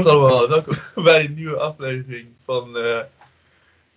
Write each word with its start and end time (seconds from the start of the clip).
Goedemorgen 0.00 0.30
allemaal, 0.30 0.48
welkom 0.48 1.04
bij 1.04 1.24
een 1.24 1.34
nieuwe 1.34 1.56
aflevering 1.56 2.28
van 2.44 2.68
uh, 2.68 3.00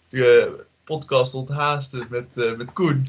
de 0.09 0.65
podcast 0.83 1.33
Onthaasten 1.33 2.07
met, 2.09 2.37
uh, 2.37 2.57
met 2.57 2.73
Koen. 2.73 3.05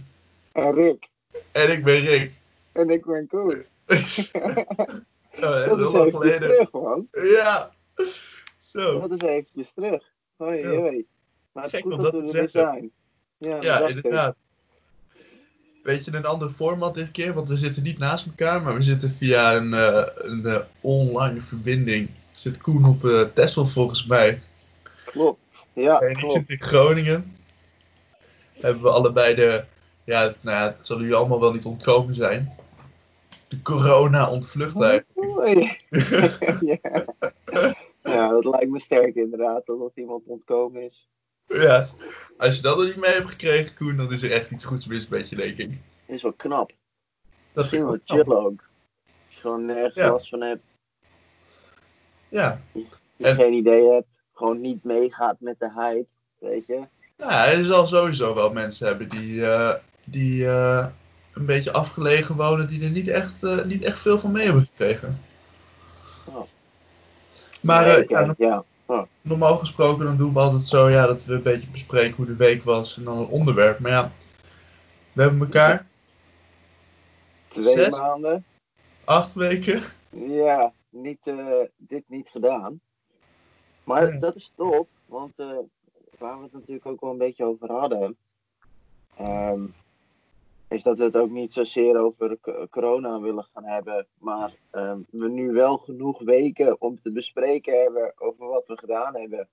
En 0.53 0.75
Rick. 0.75 1.09
En 1.53 1.73
ik 1.73 1.85
ben 1.85 1.97
Rick. 1.97 2.33
En 2.73 2.91
ik 2.91 3.05
ben 3.05 3.27
Koen. 3.27 3.65
dat 3.87 3.99
is 3.99 4.31
heel 4.33 5.93
lang 5.93 6.15
geleden. 6.15 6.41
terug, 6.41 6.73
man. 6.73 7.09
Ja. 7.13 7.75
Zo. 8.59 9.01
Dat 9.01 9.23
is 9.23 9.29
eventjes 9.29 9.73
terug. 9.75 10.03
Hoi, 10.37 10.59
ja. 10.59 10.69
hoi. 10.69 11.05
Maar 11.53 11.65
het 11.65 11.73
is 11.73 11.81
goed 11.81 12.03
dat, 12.03 12.13
dat 12.13 12.31
we 12.31 12.39
er 12.39 12.49
zijn. 12.49 12.91
Ja, 13.39 13.63
ja 13.63 13.89
inderdaad. 13.89 14.37
Weet 15.83 16.05
je, 16.05 16.15
een 16.15 16.27
ander 16.27 16.51
format 16.51 16.95
dit 16.95 17.11
keer, 17.11 17.35
want 17.35 17.49
we 17.49 17.57
zitten 17.57 17.83
niet 17.83 17.99
naast 17.99 18.27
elkaar, 18.27 18.63
maar 18.63 18.75
we 18.75 18.83
zitten 18.83 19.11
via 19.11 19.57
een, 19.57 19.73
uh, 19.73 20.07
een 20.15 20.63
online 20.81 21.41
verbinding 21.41 22.09
zit 22.39 22.59
Koen 22.59 22.85
op 22.85 23.03
uh, 23.03 23.21
Texel 23.21 23.67
volgens 23.67 24.07
mij. 24.07 24.41
Klopt, 25.05 25.41
ja. 25.73 26.01
En 26.01 26.11
ik 26.11 26.31
zit 26.31 26.49
in 26.49 26.63
Groningen. 26.63 27.37
Hebben 28.53 28.83
we 28.83 28.91
allebei 28.91 29.35
de, 29.35 29.65
ja, 30.05 30.33
nou 30.41 30.57
ja, 30.57 30.65
het 30.65 30.87
zal 30.87 30.99
jullie 30.99 31.15
allemaal 31.15 31.41
wel 31.41 31.53
niet 31.53 31.65
ontkomen 31.65 32.15
zijn. 32.15 32.53
De 33.49 33.63
corona 33.63 34.31
ontvlucht 34.31 34.81
eigenlijk. 34.81 35.87
ja. 36.71 37.05
ja, 38.03 38.29
dat 38.29 38.45
lijkt 38.45 38.71
me 38.71 38.81
sterk 38.81 39.15
inderdaad, 39.15 39.67
dat 39.67 39.93
iemand 39.95 40.23
ontkomen 40.27 40.83
is. 40.83 41.09
Ja, 41.47 41.85
als 42.39 42.57
je 42.57 42.63
dat 42.63 42.77
nog 42.77 42.87
niet 42.87 42.97
mee 42.97 43.13
hebt 43.13 43.31
gekregen, 43.31 43.75
Koen, 43.75 43.97
dan 43.97 44.13
is 44.13 44.23
er 44.23 44.33
echt 44.33 44.51
iets 44.51 44.65
goeds 44.65 44.87
mis 44.87 45.09
met 45.09 45.29
je, 45.29 45.37
denk 45.37 45.59
ik. 45.59 45.79
Is 46.07 46.23
wel 46.23 46.33
knap. 46.33 46.73
Dat 47.53 47.65
is 47.65 47.71
wel 47.71 47.99
chill 48.05 48.25
ook. 48.27 48.65
Als 49.27 49.35
je 49.35 49.41
gewoon 49.41 49.65
nergens 49.65 49.95
ja. 49.95 50.11
last 50.11 50.29
van 50.29 50.41
hebt. 50.41 50.63
Ja. 52.35 52.61
Je 52.73 52.87
en... 53.17 53.35
geen 53.35 53.53
idee 53.53 53.93
hebt, 53.93 54.07
gewoon 54.35 54.61
niet 54.61 54.85
meegaat 54.85 55.37
met 55.39 55.59
de 55.59 55.71
hype, 55.77 56.07
weet 56.39 56.67
je. 56.67 56.81
Ja, 57.17 57.47
er 57.47 57.65
zal 57.65 57.87
sowieso 57.87 58.35
wel 58.35 58.53
mensen 58.53 58.87
hebben 58.87 59.09
die, 59.09 59.35
uh, 59.35 59.75
die 60.05 60.43
uh, 60.43 60.87
een 61.33 61.47
beetje 61.47 61.73
afgelegen 61.73 62.37
wonen, 62.37 62.69
die 62.69 62.85
er 62.85 62.91
niet 62.91 63.09
echt, 63.09 63.43
uh, 63.43 63.65
niet 63.65 63.85
echt 63.85 63.99
veel 63.99 64.19
van 64.19 64.33
mee 64.33 64.45
hebben 64.45 64.63
gekregen. 64.63 65.21
Oh. 66.25 66.43
Maar 67.61 67.83
nee, 67.83 68.03
okay. 68.03 68.25
ja, 68.27 68.35
ja. 68.39 68.65
Oh. 68.87 69.03
normaal 69.23 69.57
gesproken 69.57 70.05
dan 70.05 70.17
doen 70.17 70.33
we 70.33 70.39
altijd 70.39 70.63
zo 70.63 70.91
ja, 70.91 71.07
dat 71.07 71.25
we 71.25 71.35
een 71.35 71.43
beetje 71.43 71.71
bespreken 71.71 72.17
hoe 72.17 72.27
de 72.27 72.37
week 72.37 72.63
was 72.63 72.97
en 72.97 73.05
dan 73.05 73.19
een 73.19 73.27
onderwerp. 73.27 73.79
Maar 73.79 73.91
ja, 73.91 74.13
we 75.13 75.23
hebben 75.23 75.41
elkaar. 75.41 75.87
Twee 77.49 77.77
Zes, 77.77 77.89
maanden. 77.89 78.45
Acht 79.05 79.35
weken. 79.35 79.81
Ja, 80.11 80.73
niet, 80.95 81.19
uh, 81.25 81.61
dit 81.77 82.05
niet 82.07 82.29
gedaan. 82.29 82.81
Maar 83.85 84.13
ja. 84.13 84.19
dat 84.19 84.35
is 84.35 84.53
top, 84.57 84.89
want 85.07 85.33
uh, 85.41 85.59
waar 86.19 86.37
we 86.37 86.43
het 86.43 86.53
natuurlijk 86.53 86.87
ook 86.87 87.01
wel 87.01 87.11
een 87.11 87.19
beetje 87.19 87.45
over 87.45 87.73
hadden, 87.73 88.17
um, 89.21 89.75
is 90.69 90.83
dat 90.83 90.99
we 90.99 91.05
het 91.05 91.17
ook 91.17 91.31
niet 91.31 91.53
zozeer 91.53 91.99
over 91.99 92.39
corona 92.71 93.21
willen 93.21 93.47
gaan 93.53 93.65
hebben, 93.65 94.07
maar 94.19 94.55
um, 94.73 95.07
we 95.11 95.29
nu 95.29 95.53
wel 95.53 95.79
genoeg 95.79 96.19
weken 96.19 96.81
om 96.81 97.01
te 97.03 97.11
bespreken 97.11 97.83
hebben 97.83 98.13
over 98.17 98.47
wat 98.47 98.67
we 98.67 98.79
gedaan 98.79 99.17
hebben 99.17 99.49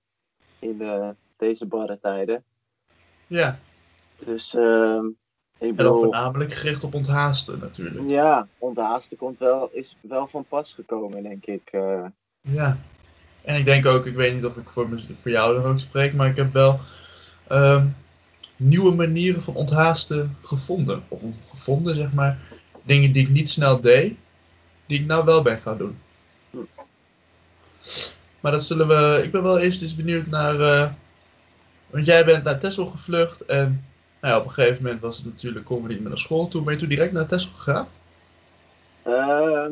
in 0.58 0.82
uh, 0.82 1.08
deze 1.36 1.66
barre 1.66 1.98
tijden. 2.00 2.44
Ja. 3.26 3.58
Dus 4.18 4.54
um, 4.54 5.16
ik 5.62 5.76
bedoel, 5.76 5.94
en 5.94 6.00
voornamelijk 6.00 6.52
gericht 6.52 6.84
op 6.84 6.94
onthaasten 6.94 7.58
natuurlijk. 7.58 8.08
Ja, 8.08 8.48
onthaasten 8.58 9.16
komt 9.16 9.38
wel, 9.38 9.70
is 9.72 9.96
wel 10.00 10.26
van 10.26 10.44
pas 10.48 10.72
gekomen, 10.72 11.22
denk 11.22 11.46
ik. 11.46 11.70
Uh, 11.72 12.04
ja. 12.40 12.78
En 13.42 13.56
ik 13.56 13.64
denk 13.64 13.86
ook, 13.86 14.06
ik 14.06 14.14
weet 14.14 14.34
niet 14.34 14.46
of 14.46 14.56
ik 14.56 14.70
voor, 14.70 14.88
voor 15.14 15.30
jou 15.30 15.54
dan 15.54 15.64
ook 15.64 15.78
spreek, 15.78 16.14
maar 16.14 16.28
ik 16.28 16.36
heb 16.36 16.52
wel 16.52 16.78
um, 17.48 17.94
nieuwe 18.56 18.94
manieren 18.94 19.42
van 19.42 19.54
onthaasten 19.54 20.36
gevonden. 20.42 21.02
Of 21.08 21.22
gevonden, 21.44 21.94
zeg 21.94 22.12
maar. 22.12 22.38
Dingen 22.82 23.12
die 23.12 23.22
ik 23.22 23.30
niet 23.30 23.50
snel 23.50 23.80
deed, 23.80 24.16
die 24.86 25.00
ik 25.00 25.06
nou 25.06 25.24
wel 25.24 25.42
ben 25.42 25.58
gaan 25.58 25.78
doen. 25.78 25.98
Hm. 26.50 26.58
Maar 28.40 28.52
dat 28.52 28.62
zullen 28.62 28.88
we. 28.88 29.20
Ik 29.24 29.32
ben 29.32 29.42
wel 29.42 29.58
eerst 29.58 29.82
eens 29.82 29.96
benieuwd 29.96 30.26
naar. 30.26 30.54
Uh, 30.54 30.90
want 31.90 32.06
jij 32.06 32.24
bent 32.24 32.44
naar 32.44 32.58
Texel 32.58 32.86
gevlucht 32.86 33.44
en 33.44 33.84
nou 34.22 34.34
ja, 34.34 34.40
op 34.40 34.44
een 34.44 34.50
gegeven 34.50 34.82
moment 34.82 35.00
was 35.00 35.16
het 35.16 35.26
natuurlijk, 35.26 35.64
konden 35.64 35.86
we 35.86 35.92
niet 35.92 36.00
meer 36.00 36.08
naar 36.08 36.18
school 36.18 36.48
toe. 36.48 36.62
Ben 36.62 36.72
je 36.72 36.78
toen 36.78 36.88
direct 36.88 37.12
naar 37.12 37.26
Texel 37.26 37.50
gegaan? 37.50 37.88
Uh, 39.06 39.66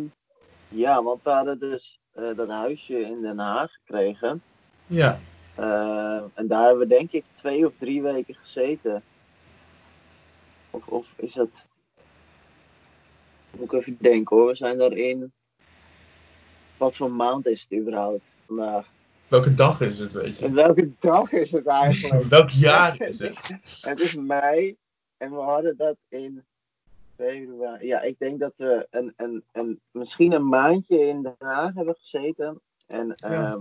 ja, 0.68 1.02
want 1.02 1.22
we 1.22 1.30
hadden 1.30 1.58
dus 1.58 2.00
uh, 2.18 2.36
dat 2.36 2.48
huisje 2.48 3.00
in 3.00 3.20
Den 3.20 3.38
Haag 3.38 3.72
gekregen. 3.72 4.42
Ja. 4.86 5.20
Uh, 5.58 6.22
en 6.34 6.46
daar 6.46 6.62
hebben 6.66 6.88
we 6.88 6.94
denk 6.94 7.12
ik 7.12 7.24
twee 7.34 7.66
of 7.66 7.72
drie 7.78 8.02
weken 8.02 8.34
gezeten. 8.34 9.02
Of, 10.70 10.86
of 10.86 11.06
is 11.16 11.32
dat... 11.32 11.50
Moet 13.50 13.72
ik 13.72 13.80
even 13.80 13.96
denken 14.00 14.36
hoor. 14.36 14.46
We 14.46 14.54
zijn 14.54 14.78
daarin... 14.78 15.32
Wat 16.76 16.96
voor 16.96 17.10
maand 17.10 17.46
is 17.46 17.66
het 17.68 17.78
überhaupt 17.78 18.34
vandaag? 18.46 18.86
Welke 19.30 19.54
dag 19.54 19.80
is 19.80 19.98
het, 19.98 20.12
weet 20.12 20.38
je? 20.38 20.44
En 20.44 20.54
welke 20.54 20.90
dag 21.00 21.32
is 21.32 21.50
het 21.50 21.66
eigenlijk? 21.66 22.24
Welk 22.36 22.50
jaar 22.50 23.00
is 23.00 23.18
het? 23.18 23.58
het 23.90 24.00
is 24.00 24.14
mei 24.14 24.76
en 25.16 25.30
we 25.30 25.36
hadden 25.36 25.76
dat 25.76 25.96
in 26.08 26.44
februari. 27.16 27.86
Ja, 27.86 28.00
ik 28.00 28.18
denk 28.18 28.40
dat 28.40 28.52
we 28.56 28.86
een, 28.90 29.12
een, 29.16 29.44
een, 29.52 29.80
misschien 29.90 30.32
een 30.32 30.48
maandje 30.48 31.06
in 31.06 31.22
Den 31.22 31.34
Haag 31.38 31.74
hebben 31.74 31.94
gezeten. 31.98 32.60
En 32.86 33.12
ja. 33.16 33.52
uh, 33.52 33.56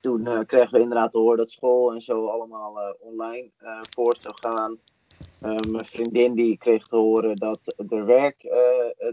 toen 0.00 0.20
uh, 0.20 0.40
kregen 0.46 0.72
we 0.72 0.80
inderdaad 0.80 1.10
te 1.10 1.18
horen 1.18 1.38
dat 1.38 1.50
school 1.50 1.94
en 1.94 2.00
zo 2.00 2.26
allemaal 2.26 2.78
uh, 2.78 2.94
online 2.98 3.50
uh, 3.62 3.80
voort 3.90 4.22
zou 4.22 4.34
gaan. 4.38 4.78
mijn 5.70 5.86
vriendin 5.86 6.34
die 6.34 6.58
kreeg 6.58 6.86
te 6.86 6.96
horen 6.96 7.36
dat 7.36 7.60
er 7.88 8.06
werk 8.06 8.48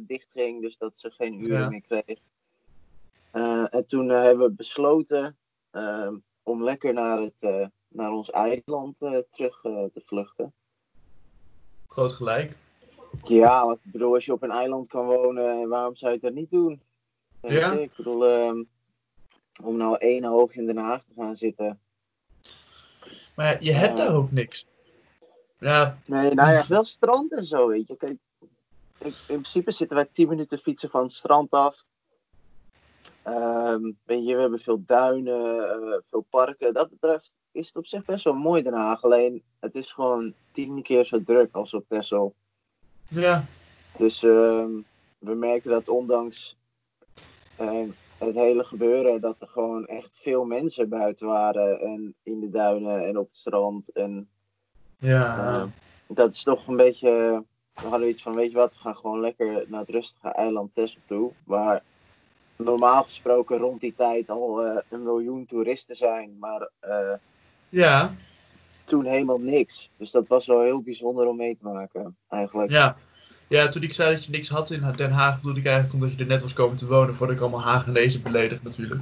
dicht 0.02 0.28
ging, 0.32 0.62
dus 0.62 0.78
dat 0.78 0.92
ze 0.96 1.10
geen 1.10 1.46
uren 1.46 1.60
ja. 1.60 1.70
meer 1.70 1.82
kreeg. 1.82 2.20
en 3.72 3.86
toen 3.88 4.10
hebben 4.10 4.48
we 4.48 4.54
besloten 4.54 5.38
om 6.44 6.64
lekker 6.64 6.94
naar, 6.94 7.20
het, 7.20 7.70
naar 7.88 8.12
ons 8.12 8.30
eiland 8.30 8.96
terug 9.32 9.62
te 9.62 10.02
vluchten. 10.06 10.54
Groot 11.88 12.14
gelijk. 12.14 12.58
Ja, 13.24 13.66
want 13.66 13.80
ik 13.84 13.92
bedoel, 13.92 14.14
als 14.14 14.26
je 14.26 14.34
op 14.34 14.44
een 14.44 14.52
eiland 14.52 14.88
kan 14.88 15.06
wonen, 15.06 15.70
waarom 15.70 15.96
zou 15.96 16.14
je 16.14 16.20
dat 16.20 16.34
niet 16.34 16.52
doen? 16.52 16.82
Ja. 17.42 17.72
Ik 17.72 17.96
bedoel, 17.96 18.28
um, 18.28 18.68
om 19.62 19.78
nou 19.78 19.98
één 19.98 20.24
hoog 20.24 20.56
in 20.56 20.66
Den 20.66 20.78
Haag 20.78 21.04
te 21.04 21.14
gaan 21.22 21.36
zitten. 21.36 21.80
Maar 23.36 23.64
je 23.64 23.72
hebt 23.72 24.00
uh, 24.00 24.06
daar 24.06 24.16
ook 24.16 24.32
niks. 24.32 24.66
Ja. 25.60 25.98
Nee, 26.06 26.34
nou 26.34 26.52
ja, 26.52 26.64
wel 26.68 26.86
strand 26.86 27.32
en 27.32 27.46
zo, 27.46 27.68
weet 27.68 27.88
je. 27.88 27.98
Kijk, 27.98 28.18
in, 28.98 29.08
in 29.08 29.14
principe 29.26 29.72
zitten 29.72 29.96
wij 29.96 30.10
10 30.14 30.28
minuten 30.28 30.58
fietsen 30.58 30.90
van 30.90 31.04
het 31.04 31.14
strand 31.14 31.52
af. 31.52 31.84
Um, 33.28 33.98
weet 34.06 34.26
je, 34.26 34.36
we 34.36 34.42
hebben 34.42 34.60
veel 34.60 34.84
duinen, 34.86 35.56
uh, 35.56 35.98
veel 36.10 36.26
parken. 36.30 36.74
Dat 36.74 36.90
betreft 36.90 37.32
is 37.54 37.68
het 37.68 37.76
op 37.76 37.86
zich 37.86 38.06
best 38.06 38.24
wel 38.24 38.34
mooi 38.34 38.64
Den 38.64 38.74
Haag. 38.74 39.04
Alleen, 39.04 39.44
het 39.60 39.76
is 39.76 39.92
gewoon 39.92 40.34
tien 40.52 40.82
keer 40.82 41.06
zo 41.06 41.24
druk 41.24 41.50
als 41.52 41.74
op 41.74 41.86
Texel. 41.88 42.34
Ja. 43.08 43.46
Dus 43.98 44.24
uh, 44.24 44.66
we 45.18 45.34
merken 45.34 45.70
dat 45.70 45.90
ondanks 45.90 46.58
uh, 47.62 47.90
het 48.18 48.34
hele 48.34 48.64
gebeuren, 48.64 49.22
dat 49.22 49.36
er 49.40 49.48
gewoon 49.48 49.86
echt 49.86 50.20
veel 50.22 50.46
mensen 50.46 50.90
buiten 50.90 51.28
waren. 51.28 51.80
En 51.80 52.16
in 52.24 52.40
de 52.40 52.50
duinen 52.50 53.08
en 53.08 53.18
op 53.18 53.28
het 53.28 53.38
strand. 53.38 53.92
En 53.92 54.30
ja. 54.98 55.56
Uh, 55.56 55.64
dat 56.08 56.34
is 56.34 56.44
toch 56.44 56.68
een 56.68 56.76
beetje. 56.76 57.44
We 57.74 57.88
hadden 57.88 58.10
iets 58.10 58.24
van: 58.24 58.36
weet 58.36 58.52
je 58.52 58.58
wat, 58.58 58.74
we 58.74 58.80
gaan 58.80 58.96
gewoon 58.96 59.20
lekker 59.20 59.66
naar 59.68 59.80
het 59.80 59.90
rustige 59.90 60.28
eiland 60.28 60.76
Texel 60.76 61.02
toe. 61.08 61.32
Waar 61.44 61.84
normaal 62.56 63.04
gesproken 63.04 63.58
rond 63.58 63.82
die 63.82 63.94
tijd 63.98 64.30
al 64.30 64.66
uh, 64.66 64.78
een 64.90 65.04
miljoen 65.04 65.46
toeristen 65.46 65.96
zijn. 65.96 66.38
Maar 66.40 66.70
ja. 67.70 68.16
toen 68.86 69.06
helemaal 69.06 69.40
niks. 69.40 69.90
Dus 69.98 70.12
dat 70.12 70.28
was 70.28 70.46
wel 70.46 70.62
heel 70.62 70.82
bijzonder 70.82 71.28
om 71.28 71.36
mee 71.36 71.58
te 71.62 71.68
maken, 71.68 72.18
eigenlijk. 72.30 72.72
Ja. 72.72 72.98
Ja, 73.54 73.68
toen 73.68 73.82
ik 73.82 73.94
zei 73.94 74.14
dat 74.14 74.26
je 74.26 74.32
niks 74.32 74.50
had 74.50 74.72
in 74.72 74.94
Den 74.96 75.12
Haag, 75.12 75.36
bedoelde 75.36 75.60
ik 75.60 75.66
eigenlijk 75.66 75.96
omdat 75.96 76.12
je 76.12 76.18
er 76.18 76.26
net 76.26 76.42
was 76.42 76.54
komen 76.54 76.78
te 76.78 76.86
wonen 76.86 77.16
voordat 77.16 77.36
ik 77.36 77.42
allemaal 77.42 77.62
Hagenezen 77.62 78.22
beledigd 78.22 78.64
natuurlijk. 78.64 79.02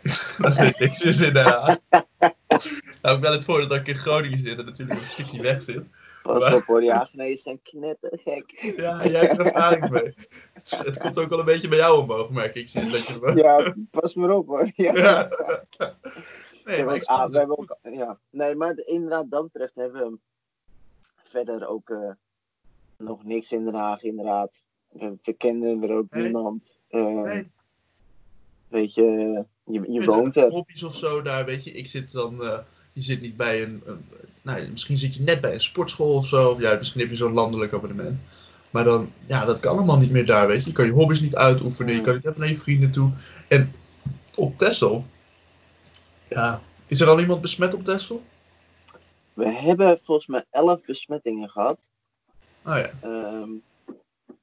dat 0.38 0.56
er 0.56 0.74
niks 0.78 1.02
is 1.02 1.20
in 1.20 1.32
Den 1.32 1.44
Haag. 1.44 1.76
nou, 3.02 3.16
ik 3.16 3.22
wel 3.22 3.32
het 3.32 3.44
voordeel 3.44 3.68
dat 3.68 3.78
ik 3.78 3.88
in 3.88 3.94
Groningen 3.94 4.38
zit 4.38 4.58
en 4.58 4.64
natuurlijk 4.64 5.00
een 5.00 5.06
stukje 5.06 5.42
weg 5.42 5.62
zit. 5.62 5.84
Pas 6.22 6.54
op 6.54 6.64
hoor, 6.64 6.80
die 6.80 6.92
Hagenezen 6.92 7.42
zijn 7.42 7.62
knettergek. 7.62 8.74
ja, 8.76 9.06
jij 9.06 9.20
hebt 9.20 9.32
er 9.32 9.46
ervaring 9.46 9.90
mee. 9.90 10.14
Het, 10.52 10.78
het, 10.84 10.98
komt 10.98 11.18
ook 11.18 11.28
wel 11.28 11.38
een 11.38 11.44
beetje 11.44 11.68
bij 11.68 11.78
jou 11.78 12.02
omhoog, 12.02 12.30
merk 12.30 12.54
ik, 12.54 12.68
sinds 12.68 12.90
dat 12.90 13.06
je 13.06 13.32
Ja, 13.34 13.74
pas 13.90 14.14
maar 14.14 14.30
op 14.30 14.46
hoor. 14.46 14.70
Ja. 14.74 14.92
ja. 14.92 15.28
Nee, 16.64 16.84
maar, 16.84 17.00
ah, 17.04 17.30
we 17.30 17.38
hebben 17.38 17.58
ook, 17.58 17.76
ja. 17.82 18.18
nee, 18.30 18.54
maar 18.54 18.76
inderdaad, 18.76 19.30
dat 19.30 19.42
betreft 19.42 19.74
hebben 19.74 20.10
we 20.10 20.18
verder 21.30 21.68
ook 21.68 21.88
uh, 21.88 22.10
nog 22.96 23.24
niks 23.24 23.52
in 23.52 23.64
Den 23.64 23.74
Haag, 23.74 24.02
inderdaad. 24.02 24.62
We, 24.88 25.18
we 25.22 25.32
kenden 25.32 25.82
er 25.82 25.96
ook 25.96 26.10
nee. 26.10 26.22
niemand. 26.22 26.78
Uh, 26.90 27.22
nee. 27.22 27.50
Weet 28.68 28.94
je, 28.94 29.04
je, 29.64 29.92
je 29.92 30.04
woont 30.04 30.36
er. 30.36 30.50
Hobby's 30.50 30.82
of 30.82 30.94
zo 30.94 31.22
daar, 31.22 31.44
weet 31.44 31.64
je. 31.64 31.70
Ik 31.70 31.86
zit 31.86 32.12
dan, 32.12 32.42
eh, 32.42 32.58
je 32.92 33.00
zit 33.02 33.20
niet 33.20 33.36
bij 33.36 33.62
een, 33.62 33.82
een- 33.84 34.04
nou, 34.42 34.68
misschien 34.70 34.98
zit 34.98 35.14
je 35.14 35.22
net 35.22 35.40
bij 35.40 35.52
een 35.54 35.60
sportschool 35.60 36.14
of 36.14 36.26
zo. 36.26 36.50
Of 36.50 36.60
ja, 36.60 36.74
misschien 36.76 37.00
heb 37.00 37.10
je 37.10 37.16
zo'n 37.16 37.32
landelijk 37.32 37.72
abonnement. 37.72 38.20
Maar 38.70 38.84
dan, 38.84 39.12
ja, 39.26 39.44
dat 39.44 39.60
kan 39.60 39.76
allemaal 39.76 39.98
niet 39.98 40.10
meer 40.10 40.26
daar, 40.26 40.46
weet 40.46 40.62
je. 40.62 40.68
Je 40.68 40.74
kan 40.76 40.86
je 40.86 40.92
hobby's 40.92 41.20
niet 41.20 41.36
uitoefenen, 41.36 41.94
je 41.94 42.00
kan 42.00 42.14
niet 42.14 42.24
even 42.26 42.40
naar 42.40 42.48
je 42.48 42.56
vrienden 42.58 42.90
toe. 42.92 43.12
En 43.48 43.72
op 44.36 44.56
Texel, 44.58 45.04
ja, 46.28 46.62
is 46.86 47.00
er 47.00 47.08
al 47.08 47.20
iemand 47.20 47.40
besmet 47.40 47.74
op 47.74 47.84
Texel? 47.84 48.22
We 49.34 49.48
hebben 49.52 50.00
volgens 50.04 50.26
mij 50.26 50.44
11 50.50 50.80
besmettingen 50.86 51.48
gehad. 51.48 51.78
Oh 52.64 52.76
ja, 52.76 52.90
Ehm, 53.00 53.50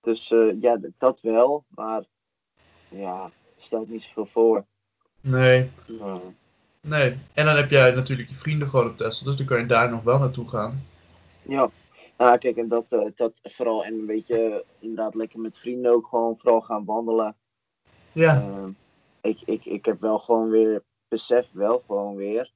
dus 0.01 0.31
eh, 0.31 0.62
ja, 0.62 0.80
dat 0.98 1.22
wel. 1.22 1.66
Maar 1.68 2.04
ja, 2.90 3.31
stelt 3.57 3.90
niet 3.90 4.01
zoveel 4.01 4.25
voor. 4.25 4.66
nee, 5.22 5.72
nee. 6.89 7.18
En 7.33 7.45
dan 7.45 7.56
heb 7.56 7.69
jij 7.69 7.91
natuurlijk 7.91 8.30
je 8.30 8.36
vrienden 8.36 8.68
gewoon 8.68 8.89
op 8.89 8.97
Texel, 8.97 9.25
dus 9.25 9.36
dan 9.36 9.45
kan 9.45 9.59
je 9.59 9.65
daar 9.65 9.89
nog 9.89 10.03
wel 10.03 10.19
naartoe 10.19 10.47
gaan. 10.50 10.86
ja. 11.41 11.69
Nou, 12.18 12.38
kijk, 12.38 12.57
en 12.57 12.68
dat, 12.68 12.86
eh, 12.89 13.06
dat 13.15 13.33
vooral. 13.44 13.86
En 13.86 13.94
een 13.94 14.06
beetje 14.06 14.65
inderdaad 14.80 15.15
lekker 15.15 15.39
met 15.39 15.57
vrienden 15.57 15.91
ook 15.91 16.07
gewoon 16.07 16.38
vooral 16.38 16.62
gaan 16.62 16.86
wandelen. 16.86 17.36
Ja, 18.12 18.41
Ehm, 18.41 18.71
ik, 19.21 19.41
ik, 19.45 19.65
ik 19.65 19.86
heb 19.86 20.01
wel 20.01 20.19
gewoon 20.19 20.50
weer, 20.50 20.83
besef 21.07 21.47
wel 21.51 21.83
gewoon 21.86 22.15
weer, 22.15 22.51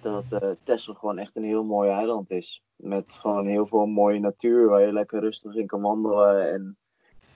dat 0.00 0.24
eh 0.30 0.50
Texel 0.64 0.94
gewoon 0.94 1.18
echt 1.18 1.36
een 1.36 1.44
heel 1.44 1.64
mooi 1.64 1.90
eiland 1.90 2.30
is. 2.30 2.62
Met 2.76 3.12
gewoon 3.12 3.46
heel 3.46 3.66
veel 3.66 3.86
mooie 3.86 4.20
natuur 4.20 4.68
waar 4.68 4.80
je 4.86 4.92
lekker 4.92 5.20
rustig 5.20 5.54
in 5.54 5.66
kan 5.66 5.80
wandelen 5.80 6.52
en 6.52 6.76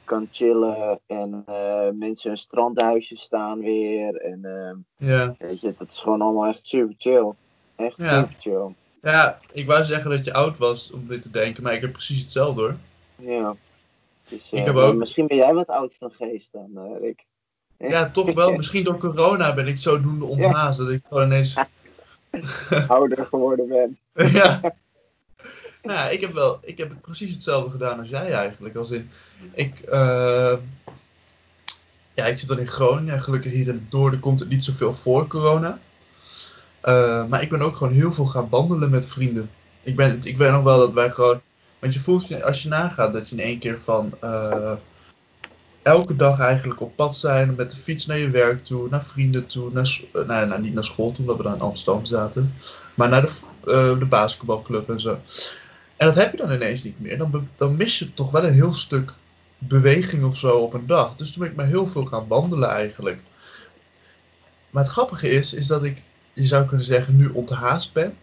kan 0.06 0.28
chillen. 0.32 1.00
En 1.06 1.42
eh, 1.46 1.88
mensen 1.92 2.30
een 2.30 2.36
strandhuisje 2.38 3.16
staan 3.16 3.58
weer. 3.60 4.16
En 4.16 4.40
ehm, 4.44 5.08
ja. 5.10 5.34
weet 5.38 5.60
je, 5.60 5.74
dat 5.78 5.88
is 5.90 5.98
gewoon 6.00 6.20
allemaal 6.20 6.46
echt 6.46 6.66
super 6.66 6.94
chill. 6.98 7.32
Echt 7.76 7.96
Ja. 7.96 8.18
super 8.20 8.36
chill. 8.38 8.74
Ja, 9.02 9.38
ik 9.52 9.66
wou 9.66 9.84
zeggen 9.84 10.10
dat 10.10 10.24
je 10.24 10.32
oud 10.32 10.58
was 10.58 10.92
om 10.92 11.06
dit 11.06 11.22
te 11.22 11.30
denken, 11.30 11.62
maar 11.62 11.72
ik 11.74 11.80
heb 11.80 11.92
precies 11.92 12.20
hetzelfde 12.20 12.60
hoor. 12.62 12.76
Ja. 13.16 13.56
Dus, 14.28 14.48
Ik 14.50 14.58
eh, 14.58 14.64
heb 14.64 14.74
ook- 14.74 14.94
Misschien 14.96 15.26
ben 15.26 15.36
jij 15.36 15.54
wat 15.54 15.66
oud 15.68 15.94
van 15.98 16.10
geest 16.10 16.48
dan, 16.52 16.70
eh, 16.74 17.00
Rick. 17.00 17.24
Ja, 17.78 18.10
toch 18.10 18.32
wel. 18.32 18.52
Misschien 18.56 18.84
door 18.84 18.98
corona 18.98 19.54
ben 19.54 19.66
ik 19.66 19.78
zodoende 19.78 20.24
onthaast 20.24 20.78
dat 20.78 20.88
ik 20.88 21.02
gewoon 21.08 21.24
ineens... 21.24 21.56
Ouder 22.88 23.26
geworden 23.26 23.66
ben. 23.68 23.98
ja. 24.32 24.74
Nou, 25.86 26.10
ik 26.12 26.20
heb 26.20 26.32
wel, 26.32 26.58
ik 26.62 26.78
heb 26.78 26.92
precies 27.00 27.30
hetzelfde 27.30 27.70
gedaan 27.70 27.98
als 27.98 28.08
jij 28.08 28.32
eigenlijk. 28.32 28.76
Als 28.76 28.90
in, 28.90 29.10
ik, 29.52 29.78
eh, 29.78 30.56
ja, 32.14 32.24
ik 32.24 32.38
zit 32.38 32.48
dan 32.48 32.58
in 32.58 32.66
Groningen 32.66 33.14
en 33.14 33.22
gelukkig 33.22 33.52
hier 33.52 33.68
in 33.68 33.88
het 33.90 34.20
komt 34.20 34.40
het 34.40 34.48
niet 34.48 34.64
zoveel 34.64 34.92
voor 34.92 35.26
corona. 35.26 35.78
Eh, 36.80 37.26
maar 37.26 37.42
ik 37.42 37.50
ben 37.50 37.60
ook 37.60 37.76
gewoon 37.76 37.92
heel 37.92 38.12
veel 38.12 38.26
gaan 38.26 38.48
wandelen 38.48 38.90
met 38.90 39.06
vrienden. 39.06 39.50
Ik, 39.82 39.96
ben, 39.96 40.18
ik 40.22 40.36
weet 40.36 40.50
nog 40.50 40.62
wel 40.62 40.78
dat 40.78 40.92
wij 40.92 41.12
gewoon, 41.12 41.40
want 41.78 41.94
je 41.94 42.00
voelt 42.00 42.42
als 42.42 42.62
je 42.62 42.68
nagaat 42.68 43.12
dat 43.12 43.28
je 43.28 43.36
in 43.36 43.42
één 43.42 43.58
keer 43.58 43.80
van 43.80 44.14
eh, 44.20 44.72
elke 45.82 46.16
dag 46.16 46.40
eigenlijk 46.40 46.80
op 46.80 46.96
pad 46.96 47.16
zijn, 47.16 47.54
met 47.54 47.70
de 47.70 47.76
fiets 47.76 48.06
naar 48.06 48.18
je 48.18 48.30
werk 48.30 48.64
toe, 48.64 48.88
naar 48.88 49.04
vrienden 49.04 49.46
toe, 49.46 49.70
naar, 49.72 50.00
nou, 50.12 50.46
nou, 50.46 50.60
niet 50.60 50.74
naar 50.74 50.84
school 50.84 51.12
toe, 51.12 51.24
omdat 51.24 51.36
we 51.36 51.42
dan 51.42 51.54
in 51.54 51.60
Amsterdam 51.60 52.04
zaten, 52.04 52.54
maar 52.94 53.08
naar 53.08 53.28
de 53.98 54.06
basketbalclub 54.08 54.90
en 54.90 55.00
zo. 55.00 55.18
En 55.96 56.06
dat 56.06 56.14
heb 56.14 56.30
je 56.30 56.36
dan 56.36 56.52
ineens 56.52 56.82
niet 56.82 57.00
meer. 57.00 57.18
Dan, 57.18 57.48
dan 57.56 57.76
mis 57.76 57.98
je 57.98 58.14
toch 58.14 58.30
wel 58.30 58.44
een 58.44 58.54
heel 58.54 58.72
stuk 58.72 59.14
beweging 59.58 60.24
of 60.24 60.36
zo 60.36 60.58
op 60.58 60.74
een 60.74 60.86
dag. 60.86 61.16
Dus 61.16 61.32
toen 61.32 61.42
ben 61.42 61.50
ik 61.50 61.56
maar 61.56 61.66
heel 61.66 61.86
veel 61.86 62.04
gaan 62.04 62.28
wandelen 62.28 62.68
eigenlijk. 62.68 63.22
Maar 64.70 64.82
het 64.82 64.92
grappige 64.92 65.28
is, 65.28 65.54
is 65.54 65.66
dat 65.66 65.84
ik, 65.84 66.02
je 66.32 66.46
zou 66.46 66.66
kunnen 66.66 66.86
zeggen, 66.86 67.16
nu 67.16 67.26
onthaast 67.28 67.92
ben. 67.92 68.18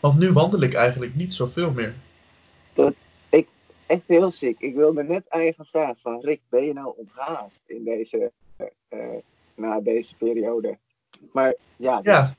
Want 0.00 0.18
nu 0.18 0.32
wandel 0.32 0.60
ik 0.62 0.74
eigenlijk 0.74 1.14
niet 1.14 1.34
zoveel 1.34 1.72
meer. 1.72 1.94
echt 3.86 4.02
heel 4.06 4.32
ziek. 4.32 4.60
Ik 4.60 4.74
wilde 4.74 5.02
net 5.02 5.24
gaan 5.28 5.66
vragen 5.66 5.96
van 6.02 6.20
Rick, 6.20 6.40
ben 6.48 6.64
je 6.64 6.72
nou 6.72 6.94
onthaast 6.96 7.60
in 7.66 7.84
deze, 7.84 8.32
eh, 8.56 8.66
eh, 8.88 9.22
na 9.54 9.80
deze 9.80 10.14
periode? 10.14 10.78
Maar 11.32 11.54
ja, 11.76 12.00
dus- 12.00 12.14
Ja, 12.14 12.36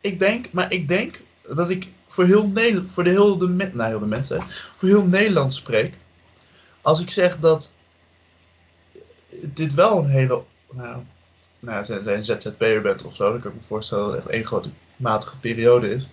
ik 0.00 0.18
denk, 0.18 0.52
maar 0.52 0.72
ik 0.72 0.88
denk 0.88 1.22
dat 1.42 1.70
ik 1.70 1.92
voor 2.08 2.24
heel 2.24 2.48
Nederland, 2.48 2.90
voor 2.90 3.04
de 3.04 3.10
heel 3.10 3.38
de, 3.38 3.48
nou, 3.48 3.88
heel 3.88 3.98
de 3.98 4.06
mensen, 4.06 4.42
voor 4.76 4.88
heel 4.88 5.04
Nederland 5.04 5.54
spreek. 5.54 5.98
Als 6.82 7.00
ik 7.00 7.10
zeg 7.10 7.38
dat 7.38 7.72
dit 9.54 9.74
wel 9.74 9.98
een 9.98 10.08
hele, 10.08 10.42
nou, 10.70 11.02
nou 11.60 11.78
als 11.78 11.88
je 11.88 12.12
een 12.12 12.24
ZZP'er 12.24 12.82
bent 12.82 13.04
of 13.04 13.14
zo, 13.14 13.30
dan 13.30 13.40
kan 13.40 13.50
ik 13.50 13.56
me 13.56 13.62
voorstellen 13.62 14.04
dat 14.04 14.14
het 14.14 14.22
echt 14.22 14.32
één 14.34 14.46
grote 14.46 14.70
matige 14.96 15.38
periode 15.38 15.88
is. 15.88 16.08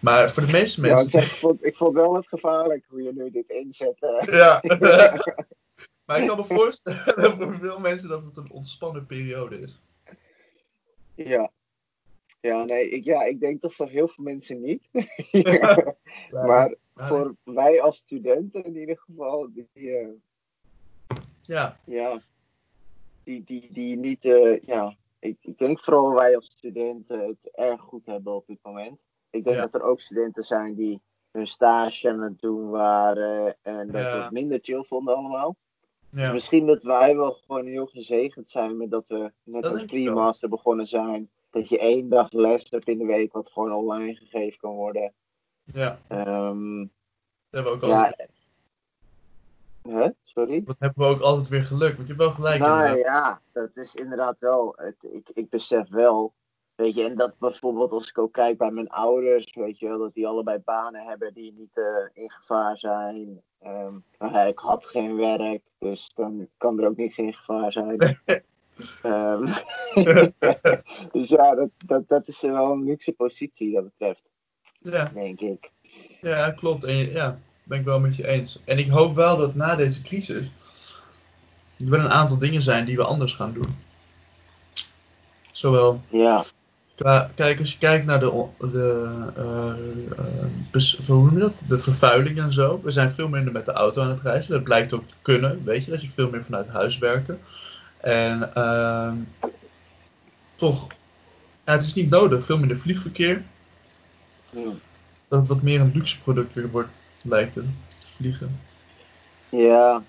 Maar 0.00 0.30
voor 0.30 0.46
de 0.46 0.52
meeste 0.52 0.86
ja, 0.86 0.94
mensen. 0.94 1.06
ik, 1.06 1.12
zeg, 1.12 1.32
ik, 1.32 1.38
vond, 1.38 1.64
ik 1.64 1.76
vond 1.76 1.94
wel 1.94 2.12
wat 2.12 2.28
gevaarlijk 2.28 2.84
hoe 2.88 3.02
je 3.02 3.12
nu 3.14 3.30
dit 3.30 3.48
inzet. 3.48 3.96
Ja. 4.30 4.62
maar 6.06 6.20
ik 6.20 6.26
kan 6.26 6.36
me 6.36 6.44
voorstellen 6.44 7.32
voor 7.38 7.58
veel 7.60 7.78
mensen 7.78 8.08
dat 8.08 8.24
het 8.24 8.36
een 8.36 8.50
ontspannen 8.50 9.06
periode 9.06 9.60
is. 9.60 9.80
ja. 11.14 11.50
Ja, 12.40 12.64
nee, 12.64 12.88
ik, 12.88 13.04
ja, 13.04 13.22
ik 13.24 13.40
denk 13.40 13.60
toch 13.60 13.74
voor 13.74 13.88
heel 13.88 14.08
veel 14.08 14.24
mensen 14.24 14.60
niet. 14.60 14.88
Ja. 15.30 15.94
maar 16.30 16.74
voor 16.94 17.34
wij 17.44 17.82
als 17.82 17.96
studenten 17.96 18.64
in 18.64 18.76
ieder 18.76 18.98
geval, 18.98 19.48
die, 19.52 19.68
eh, 19.74 20.08
Ja, 21.42 21.76
ja, 21.84 22.20
die, 23.24 23.44
die, 23.44 23.72
die 23.72 23.96
niet, 23.96 24.24
eh, 24.24 24.60
ja, 24.60 24.96
ik, 25.18 25.36
ik 25.40 25.58
denk 25.58 25.80
vooral 25.84 26.12
wij 26.14 26.36
als 26.36 26.46
studenten 26.46 27.20
het 27.26 27.54
erg 27.54 27.80
goed 27.80 28.06
hebben 28.06 28.34
op 28.34 28.46
dit 28.46 28.58
moment. 28.62 28.98
Ik 29.30 29.44
denk 29.44 29.56
Ja. 29.56 29.62
dat 29.62 29.74
er 29.74 29.82
ook 29.82 30.00
studenten 30.00 30.44
zijn 30.44 30.74
die 30.74 31.00
hun 31.30 31.46
stage 31.46 32.08
aan 32.08 32.20
het 32.22 32.40
doen 32.40 32.70
waren 32.70 33.56
en 33.62 33.90
dat 33.90 34.00
Ja. 34.02 34.16
we 34.16 34.22
het 34.22 34.32
minder 34.32 34.58
chill 34.62 34.82
vonden 34.84 35.16
allemaal. 35.16 35.56
ja. 36.10 36.32
Misschien 36.32 36.66
dat 36.66 36.82
wij 36.82 37.16
wel 37.16 37.32
gewoon 37.32 37.66
heel 37.66 37.86
gezegend 37.86 38.50
zijn 38.50 38.76
met 38.76 38.90
dat 38.90 39.08
we 39.08 39.32
net 39.42 39.62
Dat 39.62 39.72
wel. 39.76 39.84
pre-master 39.84 40.48
begonnen 40.48 40.86
zijn. 40.86 41.30
Dat 41.50 41.68
je 41.68 41.78
één 41.78 42.08
dag 42.08 42.32
les 42.32 42.70
hebt 42.70 42.88
in 42.88 42.98
de 42.98 43.04
week 43.06 43.32
wat 43.32 43.50
gewoon 43.50 43.72
online 43.72 44.14
gegeven 44.14 44.58
kan 44.58 44.72
worden. 44.74 45.12
ja. 45.64 45.98
Ehm, 46.08 46.78
Dat 47.50 47.62
hebben 47.62 47.72
we 47.72 47.86
ook 47.86 47.92
altijd, 47.92 48.16
ja, 48.18 48.28
Hè? 49.82 50.08
Sorry? 50.22 50.62
dat 50.64 50.76
hebben 50.78 51.06
we 51.06 51.14
ook 51.14 51.20
altijd 51.20 51.48
weer 51.48 51.62
geluk. 51.62 51.96
Want 51.96 52.08
je 52.08 52.14
hebt 52.14 52.18
wel 52.18 52.30
gelijk. 52.30 52.60
Nou 52.60 52.86
inderdaad. 52.88 53.04
ja, 53.04 53.40
dat 53.52 53.70
is 53.76 53.94
inderdaad 53.94 54.36
wel. 54.38 54.74
Het, 54.76 54.96
ik, 55.00 55.30
ik 55.34 55.48
besef 55.48 55.88
wel. 55.88 56.32
Weet 56.74 56.94
je, 56.94 57.04
en 57.04 57.16
dat 57.16 57.38
bijvoorbeeld 57.38 57.90
als 57.92 58.08
ik 58.08 58.18
ook 58.18 58.32
kijk 58.32 58.58
bij 58.58 58.70
mijn 58.70 58.88
ouders, 58.90 59.54
weet 59.54 59.78
je 59.78 59.88
wel, 59.88 59.98
dat 59.98 60.14
die 60.14 60.26
allebei 60.26 60.58
banen 60.58 61.04
hebben 61.04 61.34
die 61.34 61.52
niet 61.52 61.76
eh, 61.78 62.22
in 62.22 62.30
gevaar 62.30 62.78
zijn. 62.78 63.42
Ehm, 63.58 63.94
nou 64.18 64.48
ik 64.48 64.58
had 64.58 64.84
geen 64.84 65.16
werk, 65.16 65.62
dus 65.78 66.12
dan 66.14 66.48
kan 66.56 66.80
er 66.80 66.86
ook 66.88 66.96
niks 66.96 67.18
in 67.18 67.32
gevaar 67.32 67.72
zijn. 67.72 68.20
Ehm, 69.02 69.44
dus 71.12 71.28
ja, 71.28 71.54
dat, 71.54 71.68
dat, 71.86 72.08
dat 72.08 72.28
is 72.28 72.40
wel 72.40 72.72
een 72.72 72.84
luxe 72.84 73.12
positie 73.12 73.72
dat 73.72 73.84
betreft, 73.84 74.22
ja. 74.78 75.10
denk 75.14 75.40
ik. 75.40 75.70
Ja, 76.20 76.50
klopt. 76.50 76.84
En 76.84 76.96
ja, 76.96 77.38
ben 77.62 77.78
ik 77.78 77.84
wel 77.84 78.00
met 78.00 78.16
je 78.16 78.28
eens. 78.28 78.60
En 78.64 78.78
ik 78.78 78.88
hoop 78.88 79.14
wel 79.14 79.36
dat 79.36 79.54
na 79.54 79.76
deze 79.76 80.02
crisis 80.02 80.50
er 81.78 81.90
wel 81.90 82.00
een 82.00 82.10
aantal 82.10 82.38
dingen 82.38 82.62
zijn 82.62 82.84
die 82.84 82.96
we 82.96 83.04
anders 83.04 83.32
gaan 83.32 83.52
doen. 83.52 83.78
Zowel, 85.52 86.00
Ja, 86.08 86.44
qua, 86.94 87.30
kijk, 87.34 87.58
als 87.58 87.72
je 87.72 87.78
kijkt 87.78 88.04
naar 88.04 88.20
de, 88.20 88.46
de, 88.58 89.16
eh, 89.36 89.72
eh, 90.72 91.06
hoe 91.06 91.38
dat? 91.38 91.52
de 91.68 91.78
vervuiling 91.78 92.38
en 92.38 92.52
zo. 92.52 92.80
We 92.82 92.90
zijn 92.90 93.10
veel 93.10 93.28
minder 93.28 93.52
met 93.52 93.64
de 93.64 93.72
auto 93.72 94.02
aan 94.02 94.08
het 94.08 94.20
reizen. 94.20 94.52
Dat 94.52 94.62
blijkt 94.62 94.92
ook 94.92 95.08
te 95.08 95.14
kunnen, 95.22 95.64
weet 95.64 95.84
je, 95.84 95.90
dat 95.90 96.02
je 96.02 96.08
veel 96.08 96.30
meer 96.30 96.44
vanuit 96.44 96.68
huis 96.68 96.98
werken. 96.98 97.40
En 98.00 98.54
ehm, 98.54 99.16
toch, 100.56 100.86
ja, 101.64 101.72
het 101.72 101.82
is 101.82 101.94
niet 101.94 102.10
nodig, 102.10 102.44
veel 102.44 102.58
minder 102.58 102.76
vliegverkeer. 102.76 103.44
hm. 104.50 104.72
Dat 105.28 105.38
het 105.38 105.48
wat 105.48 105.62
meer 105.62 105.80
een 105.80 105.92
luxe 105.94 106.20
product 106.20 106.54
weer 106.54 106.70
wordt, 106.70 106.90
lijkt 107.24 107.54
het, 107.54 107.64
vliegen. 107.98 108.60
Ja, 109.48 110.02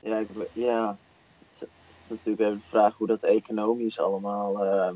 ja, 0.00 0.18
ik, 0.18 0.28
ja. 0.52 0.98
Het 1.38 1.48
is, 1.54 1.60
het 1.60 1.68
is 2.02 2.08
natuurlijk 2.08 2.40
even 2.40 2.58
de 2.58 2.68
vraag 2.68 2.96
hoe 2.96 3.06
dat 3.06 3.22
economisch 3.22 3.98
allemaal 3.98 4.64
eh, 4.64 4.92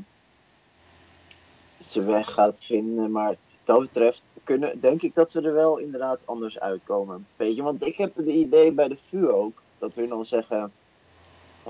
zijn 1.85 2.05
weg 2.05 2.33
gaat 2.33 2.57
vinden. 2.59 3.11
Maar 3.11 3.27
wat 3.27 3.37
dat 3.63 3.79
betreft 3.79 4.21
kunnen, 4.43 4.79
denk 4.79 5.01
ik 5.01 5.15
dat 5.15 5.33
we 5.33 5.41
er 5.41 5.53
wel 5.53 5.77
inderdaad 5.77 6.19
anders 6.25 6.59
uitkomen. 6.59 7.27
Weet 7.35 7.55
je, 7.55 7.61
want 7.61 7.85
ik 7.85 7.97
heb 7.97 8.15
het 8.15 8.25
idee 8.25 8.71
bij 8.71 8.87
de 8.87 8.97
VU 9.09 9.27
ook, 9.27 9.61
dat 9.79 9.93
we 9.93 10.07
dan 10.07 10.25
zeggen, 10.25 10.71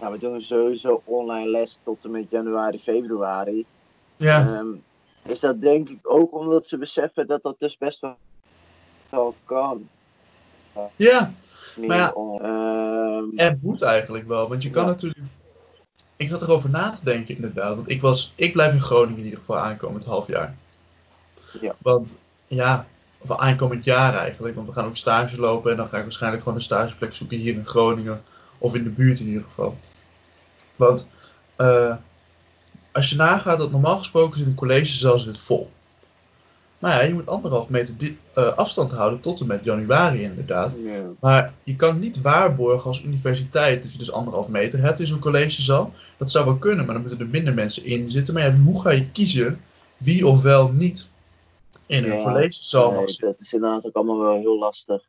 ja, 0.02 0.12
we 0.12 0.18
doen 0.20 0.42
sowieso 0.42 1.02
online 1.04 1.50
les 1.50 1.80
tot 1.84 1.98
en 2.04 2.12
met 2.12 2.26
januari, 2.30 2.80
februari. 2.80 3.66
Ja, 4.18 4.48
Ehm, 4.48 4.68
is 5.26 5.40
dat 5.40 5.62
denk 5.62 5.90
ik 5.90 6.00
ook 6.02 6.34
omdat 6.34 6.68
ze 6.68 6.78
beseffen 6.78 7.28
dat 7.28 7.42
dat 7.44 7.56
dus 7.60 7.78
best 7.78 8.00
wel- 9.10 9.36
kan. 9.46 9.90
ja. 10.96 11.32
Maar 11.88 11.98
ja, 11.98 12.10
on- 12.14 12.42
ehm, 12.42 13.38
En 13.38 13.60
moet 13.62 13.82
eigenlijk 13.82 14.28
wel, 14.28 14.48
want 14.50 14.64
je 14.64 14.70
kan 14.70 14.84
Ja. 14.84 14.90
natuurlijk. 14.90 15.20
ik 16.16 16.28
zat 16.28 16.42
erover 16.42 16.70
na 16.70 16.90
te 16.90 17.04
denken 17.06 17.36
inderdaad. 17.36 17.76
Want 17.76 17.90
ik, 17.90 18.02
was, 18.02 18.34
ik 18.36 18.54
blijf 18.54 18.74
in 18.74 18.82
Groningen 18.82 19.18
in 19.18 19.24
ieder 19.24 19.40
geval 19.40 19.58
aankomend 19.58 20.06
half 20.06 20.28
jaar. 20.28 20.56
Ja. 21.62 21.76
Want 21.82 22.10
ja, 22.48 22.88
of 23.22 23.38
aankomend 23.38 23.84
jaar 23.84 24.14
eigenlijk. 24.14 24.56
Want 24.56 24.68
we 24.68 24.74
gaan 24.74 24.86
ook 24.86 24.96
stage 24.96 25.40
lopen 25.40 25.72
en 25.72 25.78
dan 25.78 25.88
ga 25.88 25.98
ik 25.98 26.04
waarschijnlijk 26.04 26.44
gewoon 26.44 26.58
een 26.58 26.64
stageplek 26.64 27.14
zoeken 27.14 27.38
hier 27.38 27.54
in 27.54 27.66
Groningen. 27.66 28.22
Of 28.58 28.76
in 28.76 28.84
de 28.84 28.90
buurt 28.90 29.20
in 29.20 29.28
ieder 29.28 29.44
geval. 29.44 29.78
Want 30.76 31.10
eh, 31.56 31.96
als 32.92 33.10
je 33.10 33.16
nagaat 33.16 33.60
dat 33.60 33.72
normaal 33.72 33.98
gesproken 33.98 34.38
zit 34.38 34.48
een 34.48 34.56
collegezaal 34.56 35.20
zit 35.20 35.40
vol. 35.40 35.70
Maar 36.80 36.92
ja, 36.92 37.02
je 37.02 37.14
moet 37.14 37.28
anderhalf 37.28 37.70
meter 37.70 37.98
di- 37.98 38.18
eh, 38.34 38.54
afstand 38.54 38.92
houden 38.92 39.20
tot 39.20 39.40
en 39.40 39.48
met 39.48 39.64
januari 39.64 40.22
inderdaad. 40.22 40.74
Maar 41.20 41.54
je 41.64 41.76
kan 41.76 42.00
niet 42.00 42.22
waarborgen 42.22 42.88
als 42.88 43.04
universiteit 43.04 43.82
dat 43.84 43.92
je 43.92 43.98
dus 43.98 44.12
anderhalf 44.12 44.50
meter 44.50 44.80
hebt 44.80 45.00
in 45.00 45.08
zo'n 45.08 45.20
collegezaal. 45.20 45.94
Dat 46.18 46.32
zou 46.32 46.46
wel 46.46 46.58
kunnen, 46.58 46.86
maar 46.86 46.94
dan 46.94 47.04
moeten 47.04 47.20
er 47.22 47.28
minder 47.28 47.54
mensen 47.54 47.86
in 47.86 48.10
zitten. 48.10 48.34
Maar 48.34 48.44
ja, 48.44 48.56
hoe 48.58 48.82
ga 48.82 48.90
je 48.92 49.10
kiezen 49.12 49.62
wie 49.98 50.28
of 50.28 50.42
wel 50.42 50.72
niet 50.72 51.08
in 51.86 52.04
een 52.04 52.18
Ja, 52.18 52.24
collegezaal 52.24 52.92
mag 52.92 53.00
Nee, 53.00 53.08
zitten? 53.10 53.28
dat 53.28 53.40
is 53.40 53.54
inderdaad 53.54 53.86
ook 53.86 53.96
allemaal 53.96 54.20
wel 54.20 54.40
heel 54.40 54.58
lastig. 54.60 55.04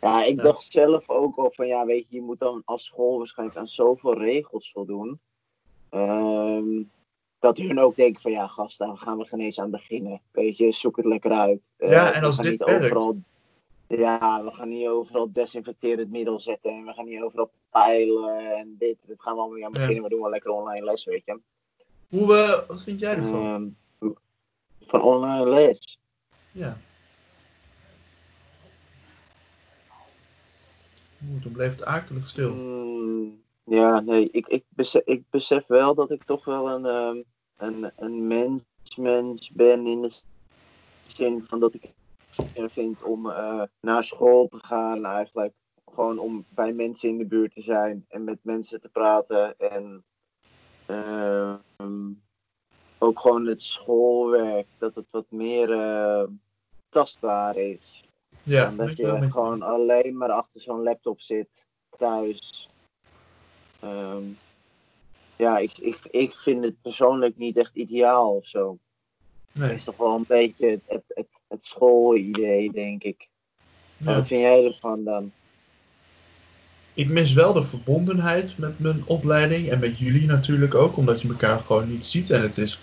Ja, 0.00 0.24
ik 0.24 0.36
Ja. 0.36 0.42
dacht 0.42 0.64
zelf 0.72 1.08
ook 1.08 1.36
al 1.36 1.50
van 1.52 1.66
ja, 1.66 1.84
weet 1.86 2.08
je, 2.08 2.14
je 2.16 2.22
moet 2.22 2.38
dan 2.38 2.62
als 2.64 2.84
school 2.84 3.18
waarschijnlijk 3.18 3.58
aan 3.58 3.66
zoveel 3.66 4.18
regels 4.18 4.70
voldoen. 4.72 5.20
Ehm, 5.88 6.82
dat 7.38 7.56
hun 7.56 7.78
ook 7.80 7.94
denken 7.96 8.20
van 8.22 8.30
ja, 8.30 8.46
gast, 8.46 8.78
daar 8.78 8.96
gaan 8.96 9.18
we 9.18 9.24
geen 9.24 9.40
eens 9.40 9.60
aan 9.60 9.70
beginnen. 9.70 10.20
Weet 10.30 10.56
je, 10.56 10.72
zoek 10.72 10.96
het 10.96 11.06
lekker 11.06 11.30
uit. 11.32 11.70
Eh, 11.76 11.90
Ja, 11.90 12.12
en 12.12 12.20
we 12.20 12.26
als 12.26 12.34
gaan 12.34 12.44
dit 12.44 12.52
niet 12.58 12.68
werkt. 12.68 12.84
overal. 12.96 13.16
Ja, 13.86 14.44
we 14.44 14.50
gaan 14.50 14.68
niet 14.68 14.86
overal 14.88 15.32
desinfecterend 15.32 16.10
middel 16.10 16.40
zetten 16.40 16.70
en 16.70 16.84
we 16.84 16.92
gaan 16.92 17.04
niet 17.04 17.22
overal 17.22 17.50
peilen 17.70 18.56
en 18.56 18.76
dit. 18.78 18.96
Dat 19.06 19.20
gaan 19.22 19.34
we 19.34 19.40
allemaal 19.40 19.56
niet 19.56 19.66
aan 19.66 19.72
Ja. 19.72 19.78
beginnen. 19.78 20.02
We 20.02 20.08
doen 20.08 20.20
wel 20.20 20.30
lekker 20.30 20.50
online 20.50 20.84
les, 20.84 21.04
weet 21.04 21.22
je. 21.24 21.40
Hoe, 22.08 22.34
eh, 22.34 22.68
wat 22.68 22.82
vind 22.82 23.00
jij 23.00 23.14
ervan? 23.16 23.74
Ehm, 24.00 24.10
van 24.80 25.02
online 25.02 25.48
les. 25.48 25.98
ja. 26.52 26.76
Oeh, 31.28 31.42
dan 31.42 31.52
bleef 31.52 31.70
het 31.70 31.84
akelig 31.84 32.28
stil. 32.28 32.54
Mm, 32.54 33.42
ja, 33.64 34.00
nee, 34.00 34.30
ik, 34.30 34.46
ik, 34.46 34.64
besef, 34.68 35.02
ik 35.04 35.22
besef 35.30 35.66
wel 35.66 35.94
dat 35.94 36.10
ik 36.10 36.24
toch 36.24 36.44
wel 36.44 36.70
een, 36.70 36.86
ehm, 36.86 37.22
een, 37.56 37.92
een 37.96 38.26
mens, 38.26 38.66
mens 38.96 39.50
ben 39.50 39.86
in 39.86 40.02
de 40.02 40.20
zin 41.06 41.44
van 41.46 41.60
dat 41.60 41.74
ik 41.74 41.92
het 42.36 42.72
vind 42.72 43.02
om 43.02 43.30
eh, 43.30 43.62
naar 43.80 44.04
school 44.04 44.48
te 44.48 44.58
gaan 44.58 45.04
eigenlijk. 45.04 45.54
Gewoon 45.94 46.18
om 46.18 46.44
bij 46.48 46.72
mensen 46.72 47.08
in 47.08 47.18
de 47.18 47.26
buurt 47.26 47.52
te 47.52 47.62
zijn 47.62 48.04
en 48.08 48.24
met 48.24 48.38
mensen 48.42 48.80
te 48.80 48.88
praten 48.88 49.58
en 49.58 50.04
ehm, 50.86 52.12
ook 52.98 53.20
gewoon 53.20 53.46
het 53.46 53.62
schoolwerk, 53.62 54.66
dat 54.78 54.94
het 54.94 55.10
wat 55.10 55.30
meer 55.30 55.72
eh, 55.72 56.24
tastbaar 56.88 57.56
is. 57.56 58.04
Ja, 58.42 58.70
dat 58.70 58.96
je 58.96 59.26
gewoon 59.30 59.62
alleen 59.62 60.16
maar 60.16 60.30
achter 60.30 60.60
zo'n 60.60 60.82
laptop 60.82 61.20
zit, 61.20 61.48
thuis. 61.98 62.68
Ehm, 63.80 64.22
ja, 65.36 65.58
ik, 65.58 65.78
ik, 65.78 65.98
ik 66.10 66.34
vind 66.34 66.64
het 66.64 66.82
persoonlijk 66.82 67.36
niet 67.36 67.56
echt 67.56 67.74
ideaal 67.74 68.36
of 68.36 68.46
zo. 68.46 68.78
Het 69.52 69.62
nee. 69.62 69.74
is 69.74 69.84
toch 69.84 69.96
wel 69.96 70.14
een 70.14 70.24
beetje 70.28 70.68
het, 70.68 70.80
het, 70.86 71.04
het, 71.06 71.28
het 71.48 71.64
schoolidee, 71.64 72.72
denk 72.72 73.02
ik. 73.02 73.28
Ja. 73.96 74.14
Wat 74.14 74.26
vind 74.26 74.40
jij 74.40 74.64
ervan 74.64 75.04
dan? 75.04 75.32
Ik 76.94 77.08
mis 77.08 77.32
wel 77.32 77.52
de 77.52 77.62
verbondenheid 77.62 78.58
met 78.58 78.78
mijn 78.78 79.06
opleiding 79.06 79.68
en 79.68 79.80
met 79.80 79.98
jullie 79.98 80.26
natuurlijk 80.26 80.74
ook, 80.74 80.96
omdat 80.96 81.22
je 81.22 81.28
elkaar 81.28 81.60
gewoon 81.60 81.88
niet 81.88 82.06
ziet. 82.06 82.30
En 82.30 82.42
het 82.42 82.58
is, 82.58 82.82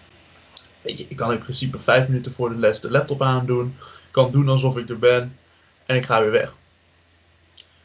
weet 0.82 0.98
je, 0.98 1.06
ik 1.08 1.16
kan 1.16 1.32
in 1.32 1.40
principe 1.40 1.80
vijf 1.80 2.08
minuten 2.08 2.32
voor 2.32 2.50
de 2.50 2.56
les 2.56 2.80
de 2.80 2.92
laptop 2.92 3.22
aandoen, 3.22 3.76
kan 4.12 4.32
doen 4.32 4.50
alsof 4.50 4.78
ik 4.78 4.90
er 4.90 5.00
ben 5.00 5.38
en 5.88 5.96
ik 5.96 6.06
ga 6.06 6.22
weer 6.22 6.32
weg. 6.32 6.56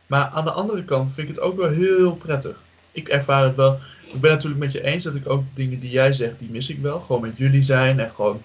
Maar 0.06 0.26
aan 0.26 0.44
de 0.44 0.50
andere 0.50 0.84
kant 0.84 1.12
vind 1.12 1.28
ik 1.28 1.34
het 1.34 1.44
ook 1.44 1.56
wel 1.56 1.70
heel 1.70 2.16
prettig. 2.16 2.62
Ik 2.92 3.08
ervaar 3.08 3.42
het 3.42 3.56
wel. 3.56 3.78
Ik 4.12 4.20
ben 4.20 4.30
natuurlijk 4.30 4.60
met 4.60 4.72
je 4.72 4.82
eens 4.82 5.04
dat 5.04 5.14
ik 5.14 5.28
ook 5.28 5.44
de 5.46 5.54
dingen 5.54 5.80
die 5.80 5.90
jij 5.90 6.12
zegt, 6.12 6.38
die 6.38 6.50
mis 6.50 6.68
ik 6.68 6.78
wel. 6.78 7.00
Gewoon 7.00 7.20
met 7.20 7.36
jullie 7.36 7.62
zijn 7.62 8.00
en 8.00 8.10
gewoon 8.10 8.42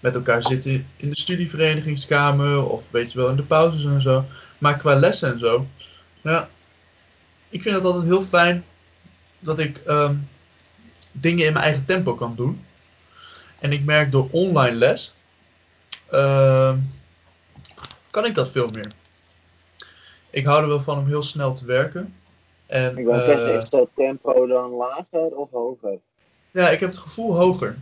met 0.00 0.14
elkaar 0.14 0.42
zitten 0.42 0.86
in 0.96 1.10
de 1.10 1.20
studieverenigingskamer 1.20 2.68
of 2.68 2.90
weet 2.90 3.12
je 3.12 3.18
wel 3.18 3.28
in 3.28 3.36
de 3.36 3.42
pauzes 3.42 3.84
en 3.84 4.02
zo. 4.02 4.24
Maar 4.58 4.76
qua 4.76 4.94
lessen 4.94 5.32
en 5.32 5.38
zo, 5.38 5.66
ja, 6.22 6.48
ik 7.50 7.62
vind 7.62 7.74
het 7.74 7.84
altijd 7.84 8.04
heel 8.04 8.22
fijn 8.22 8.64
dat 9.38 9.58
ik 9.58 9.76
ehm, 9.76 10.16
dingen 11.12 11.46
in 11.46 11.52
mijn 11.52 11.64
eigen 11.64 11.84
tempo 11.84 12.14
kan 12.14 12.36
doen. 12.36 12.64
En 13.58 13.72
ik 13.72 13.84
merk 13.84 14.12
door 14.12 14.28
online 14.30 14.76
les, 14.76 15.14
ehm, 16.10 16.78
kan 18.10 18.24
ik 18.24 18.34
dat 18.34 18.50
veel 18.50 18.68
meer. 18.68 18.92
Ik 20.30 20.44
hou 20.44 20.62
er 20.62 20.68
wel 20.68 20.80
van 20.80 20.98
om 20.98 21.06
heel 21.06 21.22
snel 21.22 21.52
te 21.52 21.66
werken. 21.66 22.14
En, 22.66 22.98
Ik 22.98 23.04
wil 23.04 23.14
eh, 23.14 23.24
zeggen, 23.24 23.62
is 23.62 23.68
dat 23.68 23.88
tempo 23.94 24.46
dan 24.46 24.70
lager 24.70 25.36
of 25.36 25.50
hoger? 25.50 25.98
ja, 26.50 26.70
ik 26.70 26.80
heb 26.80 26.88
het 26.88 26.98
gevoel 26.98 27.36
hoger. 27.36 27.78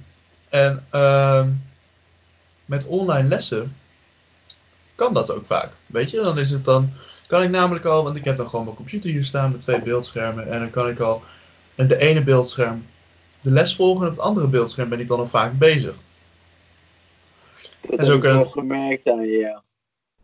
En 0.49 0.87
ehm, 0.91 1.51
met 2.65 2.87
online 2.87 3.29
lessen 3.29 3.77
kan 4.95 5.15
dat 5.15 5.33
ook 5.33 5.47
vaak. 5.47 5.73
Weet 5.87 6.11
je, 6.11 6.21
dan 6.21 6.39
is 6.39 6.51
het 6.51 6.65
dan, 6.65 6.91
kan 7.27 7.43
ik 7.43 7.51
namelijk 7.51 7.85
al, 7.85 8.05
want 8.05 8.17
ik 8.17 8.25
heb 8.25 8.37
dan 8.37 8.49
gewoon 8.49 8.65
mijn 8.65 8.77
computer 8.77 9.11
hier 9.11 9.25
staan 9.25 9.51
met 9.51 9.61
twee 9.61 9.83
beeldschermen. 9.83 10.51
En 10.51 10.61
dan 10.61 10.71
kan 10.71 10.89
ik 10.89 11.01
al 11.01 11.23
in 11.75 11.89
de 11.89 11.97
ene 11.97 12.23
beeldscherm 12.23 12.85
de 13.41 13.51
les 13.51 13.77
volgen 13.77 14.05
en 14.05 14.11
op 14.11 14.17
het 14.17 14.27
andere 14.27 14.49
beeldscherm 14.49 14.89
ben 14.89 15.01
ik 15.01 15.09
dan 15.09 15.19
al 15.19 15.27
vaak 15.27 15.59
bezig. 15.59 15.97
Dat 17.81 17.99
En 17.99 18.05
zo 18.05 18.13
heb 18.13 18.25
ik 18.25 18.31
wel 18.31 18.45
gemerkt 18.45 19.09
aan 19.09 19.27
je, 19.27 19.39
ja. 19.39 19.63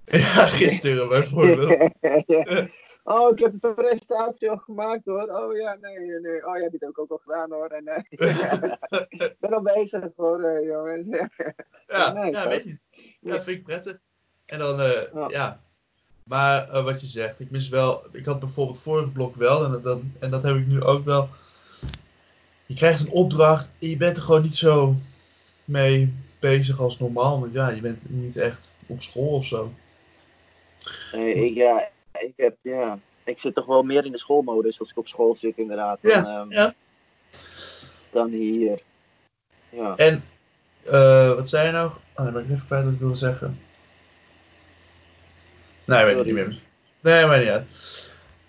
Ja, 0.11 0.47
gisteren 0.47 1.09
bijvoorbeeld. 1.09 1.71
oh, 3.05 3.31
ik 3.33 3.39
heb 3.39 3.53
een 3.61 3.75
presentatie 3.75 4.51
al 4.51 4.57
gemaakt 4.57 5.05
hoor. 5.05 5.23
Oh 5.29 5.57
ja, 5.57 5.77
nee, 5.81 5.99
nee. 6.21 6.47
Oh, 6.47 6.53
jij 6.55 6.63
hebt 6.63 6.73
het 6.73 6.85
ook, 6.85 6.99
ook 6.99 7.11
al 7.11 7.21
gedaan 7.25 7.51
hoor. 7.53 7.67
En, 7.67 7.85
nee. 7.85 8.05
ik 9.29 9.37
ben 9.41 9.53
al 9.53 9.63
bezig 9.63 10.03
hoor, 10.17 10.43
eh, 10.43 10.67
jongens. 10.67 11.07
Ja, 11.87 12.13
Nee, 12.13 12.33
ja 12.33 12.49
weet 12.49 12.65
je. 12.65 12.79
Ja, 13.21 13.33
dat 13.33 13.43
vind 13.45 13.57
ik 13.57 13.65
prettig. 13.65 13.99
En 14.47 14.59
dan, 14.59 14.81
eh, 14.81 15.03
Ja. 15.15 15.29
ja. 15.29 15.61
Maar 16.25 16.69
eh, 16.69 16.85
wat 16.85 17.01
je 17.01 17.07
zegt, 17.07 17.41
ik 17.41 17.51
mis 17.51 17.69
wel. 17.69 18.05
Ik 18.13 18.25
had 18.25 18.41
bijvoorbeeld 18.41 18.83
vorig 18.83 19.13
blok 19.13 19.35
wel, 19.35 19.65
en 19.65 19.71
dat, 19.71 19.85
dat- 19.85 20.01
en 20.21 20.31
dat 20.31 20.43
heb 20.43 20.57
ik 20.57 20.67
nu 20.67 20.83
ook 20.83 21.05
wel. 21.05 21.29
Je 22.67 22.75
krijgt 22.75 23.01
een 23.01 23.11
opdracht 23.13 23.73
en 23.81 23.89
je 23.89 23.97
bent 23.97 24.17
er 24.17 24.23
gewoon 24.23 24.43
niet 24.43 24.55
zo 24.57 24.95
mee 25.65 26.15
bezig 26.41 26.81
als 26.81 26.99
normaal. 26.99 27.41
Want 27.41 27.53
ja, 27.53 27.69
je 27.71 27.81
bent 27.81 28.11
niet 28.11 28.37
echt 28.37 28.73
op 28.89 29.03
school 29.03 29.29
of 29.29 29.45
zo. 29.45 29.73
Nee, 31.13 31.35
ik, 31.35 31.55
ja, 31.55 31.89
ik 32.13 32.33
heb, 32.37 32.57
ja. 32.63 32.99
Ik 33.25 33.39
zit 33.39 33.55
toch 33.55 33.67
wel 33.67 33.83
meer 33.83 34.05
in 34.05 34.13
de 34.13 34.19
schoolmodus 34.19 34.81
als 34.81 34.91
ik 34.91 34.97
op 34.97 35.09
school 35.09 35.37
zit, 35.37 35.59
inderdaad. 35.59 35.99
Dan, 36.03 36.27
ehm, 36.27 36.53
ja. 36.53 36.75
dan 38.11 38.29
hier. 38.29 38.83
Ja. 39.69 39.97
En 39.97 40.25
eh, 40.85 41.35
wat 41.35 41.49
zei 41.49 41.67
je 41.67 41.73
nou? 41.73 41.91
Oh, 41.91 42.25
dan 42.25 42.33
ben 42.33 42.45
ik 42.45 42.51
even 42.51 42.67
kwijt 42.67 42.85
wat 42.85 42.93
ik 42.93 42.99
wilde 42.99 43.15
zeggen. 43.15 43.61
Nee, 45.85 45.99
ik 45.99 46.05
weet 46.05 46.17
het 46.17 46.25
niet 46.27 46.35
meer. 46.35 46.59
Nee, 47.01 47.27
maar 47.27 47.39
niet 47.39 47.49
uit. 47.49 47.65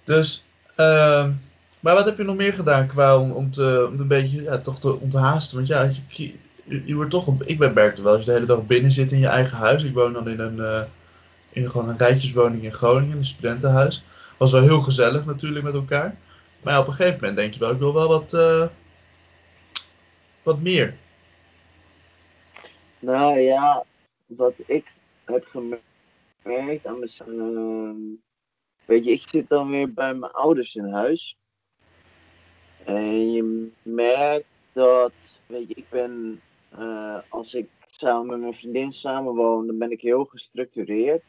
Dus, 0.03 0.45
ehm, 0.75 1.31
maar 1.79 1.93
wat 1.93 2.05
heb 2.05 2.17
je 2.17 2.23
nog 2.23 2.35
meer 2.35 2.53
gedaan 2.53 2.87
qua 2.87 3.19
om, 3.19 3.31
om, 3.31 3.51
te, 3.51 3.89
om 3.91 3.99
een 3.99 4.07
beetje 4.07 4.43
ja, 4.43 4.57
toch 4.57 4.79
te 4.79 4.99
onthaasten? 4.99 5.55
Want 5.55 5.67
ja, 5.67 5.81
je, 6.07 6.33
je, 6.63 6.81
je 6.85 6.95
wordt 6.95 7.11
toch, 7.11 7.27
op, 7.27 7.43
ik 7.43 7.59
ben 7.59 7.73
merkte 7.73 8.01
wel, 8.01 8.11
als 8.11 8.19
je 8.19 8.27
de 8.27 8.33
hele 8.33 8.45
dag 8.45 8.65
binnen 8.65 8.91
zit 8.91 9.11
in 9.11 9.19
je 9.19 9.27
eigen 9.27 9.57
huis. 9.57 9.83
Ik 9.83 9.93
woon 9.93 10.13
dan 10.13 10.29
in 10.29 10.39
een, 10.39 10.59
eh, 10.59 10.81
in 11.55 11.69
gewoon 11.69 11.89
een 11.89 11.97
rijtjeswoning 11.97 12.63
in 12.63 12.71
Groningen, 12.71 13.17
een 13.17 13.25
studentenhuis. 13.25 14.03
Was 14.37 14.51
wel 14.51 14.61
heel 14.61 14.79
gezellig 14.79 15.25
natuurlijk 15.25 15.63
met 15.65 15.73
elkaar. 15.73 16.17
Maar 16.63 16.79
op 16.79 16.87
een 16.87 16.93
gegeven 16.93 17.19
moment 17.19 17.37
denk 17.37 17.53
je 17.53 17.59
wel, 17.59 17.71
ik 17.71 17.79
wil 17.79 17.93
wel 17.93 18.07
wat, 18.07 18.33
eh, 18.33 18.67
wat 20.43 20.61
meer. 20.61 20.95
Nou 22.99 23.39
ja, 23.39 23.85
wat 24.25 24.53
ik 24.65 24.85
heb 25.25 25.45
gemerkt 25.45 26.85
aan 26.85 27.03
ehm, 27.03 27.95
weet 28.85 29.05
je, 29.05 29.11
ik 29.11 29.27
zit 29.29 29.49
dan 29.49 29.69
weer 29.69 29.93
bij 29.93 30.13
mijn 30.13 30.31
ouders 30.31 30.75
in 30.75 30.93
huis. 30.93 31.37
En 32.83 33.31
je 33.31 33.71
merkt 33.81 34.57
dat, 34.73 35.13
weet 35.45 35.67
je, 35.67 35.73
ik 35.73 35.89
ben, 35.89 36.41
eh, 36.69 37.17
als 37.29 37.53
ik 37.53 37.69
samen 37.89 38.27
met 38.27 38.39
mijn 38.39 38.53
vriendin 38.53 38.91
samenwoon, 38.91 39.67
dan 39.67 39.77
ben 39.77 39.91
ik 39.91 40.01
heel 40.01 40.25
gestructureerd. 40.25 41.23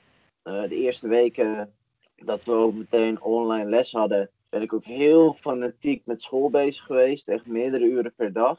Eh, 0.47 0.63
de 0.63 0.75
eerste 0.75 1.09
weken 1.09 1.73
dat 2.17 2.45
we 2.45 2.53
ook 2.53 2.75
meteen 2.75 3.23
online 3.23 3.71
les 3.71 3.93
hadden, 3.93 4.31
ben 4.49 4.63
ik 4.63 4.73
ook 4.73 4.85
heel 4.85 5.35
fanatiek 5.41 6.03
met 6.05 6.23
school 6.23 6.51
bezig 6.51 6.85
geweest. 6.85 7.29
Echt 7.29 7.47
meerdere 7.47 7.85
uren 7.85 8.15
per 8.17 8.33
dag. 8.33 8.59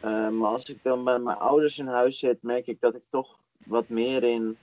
Eh, 0.00 0.28
maar 0.28 0.50
als 0.50 0.68
ik 0.68 0.82
dan 0.82 1.04
bij 1.04 1.18
mijn 1.18 1.36
ouders 1.36 1.78
in 1.78 1.86
huis 1.86 2.18
zit, 2.18 2.42
merk 2.42 2.66
ik 2.66 2.80
dat 2.80 2.94
ik 2.94 3.02
toch 3.10 3.38
wat 3.66 3.88
meer 3.88 4.22
in 4.22 4.56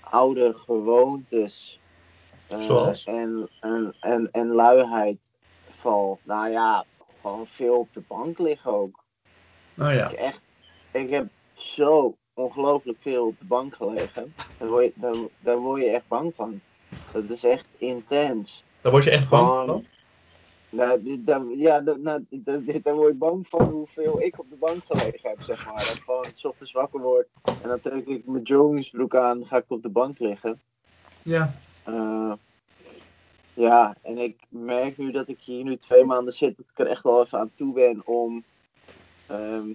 oude 0.00 0.54
gewoontes 0.54 1.80
eh, 2.48 3.06
en, 3.06 3.48
en, 3.60 3.94
en, 4.00 4.28
en 4.32 4.48
luiheid 4.48 5.18
val. 5.70 6.18
Nou 6.22 6.50
ja, 6.50 6.84
gewoon 7.20 7.46
veel 7.46 7.78
op 7.78 7.88
de 7.92 8.02
bank 8.08 8.38
liggen 8.38 8.72
ook. 8.72 9.04
Oh 9.78 9.92
ja. 9.92 10.08
Ik, 10.08 10.16
echt, 10.16 10.40
ik 10.90 11.10
heb 11.10 11.26
zo 11.54 12.16
ongelooflijk 12.34 12.98
veel 13.00 13.26
op 13.26 13.38
de 13.38 13.44
bank 13.44 13.74
gelegen. 13.74 14.34
Daar 14.62 14.70
word, 14.70 14.84
je, 14.84 14.92
daar, 14.94 15.14
daar 15.40 15.58
word 15.58 15.82
je 15.82 15.90
echt 15.90 16.08
bang 16.08 16.32
van. 16.34 16.60
Dat 17.12 17.30
is 17.30 17.44
echt 17.44 17.66
intens. 17.78 18.64
Daar 18.80 18.92
word 18.92 19.04
je 19.04 19.10
echt 19.10 19.28
bang 19.28 19.46
van? 19.66 19.86
Nou, 20.68 21.22
daar- 21.24 21.44
ja, 21.46 21.80
nou, 21.80 22.26
daar 22.82 22.94
word 22.94 23.12
je 23.12 23.14
bang 23.18 23.46
van 23.48 23.68
hoeveel 23.68 24.20
ik 24.20 24.38
op 24.38 24.50
de 24.50 24.56
bank 24.56 24.84
gelegen 24.84 25.30
heb, 25.30 25.42
zeg 25.42 25.66
maar. 25.66 25.74
Dat 25.74 25.94
ik 25.94 26.02
gewoon 26.02 26.24
s 26.34 26.44
ochtends 26.44 26.72
wakker 26.72 27.00
word 27.00 27.28
en 27.62 27.68
dan 27.68 27.80
trek 27.80 28.06
ik 28.06 28.26
mijn 28.26 28.42
joggingsbroek 28.42 29.16
aan 29.16 29.46
ga 29.46 29.56
ik 29.56 29.64
op 29.68 29.82
de 29.82 29.88
bank 29.88 30.18
liggen. 30.18 30.60
Ja. 31.22 31.52
Eh, 31.84 32.32
ja, 33.54 33.96
en 34.02 34.18
ik 34.18 34.40
merk 34.48 34.96
nu 34.96 35.10
dat 35.10 35.28
ik 35.28 35.40
hier 35.40 35.64
nu 35.64 35.76
twee 35.76 36.04
maanden 36.04 36.34
zit, 36.34 36.56
dat 36.56 36.66
ik 36.72 36.78
er 36.78 36.86
echt 36.86 37.02
wel 37.02 37.22
even 37.24 37.38
aan 37.38 37.50
toe 37.54 37.72
ben 37.72 38.02
om 38.06 38.44
ehm, 39.26 39.66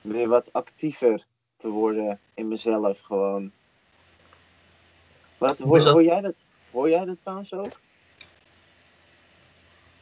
weer 0.00 0.28
wat 0.28 0.52
actiever 0.52 1.24
te 1.56 1.68
worden 1.68 2.20
in 2.34 2.48
mezelf 2.48 3.00
gewoon. 3.00 3.52
Wat, 5.44 5.58
hoor, 5.58 6.02
jij 6.02 6.20
dat? 6.20 6.34
Hoor 6.70 6.90
jij 6.90 7.04
dat 7.04 7.16
trouwens 7.22 7.52
ook? 7.52 7.80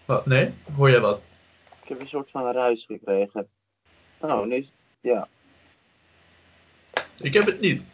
Wat? 0.07 0.27
Nee? 0.27 0.53
Hoor 0.77 0.91
jij 0.91 1.01
wat? 1.01 1.21
Ik 1.83 1.89
heb 1.89 2.01
een 2.01 2.07
soort 2.09 2.31
van 2.31 2.51
ruis 2.53 2.85
gekregen. 2.85 3.49
Nu 4.21 4.55
is- 4.55 4.73
ja. 5.01 5.29
Ik 7.23 7.33
heb 7.35 7.47
het 7.47 7.61
niet. 7.61 7.87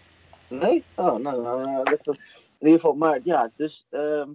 Nee? 0.48 0.84
Oh, 0.96 1.16
nou, 1.16 1.42
nou, 1.42 1.64
nou, 1.64 1.84
dat 1.84 2.06
is- 2.06 2.16
in 2.58 2.66
ieder 2.66 2.80
geval, 2.80 2.94
maar 2.96 3.20
ja, 3.24 3.50
dus, 3.56 3.86
ehm, 3.90 4.30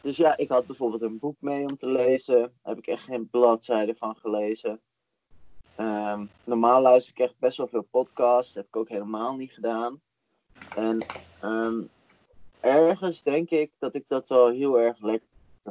dus 0.00 0.16
ja, 0.16 0.36
ik 0.36 0.48
had 0.50 0.66
bijvoorbeeld 0.66 1.02
een 1.02 1.18
boek 1.18 1.36
mee 1.40 1.66
om 1.66 1.76
te 1.76 1.86
lezen. 1.86 2.40
Daar 2.40 2.50
heb 2.62 2.78
ik 2.78 2.86
echt 2.86 3.02
geen 3.02 3.28
bladzijde 3.30 3.94
van 3.94 4.16
gelezen. 4.16 4.80
Ehm, 5.74 6.26
normaal 6.44 6.82
luister 6.82 7.12
ik 7.12 7.18
echt 7.18 7.38
best 7.38 7.56
wel 7.56 7.68
veel 7.68 7.88
podcasts. 7.90 8.52
Dat 8.52 8.62
heb 8.62 8.66
ik 8.74 8.76
ook 8.80 8.88
helemaal 8.88 9.36
niet 9.36 9.52
gedaan. 9.52 10.02
En 10.72 11.06
ehm, 11.40 11.80
ergens 12.60 13.22
denk 13.22 13.50
ik 13.50 13.70
dat 13.78 13.94
ik 13.94 14.04
dat 14.08 14.28
wel 14.28 14.48
heel 14.48 14.80
erg 14.80 14.98
lekker 15.00 15.28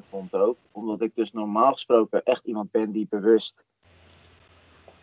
vond 0.10 0.34
ook. 0.34 0.58
Omdat 0.72 1.02
ik 1.02 1.12
dus 1.16 1.32
normaal 1.32 1.72
gesproken 1.72 2.24
echt 2.24 2.46
iemand 2.46 2.72
ben 2.72 2.92
die 2.92 3.08
bewust 3.10 3.54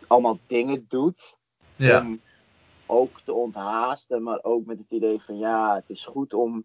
allemaal 0.07 0.39
dingen 0.47 0.85
doet 0.89 1.35
Ja. 1.75 2.01
om 2.01 2.21
ook 2.85 3.21
te 3.21 3.33
onthaasten, 3.33 4.23
maar 4.23 4.39
ook 4.41 4.65
met 4.65 4.77
het 4.77 4.89
idee 4.89 5.19
van 5.19 5.37
ja, 5.37 5.75
het 5.75 5.83
is 5.87 6.05
goed 6.05 6.33
om, 6.33 6.63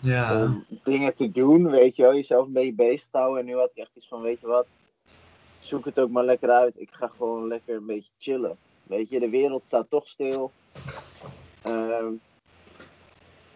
Ja. 0.00 0.44
om 0.44 0.64
dingen 0.84 1.14
te 1.14 1.30
doen, 1.30 1.70
weet 1.70 1.96
je 1.96 2.02
wel, 2.02 2.14
jezelf 2.14 2.46
een 2.46 2.52
beetje 2.52 2.72
bezig 2.74 3.08
te 3.10 3.18
houden. 3.18 3.40
En 3.40 3.46
nu 3.46 3.56
had 3.56 3.70
ik 3.70 3.76
echt 3.76 3.90
iets 3.96 4.08
van, 4.08 4.20
weet 4.20 4.40
je 4.40 4.46
wat, 4.46 4.66
zoek 5.60 5.84
het 5.84 6.00
ook 6.00 6.10
maar 6.10 6.24
lekker 6.24 6.50
uit. 6.50 6.80
Ik 6.80 6.88
ga 6.92 7.06
gewoon 7.06 7.46
lekker 7.48 7.76
een 7.76 7.86
beetje 7.86 8.10
chillen. 8.18 8.56
Weet 8.82 9.08
je, 9.08 9.20
de 9.20 9.28
wereld 9.30 9.64
staat 9.64 9.90
toch 9.90 10.08
stil. 10.08 10.50
Ehm, 11.62 12.12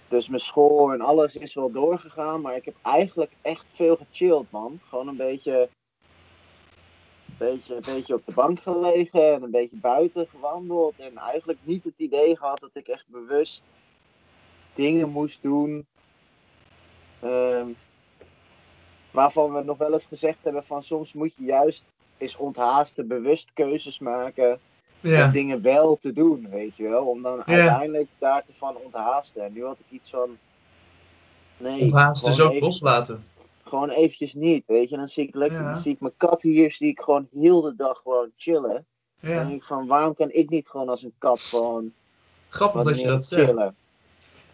dus 0.08 0.28
mijn 0.28 0.40
school 0.40 0.92
en 0.92 1.00
alles 1.00 1.36
is 1.36 1.54
wel 1.54 1.70
doorgegaan, 1.70 2.40
maar 2.40 2.56
ik 2.56 2.64
heb 2.64 2.74
eigenlijk 2.82 3.32
echt 3.42 3.64
veel 3.74 3.96
gechilled, 3.96 4.50
man. 4.50 4.80
Gewoon 4.88 5.08
een 5.08 5.16
beetje, 5.16 5.68
beetje, 7.38 7.74
beetje 7.74 8.14
op 8.14 8.26
de 8.26 8.34
bank 8.34 8.60
gelegen 8.60 9.34
en 9.34 9.42
een 9.42 9.50
beetje 9.50 9.76
buiten 9.76 10.26
gewandeld. 10.28 10.94
En 10.98 11.16
eigenlijk 11.16 11.58
niet 11.62 11.84
het 11.84 11.94
idee 11.96 12.36
gehad 12.36 12.60
dat 12.60 12.70
ik 12.72 12.88
echt 12.88 13.08
bewust 13.08 13.62
dingen 14.74 15.08
moest 15.08 15.42
doen. 15.42 15.86
ehm, 17.20 17.68
waarvan 19.10 19.52
we 19.52 19.62
nog 19.62 19.78
wel 19.78 19.92
eens 19.92 20.04
gezegd 20.04 20.38
hebben 20.42 20.64
van 20.64 20.82
soms 20.82 21.12
moet 21.12 21.36
je 21.36 21.44
juist 21.44 21.84
eens 22.18 22.36
onthaasten, 22.36 23.08
bewust 23.08 23.52
keuzes 23.52 23.98
maken 23.98 24.60
Ja. 25.10 25.28
dingen 25.30 25.62
wel 25.62 25.98
te 26.00 26.12
doen, 26.12 26.48
weet 26.50 26.76
je 26.76 26.88
wel. 26.88 27.04
Om 27.04 27.22
dan 27.22 27.44
uiteindelijk 27.44 28.08
daar 28.18 28.44
te 28.46 28.52
van 28.58 28.76
onthaasten. 28.84 29.44
En 29.44 29.52
nu 29.52 29.64
had 29.64 29.76
ik 29.78 29.96
iets 30.00 30.10
van. 30.10 30.28
Nee, 31.56 31.80
Onthaast 31.82 32.24
dus 32.24 32.40
ook 32.40 32.50
even- 32.50 32.62
loslaten. 32.62 33.24
Gewoon 33.64 33.90
eventjes 33.90 34.34
niet, 34.34 34.64
weet 34.66 34.90
je. 34.90 34.96
Dan 34.96 35.08
zie 35.08 35.26
ik 35.28 35.34
lekker, 35.34 35.62
dan 35.62 35.76
zie 35.76 35.92
ik 35.92 36.00
mijn 36.00 36.12
kat 36.16 36.42
hier, 36.42 36.72
zie 36.72 36.88
ik 36.88 37.00
gewoon 37.00 37.28
heel 37.40 37.60
de 37.60 37.74
dag 37.76 38.00
gewoon 38.02 38.28
chillen. 38.36 38.86
Dan 39.20 39.30
Ja. 39.32 39.42
denk 39.44 39.54
ik 39.54 39.62
van, 39.64 39.86
waarom 39.86 40.14
kan 40.14 40.30
ik 40.32 40.48
niet 40.50 40.68
gewoon 40.68 40.88
als 40.88 41.02
een 41.02 41.14
kat 41.18 41.40
gewoon 41.40 41.92
Grappig 42.48 42.82
dat 42.82 42.98
je 43.00 43.06
dat 43.06 43.26
zegt. 43.26 43.44
chillen? 43.46 43.74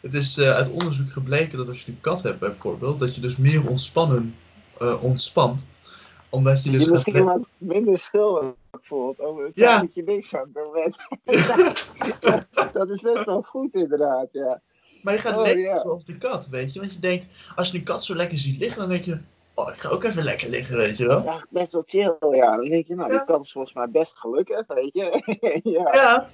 Het 0.00 0.14
is 0.14 0.38
eh, 0.38 0.50
uit 0.54 0.70
onderzoek 0.70 1.08
gebleken 1.08 1.58
dat 1.58 1.68
als 1.68 1.84
je 1.84 1.90
een 1.92 2.00
kat 2.00 2.22
hebt 2.22 2.38
bijvoorbeeld, 2.38 2.98
dat 2.98 3.14
je 3.14 3.20
dus 3.20 3.36
meer 3.36 3.68
ontspannen 3.68 4.34
eh, 4.80 5.02
ontspant. 5.04 5.66
Omdat 6.30 6.62
je 6.64 6.70
Je 6.70 6.76
dus 6.76 6.84
gaat 6.84 6.92
misschien 6.92 7.24
wat 7.24 7.40
minder 7.58 7.98
schuldig 7.98 8.52
voelt 8.72 9.20
over 9.20 9.44
het 9.44 9.52
Ja. 9.54 9.68
feit 9.68 9.80
dat 9.80 9.94
je 9.94 10.02
niks 10.02 10.34
aan 10.34 10.40
het 10.40 10.54
doen 10.54 10.72
bent. 10.72 10.96
Ja, 12.20 12.46
dat 12.72 12.88
is 12.90 13.00
best 13.00 13.24
wel 13.24 13.42
goed 13.42 13.74
inderdaad, 13.74 14.28
ja. 14.32 14.60
Maar 15.02 15.14
je 15.14 15.20
gaat 15.20 15.36
Oh, 15.36 15.42
lekker 15.42 15.62
ja. 15.62 15.82
zoals 15.82 16.04
de 16.04 16.18
kat, 16.18 16.48
weet 16.48 16.72
je. 16.72 16.80
Want 16.80 16.92
je 16.92 16.98
denkt, 17.00 17.26
als 17.56 17.70
je 17.70 17.78
een 17.78 17.84
kat 17.84 18.04
zo 18.04 18.14
lekker 18.14 18.38
ziet 18.38 18.58
liggen, 18.58 18.80
dan 18.80 18.88
denk 18.90 19.04
je, 19.04 19.18
oh, 19.54 19.68
ik 19.74 19.80
ga 19.80 19.88
ook 19.88 20.04
even 20.04 20.22
lekker 20.22 20.48
liggen, 20.48 20.76
weet 20.76 20.96
je 20.96 21.04
Dat 21.04 21.18
is 21.18 21.24
wel. 21.24 21.32
eigenlijk 21.32 21.50
best 21.50 21.72
wel 21.72 21.82
chill, 21.86 22.36
ja. 22.36 22.56
Dan 22.56 22.68
denk 22.68 22.86
je, 22.86 22.94
nou, 22.94 23.12
Ja. 23.12 23.16
die 23.16 23.26
kat 23.26 23.42
is 23.44 23.52
volgens 23.52 23.74
mij 23.74 23.88
best 23.90 24.12
gelukkig, 24.16 24.66
weet 24.66 24.94
je. 24.94 25.38
ja. 25.78 25.94
Ja. 25.94 26.28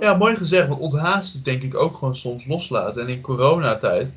Ja, 0.00 0.14
mooi 0.16 0.36
gezegd, 0.36 0.68
want 0.68 0.80
onthaast 0.80 1.34
is 1.34 1.42
denk 1.42 1.62
ik 1.62 1.74
ook 1.76 1.94
gewoon 1.96 2.14
soms 2.14 2.46
loslaten. 2.46 3.02
En 3.02 3.08
in 3.08 3.20
coronatijd, 3.20 4.12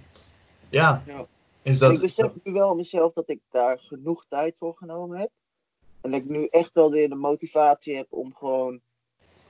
ja, 0.69 1.03
Ja. 1.05 1.25
Is 1.69 1.81
En 1.81 1.87
dat... 1.87 1.95
ik 1.97 2.03
besef 2.03 2.31
nu 2.43 2.51
wel 2.51 2.75
mezelf 2.75 3.13
dat 3.13 3.29
ik 3.29 3.39
daar 3.49 3.79
genoeg 3.79 4.25
tijd 4.29 4.55
voor 4.57 4.75
genomen 4.75 5.17
heb. 5.19 5.29
En 6.01 6.11
dat 6.11 6.19
ik 6.19 6.29
nu 6.29 6.45
echt 6.45 6.73
wel 6.73 6.91
weer 6.91 7.09
de 7.09 7.15
motivatie 7.15 7.95
heb 7.95 8.07
om 8.09 8.35
gewoon 8.35 8.79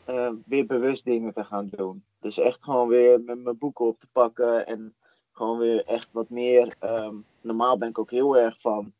eh, 0.03 0.32
weer 0.45 0.65
bewust 0.65 1.05
dingen 1.05 1.34
te 1.34 1.43
gaan 1.43 1.67
doen. 1.71 2.03
Dus 2.19 2.38
echt 2.38 2.63
gewoon 2.63 2.88
weer 2.88 3.21
met 3.21 3.43
mijn 3.43 3.58
boeken 3.58 3.86
op 3.86 3.99
te 3.99 4.08
pakken 4.12 4.67
en 4.67 4.95
gewoon 5.32 5.58
weer 5.58 5.86
echt 5.86 6.08
wat 6.12 6.29
meer. 6.29 6.75
ehm, 6.79 7.15
normaal 7.41 7.77
ben 7.77 7.89
ik 7.89 7.99
ook 7.99 8.12
heel 8.12 8.38
erg 8.38 8.62
van 8.62 8.93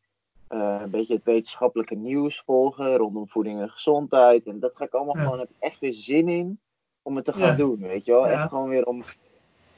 eh, 0.48 0.80
een 0.82 0.90
beetje 0.90 1.14
het 1.14 1.24
wetenschappelijke 1.24 1.96
nieuws 1.96 2.42
volgen 2.46 2.96
rondom 2.96 3.28
voeding 3.30 3.60
en 3.62 3.70
gezondheid. 3.70 4.46
En 4.46 4.60
dat 4.60 4.76
ga 4.76 4.84
ik 4.86 4.94
allemaal 4.94 5.18
Ja. 5.18 5.24
gewoon, 5.24 5.40
heb 5.40 5.50
echt 5.60 5.80
weer 5.80 5.94
zin 5.94 6.28
in 6.28 6.60
om 7.02 7.16
het 7.16 7.26
te 7.26 7.34
gaan 7.34 7.42
Ja. 7.42 7.56
doen, 7.56 7.78
weet 7.80 8.06
je 8.06 8.12
wel. 8.12 8.28
Ja. 8.28 8.32
Echt 8.42 8.50
gewoon 8.50 8.70
weer 8.70 8.86
om 8.86 9.04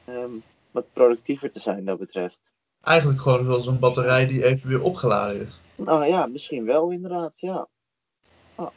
ehm, 0.04 0.32
wat 0.72 0.92
productiever 0.94 1.52
te 1.52 1.60
zijn 1.60 1.86
dat 1.86 2.00
betreft. 2.00 2.51
Eigenlijk 2.84 3.22
gewoon 3.22 3.46
zoals 3.46 3.68
een 3.68 3.80
batterij 3.80 4.28
die 4.28 4.46
even 4.46 4.70
weer 4.70 4.82
opgeladen 4.82 5.42
is. 5.42 5.62
Nou 5.76 6.06
ja, 6.06 6.26
misschien 6.26 6.66
wel 6.66 6.92
inderdaad, 6.92 7.32
ja. 7.36 7.68
Ah. 8.56 8.68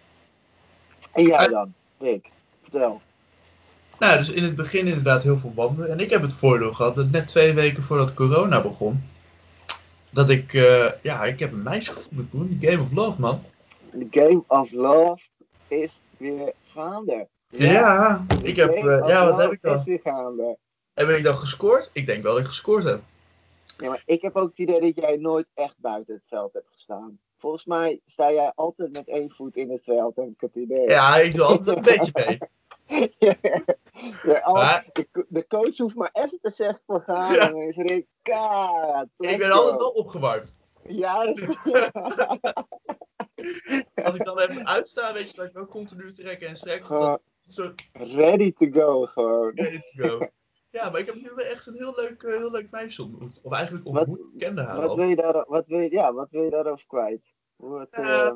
En 1.13 1.25
jij 1.25 1.49
dan, 1.49 1.75
Rick? 1.99 2.31
Vertel. 2.63 3.01
Nou, 3.99 4.17
dus 4.17 4.31
in 4.31 4.43
het 4.43 4.57
begin 4.57 4.87
inderdaad 4.87 5.23
heel 5.23 5.39
veel 5.39 5.53
wandelen. 5.55 5.91
En 5.91 6.01
ik 6.01 6.11
heb 6.11 6.23
het 6.23 6.33
voordeel 6.33 6.73
gehad 6.73 6.95
dat 6.95 7.11
net 7.11 7.27
twee 7.27 7.53
weken 7.53 7.83
voordat 7.83 8.15
corona 8.15 8.63
begon, 8.63 9.03
dat 10.11 10.31
ik, 10.31 10.55
eh, 10.55 10.91
ja, 11.03 11.25
ik 11.25 11.39
heb 11.39 11.53
een 11.53 11.63
meisje 11.63 11.93
gevonden 11.93 12.29
toen, 12.31 12.59
Game 12.61 12.83
of 12.83 12.93
Love, 12.93 13.21
man. 13.21 13.43
The 13.91 14.07
Game 14.11 14.43
of 14.47 14.73
Love 14.73 15.23
is 15.69 16.01
weer 16.17 16.53
gaande. 16.73 17.29
ik 17.51 17.61
The 18.55 18.61
heb, 18.61 18.71
of 18.71 19.09
ja, 19.09 19.27
wat 19.27 19.41
heb 19.41 19.53
ik 19.53 19.63
dan? 19.63 19.79
is 19.79 19.85
weer 19.85 20.01
gaande. 20.03 20.59
Ben 20.95 21.17
ik 21.17 21.25
dan 21.25 21.37
gescoord? 21.37 21.91
Ik 21.93 22.07
denk 22.07 22.23
wel 22.23 22.33
dat 22.33 22.41
ik 22.41 22.49
gescoord 22.49 22.85
heb. 22.85 23.01
Ja, 23.77 23.89
maar 23.89 24.03
ik 24.07 24.23
heb 24.23 24.37
ook 24.37 24.49
het 24.49 24.59
idee 24.59 24.81
dat 24.81 24.95
jij 25.05 25.17
nooit 25.17 25.47
echt 25.55 25.75
buiten 25.79 26.15
het 26.15 26.25
veld 26.29 26.53
hebt 26.53 26.69
gestaan. 26.73 27.19
Volgens 27.39 27.65
mij 27.65 28.01
sta 28.07 28.33
jij 28.33 28.53
altijd 28.55 28.93
met 28.93 29.09
één 29.09 29.31
voet 29.31 29.57
in 29.57 29.71
het 29.71 29.83
veld, 29.85 30.17
heb 30.17 30.27
ik 30.29 30.41
het 30.41 30.55
idee. 30.55 30.89
Ja, 30.89 31.17
ik 31.17 31.35
doe 31.35 31.45
altijd 31.45 31.77
een 31.77 31.83
beetje 31.83 32.13
mee. 32.27 32.39
Ja, 34.23 34.51
Maar 34.53 34.87
de, 34.93 35.09
co- 35.13 35.25
de 35.29 35.47
coach 35.47 35.77
hoeft 35.79 35.95
maar 35.95 36.11
even 36.13 36.39
te 36.43 36.51
zeggen 36.51 36.81
van 36.87 37.01
gaan 37.01 37.33
Ja. 37.35 37.49
en 37.49 37.57
is 37.57 37.77
Rick, 37.77 38.07
ik 39.19 39.39
ben 39.39 39.51
altijd 39.51 39.77
wel 39.79 39.91
opgewarmd. 39.91 40.55
Ja, 40.87 41.25
dat- 41.25 41.39
Als 44.05 44.17
ik 44.17 44.25
dan 44.25 44.39
even 44.39 44.67
uitsta, 44.67 45.13
weet 45.13 45.31
je 45.31 45.37
dat 45.37 45.47
ik 45.47 45.59
ook 45.59 45.71
continu 45.71 46.13
trekken 46.13 46.49
en 46.49 46.57
strekken. 46.57 47.21
Soort 47.47 47.89
ready 47.93 48.53
to 48.53 48.67
go 48.81 49.07
gewoon. 49.07 49.53
ready 49.55 49.81
to 49.97 50.09
go. 50.09 50.27
Ja, 50.75 50.91
maar 50.91 51.01
ik 51.01 51.07
heb 51.07 51.15
nu 51.15 51.43
echt 51.43 51.67
een 51.67 51.75
heel 51.75 51.93
leuk, 51.97 52.23
eh, 52.23 52.37
heel 52.37 52.51
leuk 52.51 52.67
meisje 52.71 53.03
ontmoet. 53.03 53.41
Of 53.43 53.53
eigenlijk 53.53 53.85
Wat- 53.85 53.97
ontmoet, 54.07 54.21
kende 54.39 54.63
haar 54.63 54.81
Wat 54.81 54.89
al. 54.91 54.97
wil 54.97 55.07
je, 55.09 55.17
daar, 55.17 55.45
wat, 55.49 55.65
wil 55.67 55.79
je, 55.79 55.91
ja, 55.91 56.13
wat 56.13 56.29
wil 56.31 56.43
je 56.43 56.51
daarover 56.51 56.85
kwijt? 56.87 57.21
Ja. 57.59 57.87
eh, 57.91 58.33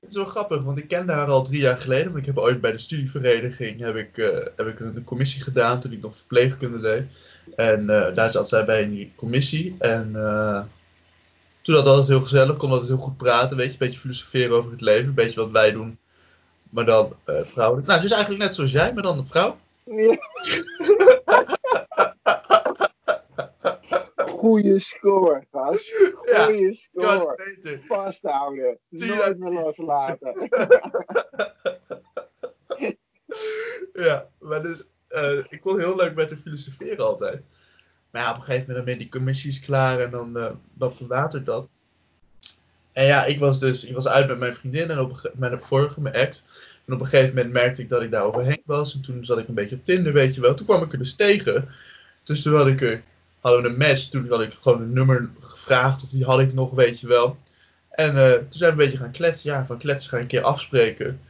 Het 0.00 0.10
is 0.10 0.16
wel 0.16 0.24
grappig, 0.24 0.64
want 0.64 0.78
ik 0.78 0.88
kende 0.88 1.12
haar 1.12 1.26
al 1.28 1.42
drie 1.42 1.60
jaar 1.60 1.76
geleden. 1.76 2.06
Want 2.06 2.18
ik 2.18 2.26
heb 2.26 2.38
ooit 2.38 2.60
bij 2.60 2.70
de 2.70 2.78
studievereniging 2.78 3.80
heb 3.80 3.96
ik, 3.96 4.18
eh, 4.18 4.26
heb 4.56 4.66
ik 4.66 4.80
een 4.80 5.04
commissie 5.04 5.42
gedaan 5.42 5.80
toen 5.80 5.92
ik 5.92 6.00
nog 6.02 6.16
verpleegkunde 6.16 6.80
deed. 6.80 7.02
En 7.56 7.86
daar 7.86 8.30
zat 8.32 8.48
zij 8.48 8.64
bij 8.64 8.82
in 8.82 8.90
die 8.90 9.12
commissie. 9.16 9.76
En 9.78 10.12
toen 11.62 11.74
had 11.74 11.86
altijd 11.86 12.08
heel 12.08 12.20
gezellig, 12.20 12.56
kon 12.56 12.70
altijd 12.70 12.88
heel 12.88 12.98
goed 12.98 13.16
praten. 13.16 13.56
Weet 13.56 13.66
je, 13.66 13.72
een 13.72 13.78
beetje 13.78 14.00
filosoferen 14.00 14.56
over 14.56 14.70
het 14.70 14.80
leven. 14.80 15.08
Een 15.08 15.14
beetje 15.14 15.40
wat 15.40 15.50
wij 15.50 15.72
doen. 15.72 15.98
Maar 16.70 16.84
dan 16.84 17.16
vrouwelijk. 17.26 17.86
Nou, 17.86 17.98
ze 18.00 18.04
is 18.06 18.12
eigenlijk 18.12 18.42
net 18.44 18.54
zoals 18.54 18.72
jij, 18.72 18.94
maar 18.94 19.02
dan 19.02 19.18
een 19.18 19.26
vrouw. 19.26 19.56
ja. 19.84 20.16
Goeie 24.42 24.80
score, 24.80 25.46
gast. 25.52 25.88
Ja, 26.32 26.44
Goeie 26.44 26.88
kan 26.94 27.16
score. 27.16 27.80
Vasthouden. 27.86 28.78
Nooit 28.88 29.38
meer 29.38 29.52
loslaten. 29.52 30.34
Ja, 33.92 34.28
maar 34.38 34.62
dus, 34.62 34.84
eh, 35.08 35.38
ik 35.48 35.60
kon 35.60 35.78
heel 35.78 35.96
leuk 35.96 36.14
met 36.14 36.30
haar 36.30 36.38
filosoferen 36.38 37.04
altijd. 37.04 37.42
Maar 38.10 38.22
ja, 38.22 38.30
op 38.30 38.36
een 38.36 38.42
gegeven 38.42 38.66
moment 38.66 38.76
dan 38.76 38.84
ben 38.84 38.94
je 38.94 39.00
die 39.00 39.08
commissies 39.08 39.60
klaar 39.60 40.00
en 40.00 40.10
dan, 40.10 40.36
eh 40.36 40.50
dan 40.74 40.94
verwatert 40.94 41.46
dat. 41.46 41.68
En 42.92 43.06
ja, 43.06 43.24
ik 43.24 43.38
was 43.38 43.58
dus, 43.58 43.84
ik 43.84 43.94
was 43.94 44.08
uit 44.08 44.28
met 44.28 44.38
mijn 44.38 44.54
vriendin 44.54 44.90
en 44.90 44.98
op 44.98 45.10
een 45.10 45.30
mijn 45.34 45.60
vorige, 45.60 46.00
mijn 46.00 46.14
ex. 46.14 46.44
En 46.86 46.94
op 46.94 47.00
een 47.00 47.06
gegeven 47.06 47.34
moment 47.34 47.52
merkte 47.52 47.82
ik 47.82 47.88
dat 47.88 48.02
ik 48.02 48.10
daar 48.10 48.24
overheen 48.24 48.62
was. 48.64 48.94
En 48.94 49.00
toen 49.02 49.24
zat 49.24 49.38
ik 49.38 49.48
een 49.48 49.54
beetje 49.54 49.76
op 49.76 49.84
Tinder, 49.84 50.12
weet 50.12 50.34
je 50.34 50.40
wel. 50.40 50.54
Toen 50.54 50.66
kwam 50.66 50.82
ik 50.82 50.92
er 50.92 50.98
dus 50.98 51.14
tegen. 51.14 51.68
Dus 52.22 52.42
toen 52.42 52.54
had 52.54 52.68
ik 52.68 52.80
er, 52.80 53.02
hadden 53.42 53.62
we 53.62 53.68
een 53.68 53.76
match. 53.76 54.08
Toen 54.08 54.28
had 54.28 54.42
ik 54.42 54.52
gewoon 54.60 54.82
een 54.82 54.92
nummer 54.92 55.30
gevraagd 55.38 56.02
of 56.02 56.08
die 56.08 56.24
had 56.24 56.40
ik 56.40 56.52
nog, 56.52 56.70
weet 56.70 57.00
je 57.00 57.06
wel. 57.06 57.36
En 57.90 58.16
eh, 58.16 58.32
toen 58.32 58.46
zijn 58.48 58.76
we 58.76 58.82
een 58.82 58.88
beetje 58.88 59.04
gaan 59.04 59.12
kletsen. 59.12 59.50
Ja, 59.50 59.66
van 59.66 59.78
kletsen 59.78 60.10
ga 60.10 60.16
ik 60.16 60.22
een 60.22 60.28
keer 60.28 60.42
afspreken. 60.42 61.20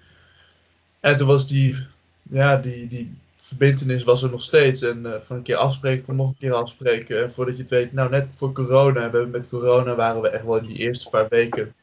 En 1.00 1.16
toen 1.16 1.26
was 1.26 1.48
die, 1.48 1.86
ja, 2.22 2.56
die, 2.56 2.86
die 2.86 3.16
verbintenis 3.36 4.04
was 4.04 4.22
er 4.22 4.30
nog 4.30 4.42
steeds. 4.42 4.82
En 4.82 5.06
eh, 5.06 5.20
van 5.20 5.36
een 5.36 5.42
keer 5.42 5.56
afspreken, 5.56 6.04
van 6.04 6.16
nog 6.16 6.28
een 6.28 6.36
keer 6.38 6.54
afspreken. 6.54 7.22
En 7.22 7.32
voordat 7.32 7.56
je 7.56 7.62
het 7.62 7.70
weet, 7.70 7.92
nou 7.92 8.10
net 8.10 8.26
voor 8.30 8.52
corona, 8.52 9.10
we 9.10 9.26
met 9.26 9.48
corona 9.48 9.94
waren 9.94 10.22
we 10.22 10.28
echt 10.28 10.44
wel 10.44 10.56
in 10.56 10.66
die 10.66 10.78
eerste 10.78 11.08
paar 11.08 11.28
weken 11.28 11.74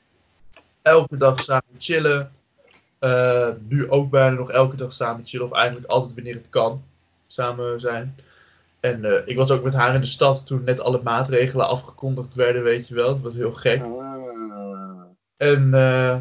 elke 0.82 1.18
dag 1.18 1.44
samen 1.44 1.76
chillen. 1.78 2.32
Eh, 3.00 3.50
nu 3.68 3.90
ook 3.90 4.10
bijna 4.10 4.36
nog 4.36 4.52
elke 4.52 4.76
dag 4.76 4.94
samen 4.94 5.26
chillen. 5.26 5.46
Of 5.46 5.52
eigenlijk 5.52 5.88
altijd 5.88 6.14
wanneer 6.14 6.36
het 6.36 6.50
kan 6.50 6.84
samen 7.28 7.80
zijn. 7.80 8.16
En 8.80 9.06
eh, 9.06 9.22
ik 9.26 9.38
was 9.38 9.52
ook 9.52 9.64
met 9.64 9.74
haar 9.74 9.96
in 9.96 10.02
de 10.02 10.08
stad 10.08 10.46
toen 10.46 10.64
net 10.64 10.80
alle 10.80 11.02
maatregelen 11.04 11.68
afgekondigd 11.68 12.36
werden, 12.36 12.64
weet 12.64 12.88
je 12.88 12.96
wel. 12.96 13.08
Dat 13.08 13.22
was 13.22 13.34
heel 13.34 13.54
gek. 13.54 13.82
Ah. 13.82 14.18
En 15.38 15.74
eh, 15.74 16.18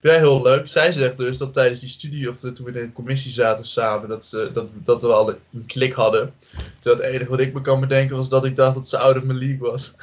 ja, 0.00 0.12
heel 0.12 0.42
leuk. 0.42 0.68
Zij 0.68 0.92
zegt 0.92 1.18
dus 1.18 1.38
dat 1.38 1.52
tijdens 1.52 1.80
die 1.80 1.88
studie, 1.88 2.28
of 2.28 2.38
toen 2.38 2.64
we 2.64 2.72
in 2.72 2.76
een 2.76 2.92
commissie 2.92 3.30
zaten 3.30 3.64
samen, 3.64 4.08
dat, 4.08 4.24
ze, 4.24 4.50
dat, 4.52 4.68
dat 4.84 5.02
we 5.02 5.12
al 5.12 5.28
een 5.28 5.66
klik 5.66 5.92
hadden. 5.92 6.34
Terwijl 6.80 7.02
het 7.02 7.14
enige 7.14 7.30
wat 7.30 7.40
ik 7.40 7.52
me 7.52 7.60
kan 7.60 7.80
bedenken 7.80 8.16
was 8.16 8.28
dat 8.28 8.44
ik 8.44 8.56
dacht 8.56 8.74
dat 8.74 8.88
ze 8.88 8.98
out 8.98 9.16
of 9.16 9.22
my 9.22 9.34
league 9.34 9.70
was. 9.70 9.94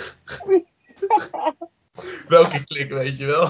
Welke 2.28 2.64
klik, 2.64 2.90
weet 2.90 3.18
je 3.18 3.26
wel? 3.26 3.50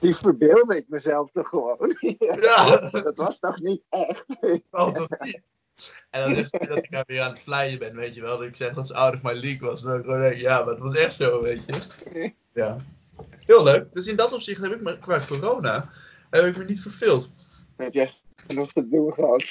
Die 0.00 0.14
verbeelde 0.14 0.76
ik 0.76 0.84
mezelf 0.88 1.30
toch 1.30 1.48
gewoon. 1.48 1.96
Ja. 2.18 2.90
Dat 2.90 3.16
was 3.16 3.38
toch 3.38 3.60
niet 3.60 3.82
echt? 3.88 4.24
Oh, 4.70 4.92
toch 4.92 5.08
niet? 5.20 5.42
En 6.10 6.20
dan 6.20 6.34
zegt 6.34 6.48
ze 6.48 6.66
dat 6.66 6.76
ik 6.76 6.90
daar 6.90 7.04
weer 7.06 7.20
aan 7.20 7.30
het 7.30 7.40
flyen 7.40 7.78
ben, 7.78 7.96
weet 7.96 8.14
je 8.14 8.20
wel. 8.20 8.38
Dat 8.38 8.46
ik 8.46 8.56
zeg 8.56 8.74
dat 8.74 8.86
ze 8.86 8.94
out 8.94 9.14
of 9.14 9.22
my 9.22 9.32
league 9.32 9.68
was. 9.68 9.82
Dan 9.82 9.90
denk 9.92 10.04
ik 10.04 10.10
gewoon 10.10 10.28
denk, 10.28 10.40
ja, 10.40 10.64
maar 10.64 10.74
het 10.74 10.82
was 10.82 10.94
echt 10.94 11.12
zo, 11.12 11.42
weet 11.42 11.62
je. 11.66 12.32
Ja. 12.54 12.76
Heel 13.38 13.62
leuk. 13.62 13.86
Dus 13.92 14.06
in 14.06 14.16
dat 14.16 14.32
opzicht 14.32 14.60
heb 14.62 14.72
ik 14.72 14.80
me 14.80 14.98
qua 14.98 15.20
corona 15.26 15.88
heb 16.30 16.44
ik 16.44 16.56
me 16.56 16.64
niet 16.64 16.82
verveeld. 16.82 17.30
Heb 17.76 17.92
jij 17.92 18.12
genoeg 18.46 18.72
te 18.72 18.88
doen 18.88 19.12
gehad? 19.12 19.44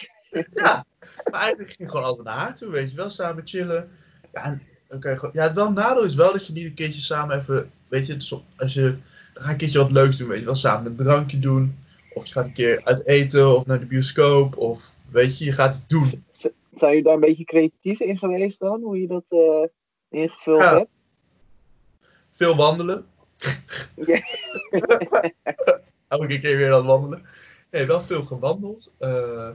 Ja, 0.53 0.85
maar 1.31 1.41
eigenlijk 1.41 1.69
ging 1.69 1.79
ik 1.79 1.89
gewoon 1.89 2.05
altijd 2.05 2.25
naar 2.25 2.37
haar 2.37 2.55
toe, 2.55 2.71
weet 2.71 2.91
je 2.91 2.97
wel, 2.97 3.09
samen 3.09 3.47
chillen. 3.47 3.91
Ja, 4.33 4.43
en 4.43 4.61
dan 4.87 5.29
ja, 5.33 5.43
het 5.43 5.53
wel 5.53 5.71
nadeel 5.71 6.03
is 6.03 6.15
wel 6.15 6.31
dat 6.31 6.47
je 6.47 6.53
niet 6.53 6.65
een 6.65 6.73
keertje 6.73 7.01
samen 7.01 7.37
even, 7.37 7.71
weet 7.87 8.05
je, 8.05 8.41
als 8.57 8.73
je, 8.73 8.97
dan 9.33 9.43
ga 9.43 9.45
je 9.45 9.51
een 9.51 9.57
keertje 9.57 9.79
wat 9.79 9.91
leuks 9.91 10.17
doen, 10.17 10.27
weet 10.27 10.39
je 10.39 10.45
wel, 10.45 10.55
samen 10.55 10.85
een 10.85 10.97
drankje 10.97 11.37
doen. 11.37 11.83
Of 12.13 12.25
je 12.25 12.33
gaat 12.33 12.45
een 12.45 12.53
keer 12.53 12.81
uit 12.83 13.05
eten, 13.05 13.55
of 13.55 13.65
naar 13.65 13.79
de 13.79 13.85
bioscoop, 13.85 14.57
of 14.57 14.93
weet 15.11 15.37
je, 15.37 15.45
je 15.45 15.51
gaat 15.51 15.75
het 15.75 15.89
doen. 15.89 16.23
Zijn 16.75 16.95
je 16.95 17.03
daar 17.03 17.13
een 17.13 17.19
beetje 17.19 17.43
creatief 17.43 17.99
in 17.99 18.17
geweest 18.17 18.59
dan? 18.59 18.81
Hoe 18.81 19.01
je 19.01 19.07
dat 19.07 19.23
eh, 19.29 19.67
ingevuld 20.09 20.59
Ja. 20.59 20.77
hebt? 20.77 20.89
Veel 22.31 22.55
wandelen. 22.55 23.05
Ja. 23.95 24.21
Elke 26.07 26.39
keer 26.39 26.57
weer 26.57 26.71
aan 26.71 26.77
het 26.77 26.85
wandelen. 26.85 27.23
Nee, 27.71 27.85
wel 27.85 28.01
veel 28.01 28.23
gewandeld. 28.23 28.91
eh, 28.97 29.47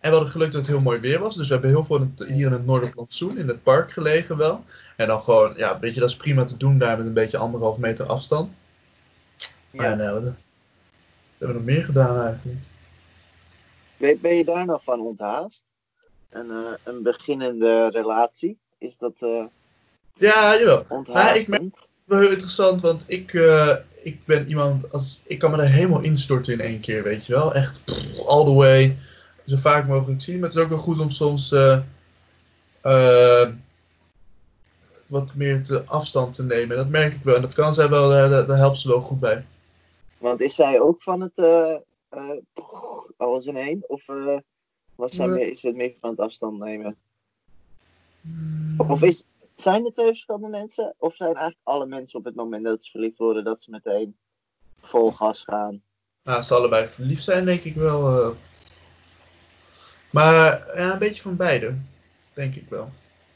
en 0.00 0.10
we 0.10 0.16
hadden 0.16 0.32
geluk 0.32 0.52
dat 0.52 0.60
het 0.66 0.70
heel 0.70 0.80
mooi 0.84 1.00
weer 1.00 1.18
was. 1.18 1.36
Dus 1.36 1.46
we 1.46 1.52
hebben 1.52 1.70
heel 1.70 1.84
veel 1.84 2.10
hier 2.26 2.46
in 2.46 2.52
het 2.52 2.66
Noorderplantsoen, 2.66 3.38
in 3.38 3.48
het 3.48 3.62
park 3.62 3.92
gelegen 3.92 4.36
wel. 4.36 4.64
En 4.96 5.06
dan 5.06 5.20
gewoon, 5.20 5.54
ja, 5.56 5.78
weet 5.78 5.94
je, 5.94 6.00
dat 6.00 6.08
is 6.08 6.16
prima 6.16 6.44
te 6.44 6.56
doen 6.56 6.78
daar 6.78 6.96
met 6.96 7.06
een 7.06 7.12
beetje 7.12 7.38
anderhalf 7.38 7.78
meter 7.78 8.06
afstand. 8.06 8.52
Ja. 9.70 9.82
En 9.84 9.98
wat, 9.98 10.22
wat 10.22 10.22
hebben 10.22 10.36
we 11.38 11.52
nog 11.52 11.64
meer 11.64 11.84
gedaan 11.84 12.20
eigenlijk? 12.26 12.58
Ben, 14.02 14.18
ben 14.20 14.34
je 14.34 14.44
daar 14.44 14.66
nog 14.66 14.84
van 14.84 15.00
onthaast? 15.00 15.64
Een, 16.30 16.50
eh, 16.50 16.72
een 16.84 17.02
beginnende 17.02 17.88
relatie? 17.90 18.58
Is 18.78 18.96
dat 18.98 19.12
eh 19.18 19.44
Ja, 20.14 20.58
jawel. 20.58 20.84
onthaastend? 20.88 21.36
ik 21.36 21.48
merk- 21.48 21.86
Wel 22.04 22.20
heel 22.20 22.30
interessant, 22.30 22.80
want 22.80 23.04
ik, 23.06 23.34
eh, 23.34 23.76
ik 24.02 24.24
ben 24.24 24.48
iemand, 24.48 24.92
als, 24.92 25.22
ik 25.26 25.38
kan 25.38 25.50
me 25.50 25.56
er 25.56 25.68
helemaal 25.68 26.02
instorten 26.02 26.52
in 26.52 26.60
één 26.60 26.80
keer, 26.80 27.02
weet 27.02 27.26
je 27.26 27.32
wel. 27.32 27.54
Echt 27.54 27.84
pff, 27.84 28.26
all 28.26 28.44
the 28.44 28.52
way, 28.52 28.96
zo 29.46 29.56
vaak 29.56 29.86
mogelijk 29.86 30.20
zien. 30.20 30.38
Maar 30.40 30.48
het 30.48 30.58
is 30.58 30.64
ook 30.64 30.68
wel 30.68 30.78
goed 30.78 31.00
om 31.00 31.10
soms 31.10 31.54
wat 35.08 35.34
meer 35.34 35.62
te 35.62 35.84
afstand 35.84 36.34
te 36.34 36.44
nemen. 36.44 36.76
Dat 36.76 36.88
merk 36.88 37.14
ik 37.14 37.22
wel. 37.22 37.34
En 37.34 37.42
dat 37.42 37.54
kan 37.54 37.74
zij 37.74 37.88
wel, 37.88 38.08
daar, 38.08 38.56
helpt 38.56 38.78
ze 38.78 38.88
wel 38.88 39.00
goed 39.00 39.20
bij. 39.20 39.44
Want 40.18 40.40
is 40.40 40.54
zij 40.54 40.80
ook 40.80 41.02
van 41.02 41.20
het 41.20 41.34
alles 43.22 43.44
in 43.44 43.56
één? 43.56 43.84
Of 43.86 44.08
eh, 44.08 44.36
was 44.94 45.12
zij 45.12 45.26
meer, 45.26 45.50
is 45.50 45.62
het 45.62 45.74
meer 45.76 45.94
van 46.00 46.10
het 46.10 46.18
afstand 46.18 46.58
nemen? 46.58 46.96
Of 48.76 49.02
is, 49.02 49.24
zijn 49.56 49.84
er 49.84 49.92
twee 49.92 50.06
verschillende 50.06 50.48
mensen? 50.48 50.94
Of 50.98 51.16
zijn 51.16 51.28
eigenlijk 51.28 51.58
alle 51.62 51.86
mensen 51.86 52.18
op 52.18 52.24
het 52.24 52.34
moment 52.34 52.64
dat 52.64 52.84
ze 52.84 52.90
verliefd 52.90 53.18
worden, 53.18 53.44
dat 53.44 53.62
ze 53.62 53.70
meteen 53.70 54.16
vol 54.82 55.10
gas 55.10 55.42
gaan? 55.42 55.82
Nou, 56.22 56.36
als 56.36 56.46
ze 56.46 56.54
allebei 56.54 56.86
verliefd 56.86 57.22
zijn, 57.22 57.44
denk 57.44 57.62
ik 57.62 57.74
wel. 57.74 58.22
eh. 58.22 58.36
Maar 60.10 60.34
ja, 60.76 60.92
een 60.92 60.98
beetje 60.98 61.22
van 61.22 61.36
beide. 61.36 61.74
Denk 62.32 62.54
ik 62.54 62.68
wel. 62.68 62.90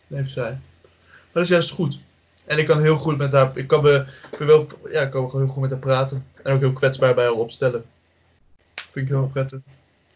Heeft 0.06 0.30
zij. 0.30 0.50
Maar 0.50 1.32
dat 1.32 1.42
is 1.42 1.48
juist 1.48 1.70
goed. 1.70 2.00
En 2.46 2.58
ik 2.58 2.66
kan 2.66 2.80
heel 2.80 2.96
goed 2.96 3.16
met 3.16 3.32
haar. 3.32 3.56
Ik 3.56 3.66
kan 3.66 3.82
me, 3.82 4.06
ik 4.32 4.38
wel, 4.38 4.66
ja, 4.88 5.02
ik 5.02 5.10
kan 5.10 5.30
heel 5.30 5.46
goed 5.46 5.62
met 5.62 5.70
haar 5.70 5.80
praten. 5.80 6.26
En 6.42 6.52
ook 6.54 6.60
heel 6.60 6.72
kwetsbaar 6.72 7.14
bij 7.14 7.24
haar 7.24 7.32
opstellen. 7.32 7.84
Vind 8.96 9.08
ik 9.08 9.14
heel 9.14 9.28
prettig. 9.28 9.60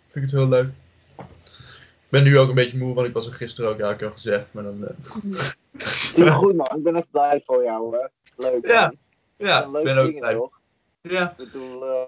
Vind 0.08 0.14
ik 0.14 0.22
het 0.22 0.30
heel 0.30 0.48
leuk. 0.48 0.68
Ik 1.16 2.08
ben 2.08 2.22
nu 2.22 2.38
ook 2.38 2.48
een 2.48 2.54
beetje 2.54 2.78
moe, 2.78 2.94
want 2.94 3.06
ik 3.06 3.12
was 3.14 3.26
er 3.26 3.32
gisteren 3.32 3.70
ook, 3.70 3.78
ja, 3.78 3.90
ik 3.90 3.98
heb 4.00 4.08
al 4.08 4.14
gezegd. 4.14 4.52
Maar 4.52 4.62
dan. 4.62 4.86
eh, 4.86 4.94
Doe 6.16 6.30
goed 6.30 6.54
man, 6.56 6.76
ik 6.76 6.82
ben 6.82 6.96
echt 6.96 7.10
blij 7.10 7.42
voor 7.46 7.62
jou 7.64 7.96
hè. 7.96 8.06
Leuk 8.36 8.68
Ja, 8.68 8.80
man. 8.80 8.96
ja, 9.36 9.64
ik 9.64 9.72
ben 9.84 9.98
ook 9.98 10.06
dingen 10.06 10.20
blij. 10.20 10.34
toch? 10.34 10.60
Ja, 11.00 11.30
Ik 11.30 11.36
bedoel, 11.36 11.84
eh, 11.86 12.02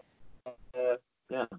eh, 0.70 0.96
ja. 1.26 1.46
Dat 1.48 1.58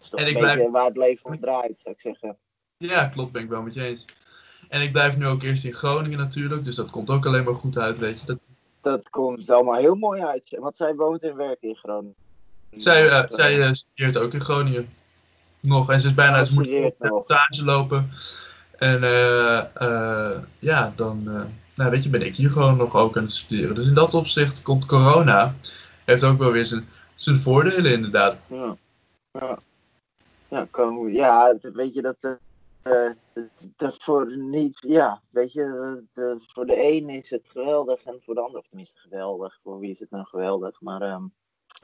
is 0.00 0.08
toch 0.08 0.20
En 0.20 0.26
een 0.26 0.32
ik 0.32 0.38
beetje 0.38 0.54
blijf- 0.54 0.70
waar 0.70 0.84
het 0.86 0.96
leven 0.96 1.24
om 1.30 1.40
draait, 1.40 1.80
zou 1.80 1.94
ik 1.94 2.00
zeggen. 2.00 2.36
ja, 2.76 3.06
klopt, 3.06 3.32
ben 3.32 3.42
ik 3.42 3.48
wel 3.48 3.62
met 3.62 3.74
je 3.74 3.84
eens. 3.84 4.04
En 4.68 4.80
ik 4.82 4.92
blijf 4.92 5.16
nu 5.16 5.26
ook 5.26 5.42
eerst 5.42 5.64
in 5.64 5.72
Groningen 5.74 6.18
natuurlijk, 6.18 6.64
dus 6.64 6.74
dat 6.74 6.90
komt 6.90 7.10
ook 7.10 7.26
alleen 7.26 7.44
maar 7.44 7.54
goed 7.54 7.78
uit, 7.78 7.98
weet 7.98 8.20
je. 8.20 8.26
Dat, 8.26 8.38
Dat 8.80 9.10
komt 9.10 9.50
allemaal 9.50 9.78
heel 9.80 9.94
mooi 9.94 10.22
uit. 10.22 10.56
Want 10.58 10.76
zij 10.76 10.94
woont 10.94 11.22
en 11.22 11.36
werkt 11.36 11.62
in 11.62 11.74
Groningen. 11.76 12.14
Zij, 12.70 13.08
eh, 13.08 13.24
zij 13.28 13.60
eh, 13.60 13.72
studeert 13.72 14.16
ook 14.16 14.32
in 14.32 14.40
Groningen. 14.40 14.88
Nog. 15.60 15.90
En 15.90 16.00
ze 16.00 16.06
is 16.06 16.14
bijna, 16.14 16.44
ze 16.44 16.54
moet 16.54 16.98
nog. 16.98 17.24
stage 17.24 17.64
lopen. 17.64 18.10
En 18.78 19.02
eh, 19.02 20.42
ja, 20.58 20.92
dan 20.96 21.22
nou, 21.74 21.90
weet 21.90 22.04
je, 22.04 22.10
ben 22.10 22.26
ik 22.26 22.36
hier 22.36 22.50
gewoon 22.50 22.76
nog 22.76 22.96
ook 22.96 23.16
aan 23.16 23.22
het 23.22 23.32
studeren. 23.32 23.74
Dus 23.74 23.88
in 23.88 23.94
dat 23.94 24.14
opzicht 24.14 24.62
komt 24.62 24.86
corona. 24.86 25.54
Heeft 26.04 26.24
ook 26.24 26.38
wel 26.38 26.52
weer 26.52 26.66
zijn, 26.66 26.88
zijn 27.14 27.36
voordelen 27.36 27.92
inderdaad. 27.92 28.36
Ja. 28.46 28.76
Ja. 29.32 29.58
Ja, 30.48 30.66
kan, 30.70 31.12
ja, 31.12 31.54
weet 31.72 31.94
je 31.94 32.02
dat. 32.02 32.38
dat 33.76 33.96
voor 33.98 34.36
niet, 34.36 34.78
ja, 34.86 35.20
weet 35.30 35.52
je, 35.52 35.98
de, 36.14 36.36
voor 36.46 36.66
de 36.66 36.82
een 36.82 37.08
is 37.08 37.30
het 37.30 37.42
geweldig 37.46 38.02
en 38.02 38.20
voor 38.24 38.34
de 38.34 38.40
ander, 38.40 38.60
of 38.60 38.66
tenminste 38.68 38.98
geweldig, 38.98 39.58
voor 39.62 39.78
wie 39.78 39.90
is 39.90 39.98
het 39.98 40.10
nou 40.10 40.24
geweldig, 40.26 40.80
maar 40.80 41.02
ehm, 41.02 41.24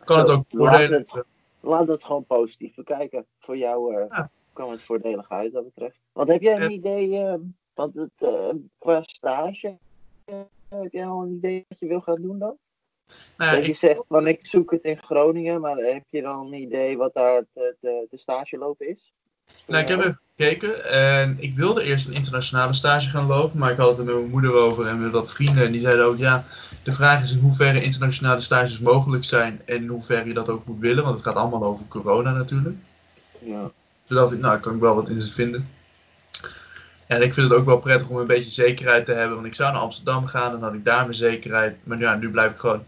Kan 0.04 0.18
het 0.18 0.28
ook 0.30 0.44
laat 0.48 0.76
voordelen 0.76 1.26
laat 1.64 1.88
het 1.88 2.04
gewoon 2.04 2.24
positief 2.24 2.74
bekijken. 2.74 3.26
Voor 3.38 3.56
jou 3.56 3.94
eh, 3.94 4.06
Ja. 4.08 4.30
kwam 4.52 4.70
het 4.70 4.82
voordelig 4.82 5.30
uit, 5.30 5.52
wat 5.52 5.64
betreft. 5.64 5.98
Want 6.12 6.28
heb 6.28 6.42
jij 6.42 6.60
een 6.60 6.70
idee, 6.70 7.18
ehm, 7.18 7.40
want 7.74 7.94
het, 7.94 8.10
eh, 8.16 8.54
qua 8.78 9.02
stage, 9.02 9.76
eh, 10.24 10.40
heb 10.68 10.92
jij 10.92 11.06
al 11.06 11.22
een 11.22 11.32
idee 11.32 11.64
wat 11.68 11.78
je 11.78 11.86
wil 11.86 12.00
gaan 12.00 12.20
doen 12.20 12.38
dan? 12.38 12.56
Nou 13.36 13.56
dat 13.56 13.64
je 13.64 13.70
ik, 13.70 13.76
zegt, 13.76 14.00
van 14.08 14.26
ik 14.26 14.46
zoek 14.46 14.70
het 14.70 14.84
in 14.84 15.02
Groningen, 15.02 15.60
maar 15.60 15.76
heb 15.76 16.04
je 16.08 16.22
dan 16.22 16.46
een 16.46 16.60
idee 16.60 16.96
wat 16.96 17.14
daar 17.14 17.44
de, 17.52 17.76
de, 17.80 18.06
de 18.10 18.16
stage 18.16 18.58
lopen 18.58 18.88
is? 18.88 19.12
Nou, 19.66 19.82
ik 19.82 19.88
heb 19.88 20.00
even 20.00 20.20
gekeken 20.36 20.90
en 20.90 21.36
ik 21.40 21.56
wilde 21.56 21.82
eerst 21.82 22.06
een 22.06 22.12
internationale 22.12 22.72
stage 22.72 23.08
gaan 23.10 23.26
lopen, 23.26 23.58
maar 23.58 23.70
ik 23.70 23.76
had 23.76 23.88
het 23.88 23.98
er 23.98 24.04
met 24.04 24.14
mijn 24.14 24.30
moeder 24.30 24.54
over 24.54 24.86
en 24.86 25.00
met 25.00 25.12
wat 25.12 25.32
vrienden. 25.32 25.64
En 25.64 25.72
die 25.72 25.80
zeiden 25.80 26.04
ook, 26.04 26.18
ja, 26.18 26.44
de 26.82 26.92
vraag 26.92 27.22
is 27.22 27.32
in 27.32 27.38
hoeverre 27.38 27.82
internationale 27.82 28.40
stages 28.40 28.80
mogelijk 28.80 29.24
zijn 29.24 29.60
en 29.64 29.76
in 29.76 29.88
hoeverre 29.88 30.28
je 30.28 30.34
dat 30.34 30.48
ook 30.48 30.66
moet 30.66 30.80
willen, 30.80 31.04
want 31.04 31.14
het 31.14 31.24
gaat 31.24 31.36
allemaal 31.36 31.64
over 31.64 31.86
corona 31.88 32.32
natuurlijk. 32.32 32.76
Ja. 33.38 33.70
Toen 34.06 34.16
dacht 34.16 34.32
ik, 34.32 34.38
nou, 34.38 34.58
kan 34.58 34.74
ik 34.74 34.80
wel 34.80 34.94
wat 34.94 35.08
in 35.08 35.22
vinden. 35.22 35.68
En 37.06 37.22
ik 37.22 37.34
vind 37.34 37.50
het 37.50 37.58
ook 37.58 37.66
wel 37.66 37.78
prettig 37.78 38.08
om 38.08 38.16
een 38.16 38.26
beetje 38.26 38.50
zekerheid 38.50 39.06
te 39.06 39.12
hebben. 39.12 39.34
Want 39.34 39.46
ik 39.46 39.54
zou 39.54 39.72
naar 39.72 39.80
Amsterdam 39.80 40.26
gaan, 40.26 40.50
dan 40.50 40.62
had 40.62 40.74
ik 40.74 40.84
daar 40.84 41.02
mijn 41.02 41.14
zekerheid. 41.14 41.76
Maar 41.82 41.98
ja, 41.98 42.14
nu 42.14 42.30
blijf 42.30 42.52
ik 42.52 42.58
gewoon 42.58 42.84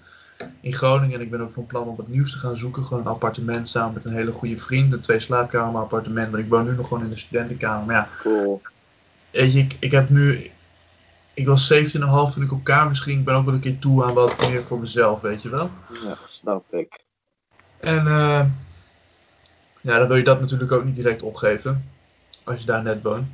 in 0.61 0.73
Groningen. 0.73 1.15
En 1.15 1.21
ik 1.25 1.31
ben 1.31 1.41
ook 1.41 1.53
van 1.53 1.67
plan 1.67 1.89
om 1.89 1.97
wat 1.97 2.09
nieuws 2.09 2.33
te 2.33 2.39
gaan 2.39 2.57
zoeken. 2.57 2.85
Gewoon 2.85 3.03
een 3.03 3.13
appartement 3.13 3.69
samen 3.69 3.95
met 3.95 4.05
een 4.05 4.13
hele 4.15 4.33
goede 4.33 4.59
vriend. 4.59 4.93
Een 4.93 5.01
twee 5.01 5.21
slaapkamer 5.21 5.81
appartement. 5.81 6.31
Want 6.31 6.43
ik 6.43 6.51
woon 6.51 6.65
nu 6.65 6.75
nog 6.75 6.89
gewoon 6.89 7.03
in 7.03 7.11
de 7.11 7.17
studentenkamer. 7.17 7.87
Maar 7.87 7.95
ja, 7.95 8.09
Cool. 8.23 8.63
weet 9.31 9.53
je, 9.53 9.59
ik, 9.59 9.77
ik 9.81 9.91
heb 9.91 10.09
nu... 10.09 10.51
Ik 11.35 11.47
was 11.47 11.73
17,5 11.73 11.79
toen 12.35 12.43
ik 12.43 12.53
op 12.53 12.65
kamers 12.65 13.01
ging. 13.01 13.19
Ik 13.19 13.25
ben 13.25 13.35
ook 13.35 13.45
wel 13.45 13.55
een 13.55 13.61
keer 13.61 13.79
toe 13.79 14.05
aan 14.05 14.15
wat 14.15 14.51
meer 14.51 14.63
voor 14.63 14.81
mezelf, 14.81 15.21
weet 15.21 15.43
je 15.43 15.49
wel. 15.49 15.71
Ja, 16.05 16.17
snap 16.29 16.75
ik. 16.75 17.05
En 17.81 18.07
eh, 18.07 18.45
ja, 19.81 19.99
dan 19.99 20.09
wil 20.09 20.17
je 20.17 20.23
dat 20.23 20.41
natuurlijk 20.41 20.73
ook 20.73 20.85
niet 20.85 20.95
direct 20.95 21.23
opgeven. 21.23 21.91
Als 22.45 22.61
je 22.61 22.67
daar 22.67 22.83
net 22.83 23.03
woont. 23.03 23.27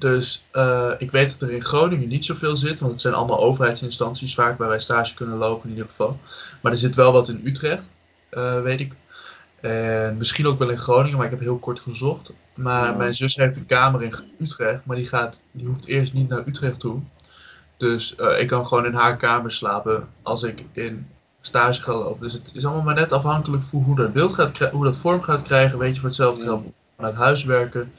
Dus 0.00 0.46
eh, 0.50 0.90
ik 0.98 1.10
weet 1.10 1.38
dat 1.38 1.48
er 1.48 1.54
in 1.54 1.64
Groningen 1.64 2.08
niet 2.08 2.24
zoveel 2.24 2.56
zit. 2.56 2.80
Want 2.80 2.92
het 2.92 3.00
zijn 3.00 3.14
allemaal 3.14 3.40
overheidsinstanties 3.40 4.34
vaak 4.34 4.58
waar 4.58 4.68
wij 4.68 4.80
stage 4.80 5.14
kunnen 5.14 5.36
lopen 5.36 5.64
in 5.64 5.70
ieder 5.70 5.88
geval. 5.88 6.18
Maar 6.62 6.72
er 6.72 6.78
zit 6.78 6.94
wel 6.94 7.12
wat 7.12 7.28
in 7.28 7.40
Utrecht, 7.44 7.90
eh, 8.30 8.60
weet 8.60 8.80
ik. 8.80 8.92
En 9.60 10.16
misschien 10.16 10.46
ook 10.46 10.58
wel 10.58 10.70
in 10.70 10.78
Groningen, 10.78 11.16
maar 11.16 11.26
ik 11.26 11.32
heb 11.32 11.40
heel 11.40 11.58
kort 11.58 11.80
gezocht. 11.80 12.32
Maar 12.54 12.86
Ja. 12.86 12.94
mijn 12.96 13.14
zus 13.14 13.34
heeft 13.34 13.56
een 13.56 13.66
kamer 13.66 14.02
in 14.02 14.14
Utrecht, 14.38 14.84
maar 14.84 14.96
die, 14.96 15.06
gaat, 15.06 15.42
die 15.52 15.66
hoeft 15.66 15.86
eerst 15.86 16.12
niet 16.12 16.28
naar 16.28 16.46
Utrecht 16.46 16.80
toe. 16.80 17.00
Dus 17.76 18.14
eh, 18.16 18.40
ik 18.40 18.46
kan 18.46 18.66
gewoon 18.66 18.86
in 18.86 18.94
haar 18.94 19.16
kamer 19.16 19.50
slapen 19.50 20.08
als 20.22 20.42
ik 20.42 20.64
in 20.72 21.06
stage 21.40 21.82
ga 21.82 21.92
lopen. 21.92 22.22
Dus 22.22 22.32
het 22.32 22.50
is 22.54 22.64
allemaal 22.64 22.84
maar 22.84 22.94
net 22.94 23.12
afhankelijk 23.12 23.62
van 23.62 23.82
hoe 23.82 23.96
dat 23.96 24.12
beeld 24.12 24.32
gaat 24.34 24.58
hoe 24.58 24.84
dat 24.84 24.96
vorm 24.96 25.22
gaat 25.22 25.42
krijgen. 25.42 25.78
Weet 25.78 25.94
je, 25.94 26.00
voor 26.00 26.08
hetzelfde 26.08 26.42
geld 26.44 26.64
vanuit 26.96 27.14
huis 27.14 27.44
werken. 27.44 27.92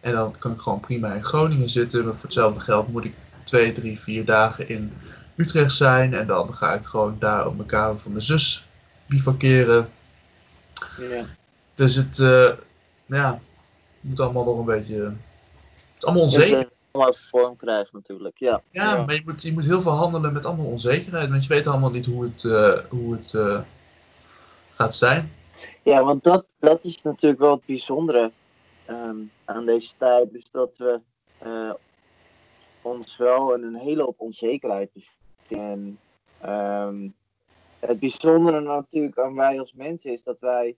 En 0.00 0.12
dan 0.12 0.34
kan 0.38 0.52
ik 0.52 0.60
gewoon 0.60 0.80
prima 0.80 1.12
in 1.12 1.24
Groningen 1.24 1.70
zitten. 1.70 2.04
Maar 2.04 2.14
voor 2.14 2.22
hetzelfde 2.22 2.60
geld 2.60 2.88
moet 2.88 3.04
ik 3.04 3.14
twee, 3.44 3.72
drie, 3.72 3.98
vier 3.98 4.24
dagen 4.24 4.68
in 4.68 4.92
Utrecht 5.36 5.74
zijn. 5.74 6.14
En 6.14 6.26
dan 6.26 6.54
ga 6.54 6.72
ik 6.72 6.84
gewoon 6.84 7.16
daar 7.18 7.46
op 7.46 7.56
mijn 7.56 7.68
kamer 7.68 7.98
van 7.98 8.12
mijn 8.12 8.24
zus 8.24 8.68
bivakeren. 9.06 9.88
Ja. 10.98 11.24
Dus 11.74 11.94
het, 11.94 12.18
eh, 12.18 12.52
ja, 13.06 13.40
moet 14.00 14.20
allemaal 14.20 14.44
nog 14.44 14.58
een 14.58 14.64
beetje. 14.64 15.02
Het 15.02 15.12
is 15.98 16.04
allemaal 16.04 16.22
onzeker. 16.22 16.70
allemaal 16.90 17.16
vorm 17.30 17.56
krijgen 17.56 17.90
natuurlijk. 17.92 18.38
Ja. 18.38 18.62
Ja, 18.70 19.04
maar 19.04 19.14
je 19.14 19.22
moet, 19.24 19.42
je 19.42 19.52
moet 19.52 19.64
heel 19.64 19.82
veel 19.82 19.92
handelen 19.92 20.32
met 20.32 20.44
allemaal 20.44 20.66
onzekerheid. 20.66 21.28
Want 21.28 21.42
je 21.42 21.54
weet 21.54 21.66
allemaal 21.66 21.90
niet 21.90 22.06
hoe 22.06 22.22
het, 22.22 22.44
eh, 22.44 22.78
hoe 22.88 23.12
het 23.12 23.34
eh, 23.34 23.60
gaat 24.70 24.94
zijn. 24.94 25.32
Ja, 25.82 26.04
want 26.04 26.24
dat, 26.24 26.44
dat 26.58 26.84
is 26.84 27.02
natuurlijk 27.02 27.40
wel 27.40 27.50
het 27.50 27.66
bijzondere 27.66 28.30
ehm, 28.90 29.18
aan 29.44 29.66
deze 29.66 29.92
tijd. 29.96 30.32
Dus 30.32 30.50
dat 30.50 30.76
we 30.76 31.00
eh, 31.38 31.74
ons 32.82 33.16
wel 33.16 33.54
in 33.54 33.62
een 33.62 33.74
hele 33.74 34.02
hoop 34.02 34.20
onzekerheid 34.20 34.90
bevinden. 34.92 35.18
En 35.48 35.98
ehm, 36.40 37.08
het 37.78 37.98
bijzondere 37.98 38.60
natuurlijk 38.60 39.18
aan 39.18 39.34
wij 39.34 39.58
als 39.60 39.72
mensen 39.72 40.12
is 40.12 40.22
dat 40.22 40.36
wij, 40.40 40.76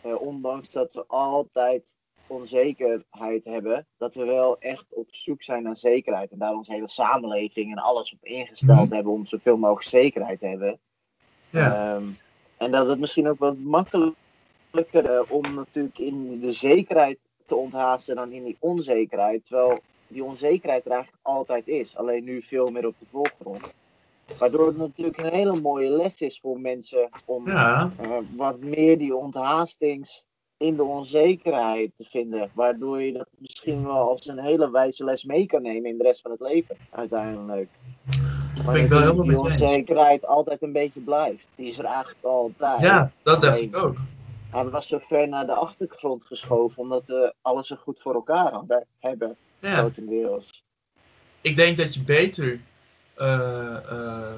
eh, 0.00 0.20
ondanks 0.20 0.70
dat 0.70 0.92
we 0.94 1.04
altijd 1.06 1.92
onzekerheid 2.26 3.44
hebben, 3.44 3.86
dat 3.98 4.14
we 4.14 4.24
wel 4.24 4.58
echt 4.58 4.84
op 4.94 5.06
zoek 5.10 5.42
zijn 5.42 5.62
naar 5.62 5.76
zekerheid. 5.76 6.30
En 6.30 6.38
daar 6.38 6.54
onze 6.54 6.72
hele 6.72 6.88
samenleving 6.88 7.70
en 7.70 7.78
alles 7.78 8.12
op 8.12 8.24
ingesteld 8.24 8.84
Mhm. 8.86 8.94
hebben 8.94 9.12
om 9.12 9.26
zoveel 9.26 9.56
mogelijk 9.56 9.86
zekerheid 9.88 10.38
te 10.38 10.46
hebben. 10.46 10.78
Ja, 11.50 11.94
Ehm, 11.94 12.04
en 12.56 12.70
dat 12.70 12.88
het 12.88 12.98
misschien 12.98 13.28
ook 13.28 13.38
wat 13.38 13.58
makkelijker 13.58 14.14
eh, 15.04 15.20
om 15.28 15.54
natuurlijk 15.54 15.98
in 15.98 16.40
de 16.40 16.52
zekerheid 16.52 17.18
te 17.50 17.56
onthaasten 17.56 18.16
dan 18.16 18.32
in 18.32 18.44
die 18.44 18.56
onzekerheid. 18.58 19.46
Terwijl 19.46 19.78
die 20.08 20.24
onzekerheid 20.24 20.84
er 20.84 20.92
eigenlijk 20.92 21.22
altijd 21.22 21.68
is, 21.68 21.96
alleen 21.96 22.24
nu 22.24 22.42
veel 22.42 22.70
meer 22.70 22.86
op 22.86 22.94
de 22.98 23.06
voorgrond. 23.10 23.74
Waardoor 24.38 24.66
het 24.66 24.76
natuurlijk 24.76 25.18
een 25.18 25.32
hele 25.32 25.60
mooie 25.60 25.88
les 25.88 26.20
is 26.20 26.40
voor 26.40 26.60
mensen 26.60 27.08
om 27.24 27.46
ja, 27.46 27.90
eh, 28.00 28.08
wat 28.36 28.60
meer 28.60 28.98
die 28.98 29.16
onthaastings 29.16 30.24
in 30.56 30.76
de 30.76 30.84
onzekerheid 30.84 31.90
te 31.96 32.04
vinden. 32.04 32.50
Waardoor 32.54 33.02
je 33.02 33.12
dat 33.12 33.28
misschien 33.38 33.86
wel 33.86 34.10
als 34.10 34.26
een 34.26 34.38
hele 34.38 34.70
wijze 34.70 35.04
les 35.04 35.24
mee 35.24 35.46
kan 35.46 35.62
nemen 35.62 35.90
in 35.90 35.98
de 35.98 36.04
rest 36.04 36.20
van 36.20 36.30
het 36.30 36.40
leven, 36.40 36.76
uiteindelijk. 36.90 37.68
Maar 38.64 38.76
ik 38.76 38.88
wel 38.88 39.22
die 39.22 39.38
onzekerheid 39.38 40.26
altijd 40.26 40.62
een 40.62 40.72
beetje 40.72 41.00
blijft. 41.00 41.46
Die 41.54 41.68
is 41.68 41.78
er 41.78 41.84
eigenlijk 41.84 42.24
altijd. 42.24 42.80
ja, 42.80 43.10
dat 43.22 43.42
dacht 43.42 43.62
ik 43.62 43.76
ook. 43.76 43.96
Hij 44.50 44.64
was 44.64 44.86
zo 44.86 44.98
ver 44.98 45.28
naar 45.28 45.46
de 45.46 45.54
achtergrond 45.54 46.24
geschoven, 46.24 46.78
omdat 46.82 47.06
we 47.06 47.34
alles 47.42 47.66
zo 47.66 47.76
goed 47.76 48.00
voor 48.02 48.14
elkaar 48.14 48.52
hadden, 48.52 48.86
hebben, 48.98 49.36
Ja. 49.58 49.76
grotendeels. 49.76 50.62
Ik 51.40 51.56
denk 51.56 51.76
dat 51.76 51.94
je 51.94 52.02
beter 52.02 52.60
eh, 53.14 53.76
eh, 53.76 54.34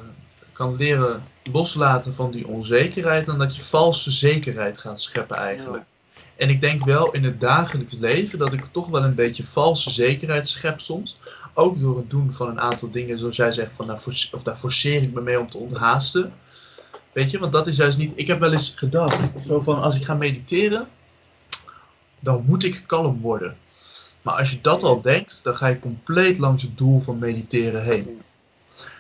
kan 0.53 0.77
leren 0.77 1.23
loslaten 1.53 2.15
van 2.15 2.31
die 2.31 2.49
onzekerheid 2.49 3.27
dan 3.27 3.39
dat 3.39 3.57
je 3.57 3.63
valse 3.63 4.11
zekerheid 4.11 4.79
gaat 4.79 5.01
scheppen 5.01 5.37
eigenlijk. 5.37 5.85
En 6.37 6.49
ik 6.49 6.61
denk 6.61 6.85
wel 6.85 7.11
in 7.11 7.25
het 7.25 7.41
dagelijks 7.41 7.95
leven 7.95 8.39
dat 8.39 8.53
ik 8.53 8.65
toch 8.65 8.89
wel 8.89 9.05
een 9.05 9.15
beetje 9.15 9.45
valse 9.45 9.91
zekerheid 9.91 10.49
schep 10.49 10.81
soms. 10.81 11.19
Ook 11.55 11.81
door 11.81 11.97
het 11.97 12.11
doen 12.11 12.33
van 12.33 12.49
een 12.49 12.61
aantal 12.61 12.91
dingen 12.91 13.19
zoals 13.19 13.37
jij 13.37 13.53
zegt, 13.53 13.75
van, 13.75 13.87
daar, 13.87 14.03
of 14.33 14.43
daar 14.43 14.57
forceer 14.57 15.03
ik 15.03 15.13
me 15.13 15.21
mee 15.21 15.41
om 15.41 15.51
te 15.51 15.59
onthaasten. 15.59 16.33
Weet 17.13 17.31
je, 17.31 17.39
want 17.39 17.53
dat 17.53 17.67
is 17.67 17.77
juist 17.77 17.99
niet. 17.99 18.13
Ik 18.15 18.27
heb 18.27 18.41
wel 18.41 18.53
eens 18.53 18.73
gedacht, 18.77 19.41
zo 19.41 19.61
van 19.61 19.83
als 19.83 19.97
ik 19.97 20.05
ga 20.05 20.15
mediteren, 20.15 20.89
dan 22.21 22.45
moet 22.47 22.65
ik 22.65 22.83
kalm 22.87 23.21
worden. 23.21 23.57
Maar 24.23 24.35
als 24.35 24.51
je 24.51 24.61
dat 24.61 24.83
al 24.83 25.01
denkt, 25.01 25.41
dan 25.45 25.57
ga 25.57 25.67
je 25.67 25.79
compleet 25.79 26.39
langs 26.39 26.63
het 26.63 26.79
doel 26.79 27.01
van 27.01 27.19
mediteren 27.19 27.85
heen. 27.85 28.23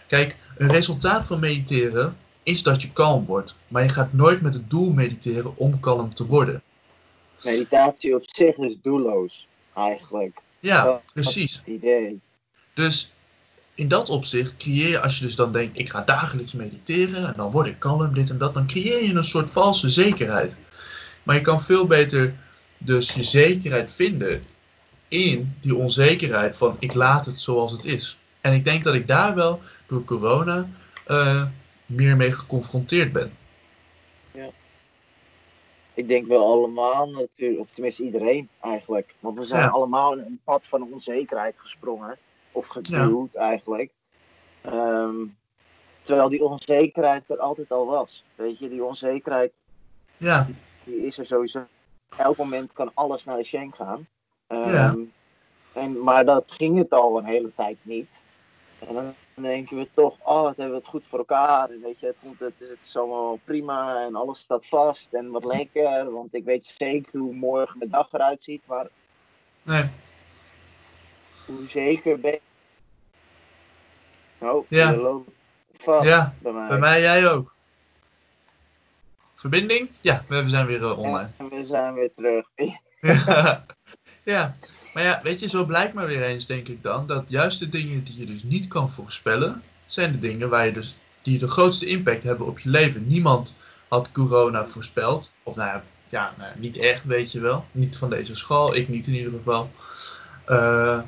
Kijk, 0.06 0.36
een 0.56 0.68
resultaat 0.70 1.24
van 1.24 1.40
mediteren 1.40 2.16
is 2.42 2.62
dat 2.62 2.82
je 2.82 2.92
kalm 2.92 3.24
wordt. 3.24 3.54
Maar 3.68 3.82
je 3.82 3.88
gaat 3.88 4.12
nooit 4.12 4.40
met 4.40 4.54
het 4.54 4.70
doel 4.70 4.92
mediteren 4.92 5.56
om 5.56 5.80
kalm 5.80 6.14
te 6.14 6.26
worden. 6.26 6.62
Meditatie 7.44 8.14
op 8.14 8.22
zich 8.24 8.56
is 8.56 8.76
doelloos, 8.82 9.46
eigenlijk. 9.74 10.40
Ja, 10.60 10.84
Dat 10.84 11.00
precies. 11.12 11.56
het 11.56 11.66
idee. 11.66 12.20
Dus 12.74 13.12
in 13.74 13.88
dat 13.88 14.08
opzicht 14.10 14.56
creëer 14.56 14.88
je, 14.88 15.00
als 15.00 15.18
je 15.18 15.24
dus 15.24 15.36
dan 15.36 15.52
denkt, 15.52 15.78
ik 15.78 15.90
ga 15.90 16.00
dagelijks 16.00 16.52
mediteren 16.52 17.26
en 17.26 17.34
dan 17.36 17.50
word 17.50 17.66
ik 17.66 17.78
kalm, 17.78 18.14
dit 18.14 18.30
en 18.30 18.38
dat, 18.38 18.54
dan 18.54 18.66
creëer 18.66 19.02
je 19.02 19.14
een 19.14 19.24
soort 19.24 19.50
valse 19.50 19.88
zekerheid. 19.88 20.56
Maar 21.22 21.34
je 21.34 21.40
kan 21.42 21.60
veel 21.60 21.86
beter 21.86 22.34
dus 22.78 23.12
je 23.12 23.22
zekerheid 23.22 23.92
vinden 23.92 24.42
in 25.08 25.54
die 25.60 25.76
onzekerheid 25.76 26.56
van 26.56 26.76
ik 26.78 26.94
laat 26.94 27.26
het 27.26 27.40
zoals 27.40 27.72
het 27.72 27.84
is. 27.84 28.18
En 28.40 28.52
ik 28.52 28.64
denk 28.64 28.84
dat 28.84 28.94
ik 28.94 29.06
daar 29.06 29.34
wel 29.34 29.60
door 29.86 30.04
corona 30.04 30.68
eh, 31.06 31.46
meer 31.86 32.16
mee 32.16 32.32
geconfronteerd 32.32 33.12
ben. 33.12 33.32
Ik 35.94 36.08
denk 36.08 36.26
wel 36.26 36.46
allemaal 36.46 37.10
natuurlijk, 37.10 37.60
of 37.60 37.70
tenminste 37.70 38.02
iedereen 38.02 38.48
eigenlijk. 38.60 39.14
Want 39.20 39.38
we 39.38 39.44
zijn 39.44 39.62
Ja. 39.62 39.68
allemaal 39.68 40.12
in 40.12 40.24
een 40.24 40.40
pad 40.44 40.64
van 40.68 40.92
onzekerheid 40.92 41.54
gesprongen. 41.56 42.18
Of 42.52 42.66
geduwd 42.66 43.34
eigenlijk. 43.34 43.90
Ehm, 44.60 45.16
terwijl 46.02 46.28
die 46.28 46.44
onzekerheid 46.44 47.30
er 47.30 47.38
altijd 47.38 47.70
al 47.70 47.86
was. 47.86 48.24
Weet 48.34 48.58
je, 48.58 48.68
die 48.68 48.84
onzekerheid 48.84 49.52
Ja, 50.16 50.46
die 50.84 51.06
is 51.06 51.18
er 51.18 51.26
sowieso. 51.26 51.64
Elk 52.16 52.36
moment 52.36 52.72
kan 52.72 52.90
alles 52.94 53.24
naar 53.24 53.36
de 53.36 53.44
shank 53.44 53.74
gaan. 53.74 54.06
Ehm, 54.46 54.70
Ja. 54.70 54.94
en, 55.72 56.02
maar 56.02 56.24
dat 56.24 56.44
ging 56.52 56.78
het 56.78 56.90
al 56.92 57.18
een 57.18 57.24
hele 57.24 57.50
tijd 57.56 57.76
niet. 57.82 58.20
En 58.78 58.94
dan 58.94 59.14
denken 59.34 59.76
we 59.76 59.88
toch, 59.90 60.16
oh, 60.22 60.42
wat 60.42 60.56
hebben 60.56 60.74
we 60.74 60.80
het 60.80 60.86
goed 60.90 61.06
voor 61.06 61.18
elkaar. 61.18 61.70
En 61.70 61.80
weet 61.80 62.00
je, 62.00 62.06
het, 62.06 62.16
moet, 62.20 62.38
het, 62.38 62.54
het 62.58 62.78
is 62.84 62.96
allemaal 62.96 63.38
prima 63.44 64.04
en 64.04 64.14
alles 64.14 64.38
staat 64.40 64.66
vast 64.66 65.12
en 65.12 65.30
wat 65.30 65.44
lekker. 65.44 66.10
Want 66.10 66.34
ik 66.34 66.44
weet 66.44 66.64
zeker 66.78 67.18
hoe 67.20 67.34
morgen 67.34 67.78
mijn 67.78 67.90
dag 67.90 68.12
eruit 68.12 68.42
ziet. 68.42 68.62
Maar 68.66 68.88
nee, 69.62 69.90
hoe 71.44 71.68
zeker 71.68 72.20
ben 72.20 72.30
je? 72.30 72.40
Oh, 74.38 74.66
Ja. 74.68 74.94
loopt 74.96 75.30
vast 75.78 76.08
ja, 76.08 76.34
bij 76.38 76.52
mij. 76.52 76.68
bij 76.68 76.78
mij 76.78 77.00
jij 77.00 77.28
ook. 77.30 77.54
Verbinding? 79.34 79.90
Ja, 80.00 80.24
we 80.28 80.48
zijn 80.48 80.66
weer 80.66 80.82
eh, 80.82 80.98
online. 80.98 81.30
En 81.36 81.48
we 81.48 81.64
zijn 81.64 81.94
weer 81.94 82.10
terug. 82.16 82.46
ja, 84.32 84.56
maar 84.94 85.02
ja, 85.02 85.20
weet 85.22 85.40
je, 85.40 85.48
zo 85.48 85.64
blijkt 85.64 85.94
maar 85.94 86.06
weer 86.06 86.22
eens, 86.22 86.46
denk 86.46 86.68
ik 86.68 86.82
dan, 86.82 87.06
dat 87.06 87.24
juist 87.28 87.58
de 87.58 87.68
dingen 87.68 88.04
die 88.04 88.18
je 88.18 88.26
dus 88.26 88.42
niet 88.42 88.68
kan 88.68 88.90
voorspellen, 88.90 89.62
zijn 89.86 90.12
de 90.12 90.18
dingen 90.18 90.48
waar 90.48 90.66
je 90.66 90.72
dus, 90.72 90.96
die 91.22 91.38
de 91.38 91.48
grootste 91.48 91.86
impact 91.86 92.22
hebben 92.22 92.46
op 92.46 92.58
je 92.60 92.68
leven. 92.68 93.06
Niemand 93.06 93.56
had 93.88 94.12
corona 94.12 94.66
voorspeld, 94.66 95.32
of 95.42 95.56
nou 95.56 95.68
ja, 95.68 95.84
ja 96.08 96.34
nou, 96.38 96.52
niet 96.58 96.76
echt, 96.76 97.04
weet 97.04 97.32
je 97.32 97.40
wel. 97.40 97.64
Niet 97.72 97.98
van 97.98 98.10
deze 98.10 98.36
school, 98.36 98.74
ik 98.74 98.88
niet 98.88 99.06
in 99.06 99.14
ieder 99.14 99.32
geval. 99.32 99.70
Eh, 100.44 101.00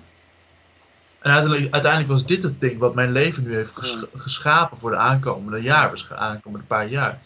en 1.25 1.31
uiteindelijk, 1.31 1.73
uiteindelijk 1.73 2.13
was 2.13 2.27
dit 2.27 2.43
het 2.43 2.61
ding 2.61 2.79
wat 2.79 2.95
mijn 2.95 3.13
leven 3.13 3.45
nu 3.45 3.55
heeft 3.55 3.77
ges- 3.77 4.07
geschapen 4.13 4.79
voor 4.79 4.91
de 4.91 4.97
aankomende 4.97 5.63
jaar, 5.63 5.89
waarschijnlijk 5.89 6.31
aankomende 6.31 6.67
paar 6.67 6.89
jaar. 6.89 7.19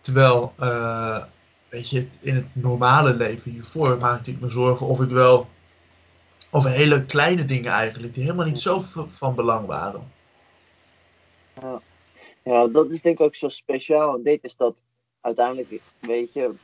Terwijl, 0.00 0.52
eh, 0.58 1.22
weet 1.68 1.90
je, 1.90 2.08
in 2.20 2.34
het 2.34 2.44
normale 2.52 3.14
leven 3.14 3.50
hiervoor 3.50 3.98
maakte 3.98 4.30
ik 4.30 4.40
me 4.40 4.48
zorgen 4.48 4.86
of 4.86 5.00
ik 5.00 5.10
wel 5.10 5.46
Over 6.50 6.70
hele 6.70 7.04
kleine 7.04 7.44
dingen 7.44 7.72
eigenlijk, 7.72 8.14
die 8.14 8.22
helemaal 8.22 8.46
niet 8.46 8.60
zo 8.60 8.80
van 9.06 9.34
belang 9.34 9.66
waren. 9.66 10.12
Ja, 12.44 12.66
dat 12.66 12.90
is 12.90 13.00
denk 13.00 13.18
ik 13.18 13.24
ook 13.24 13.34
zo 13.34 13.48
speciaal. 13.48 14.22
Dit 14.22 14.44
is 14.44 14.56
dat 14.56 14.74
uiteindelijk, 15.20 15.82
weet 16.00 16.32
je, 16.32 16.54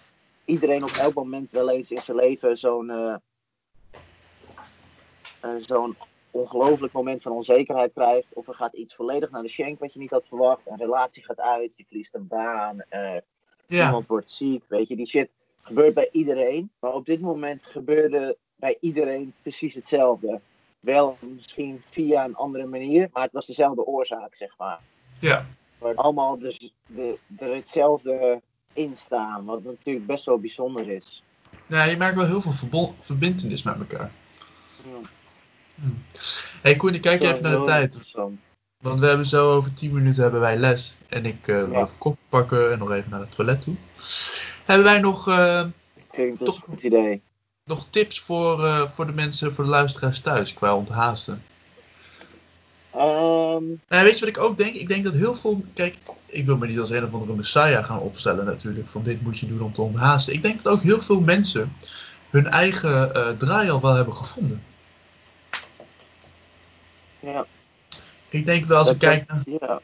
iedereen 0.44 0.84
op 0.84 0.90
elk 0.90 1.14
moment 1.14 1.50
wel 1.50 1.70
eens 1.70 1.90
in 1.90 2.02
zijn 2.02 2.16
leven 2.16 2.58
zo'n 2.58 2.90
eh, 2.90 3.16
zo'n 5.60 5.96
ongelooflijk 6.30 6.92
moment 6.92 7.22
van 7.22 7.32
onzekerheid 7.32 7.92
krijgt. 7.92 8.26
Of 8.32 8.48
er 8.48 8.54
gaat 8.54 8.72
iets 8.74 8.94
volledig 8.94 9.30
naar 9.30 9.42
de 9.42 9.48
shank 9.48 9.78
wat 9.78 9.92
je 9.92 9.98
niet 9.98 10.10
had 10.10 10.26
verwacht. 10.28 10.60
Een 10.64 10.78
relatie 10.78 11.24
gaat 11.24 11.40
uit, 11.40 11.76
je 11.76 11.84
verliest 11.88 12.14
een 12.14 12.26
baan, 12.26 12.84
Ja, 13.66 13.86
iemand 13.86 14.06
wordt 14.06 14.30
ziek. 14.30 14.64
Weet 14.68 14.88
je, 14.88 14.96
die 14.96 15.06
shit 15.06 15.28
gebeurt 15.62 15.94
bij 15.94 16.08
iedereen. 16.12 16.70
Maar 16.80 16.92
op 16.92 17.06
dit 17.06 17.20
moment 17.20 17.66
gebeurde 17.66 18.36
bij 18.56 18.76
iedereen 18.80 19.34
precies 19.42 19.74
hetzelfde. 19.74 20.40
Wel 20.80 21.16
misschien 21.20 21.82
via 21.90 22.24
een 22.24 22.34
andere 22.34 22.66
manier, 22.66 23.08
maar 23.12 23.22
het 23.22 23.32
was 23.32 23.46
dezelfde 23.46 23.84
oorzaak, 23.84 24.34
zeg 24.34 24.54
maar 24.58 24.80
ja. 25.18 25.46
waar 25.78 25.94
allemaal 25.94 26.38
dus 26.38 26.72
de, 26.86 27.18
er 27.38 27.54
hetzelfde 27.54 28.40
in 28.72 28.96
staan. 28.96 29.44
Wat 29.44 29.64
natuurlijk 29.64 30.06
best 30.06 30.24
wel 30.24 30.38
bijzonder 30.38 30.88
is. 30.88 31.22
ja 31.66 31.84
je 31.84 31.96
maakt 31.96 32.16
wel 32.16 32.26
heel 32.26 32.40
veel 32.40 32.94
verbintenis 33.00 33.62
met 33.62 33.78
elkaar. 33.78 34.10
Ja. 34.84 35.08
Hey 36.62 36.76
Koen, 36.76 36.94
ik 36.94 37.00
kijk 37.00 37.22
even 37.22 37.42
naar 37.42 37.58
de 37.58 37.62
tijd. 37.64 37.94
Want 38.82 39.00
we 39.00 39.06
hebben 39.06 39.26
zo 39.26 39.50
over 39.50 39.74
10 39.74 39.92
minuten 39.92 40.22
hebben 40.22 40.40
wij 40.40 40.56
les. 40.56 40.96
En 41.08 41.26
ik 41.26 41.48
eh 41.48 41.54
wil 41.56 41.70
Ja. 41.72 41.80
even 41.80 41.98
kop 41.98 42.16
pakken 42.28 42.72
en 42.72 42.78
nog 42.78 42.90
even 42.90 43.10
naar 43.10 43.20
het 43.20 43.32
toilet 43.32 43.62
toe. 43.62 43.74
Hebben 44.66 44.84
wij 44.86 45.00
nog, 45.00 45.28
eh, 45.28 45.62
Klinkt 46.12 46.40
als 46.40 46.48
Toch- 46.48 46.56
een 46.66 46.72
goed 46.74 46.82
idee. 46.82 47.22
nog 47.64 47.86
tips 47.90 48.20
voor, 48.20 48.64
eh, 48.64 48.88
voor 48.88 49.06
de 49.06 49.12
mensen, 49.12 49.54
voor 49.54 49.64
de 49.64 49.70
luisteraars 49.70 50.20
thuis 50.20 50.54
qua 50.54 50.74
onthaasten? 50.76 51.42
Ehm, 52.90 53.64
Nou, 53.88 54.04
weet 54.04 54.18
je 54.18 54.24
wat 54.26 54.36
ik 54.36 54.42
ook 54.42 54.58
denk? 54.58 54.74
Ik 54.74 54.88
denk 54.88 55.04
dat 55.04 55.12
heel 55.12 55.34
veel. 55.34 55.64
Kijk, 55.74 55.96
ik 56.26 56.46
wil 56.46 56.56
me 56.56 56.66
niet 56.66 56.78
als 56.78 56.90
een 56.90 57.04
of 57.04 57.12
andere 57.12 57.34
messiah 57.34 57.84
gaan 57.84 57.98
opstellen, 58.00 58.44
natuurlijk. 58.44 58.88
Van 58.88 59.02
dit 59.02 59.22
moet 59.22 59.38
je 59.38 59.46
doen 59.48 59.60
om 59.60 59.72
te 59.72 59.82
onthaasten. 59.82 60.32
Ik 60.34 60.42
denk 60.42 60.62
dat 60.62 60.72
ook 60.72 60.82
heel 60.82 61.00
veel 61.00 61.20
mensen 61.20 61.72
hun 62.30 62.46
eigen 62.50 63.14
eh, 63.14 63.28
draai 63.36 63.70
al 63.70 63.80
wel 63.80 63.94
hebben 63.94 64.14
gevonden. 64.14 64.62
Ja, 67.20 67.46
Ik 68.28 68.44
denk 68.44 68.64
wel 68.66 68.78
als 68.78 68.90
ik 68.90 68.98
kijk 68.98 69.28
naar. 69.28 69.42
ja, 69.46 69.80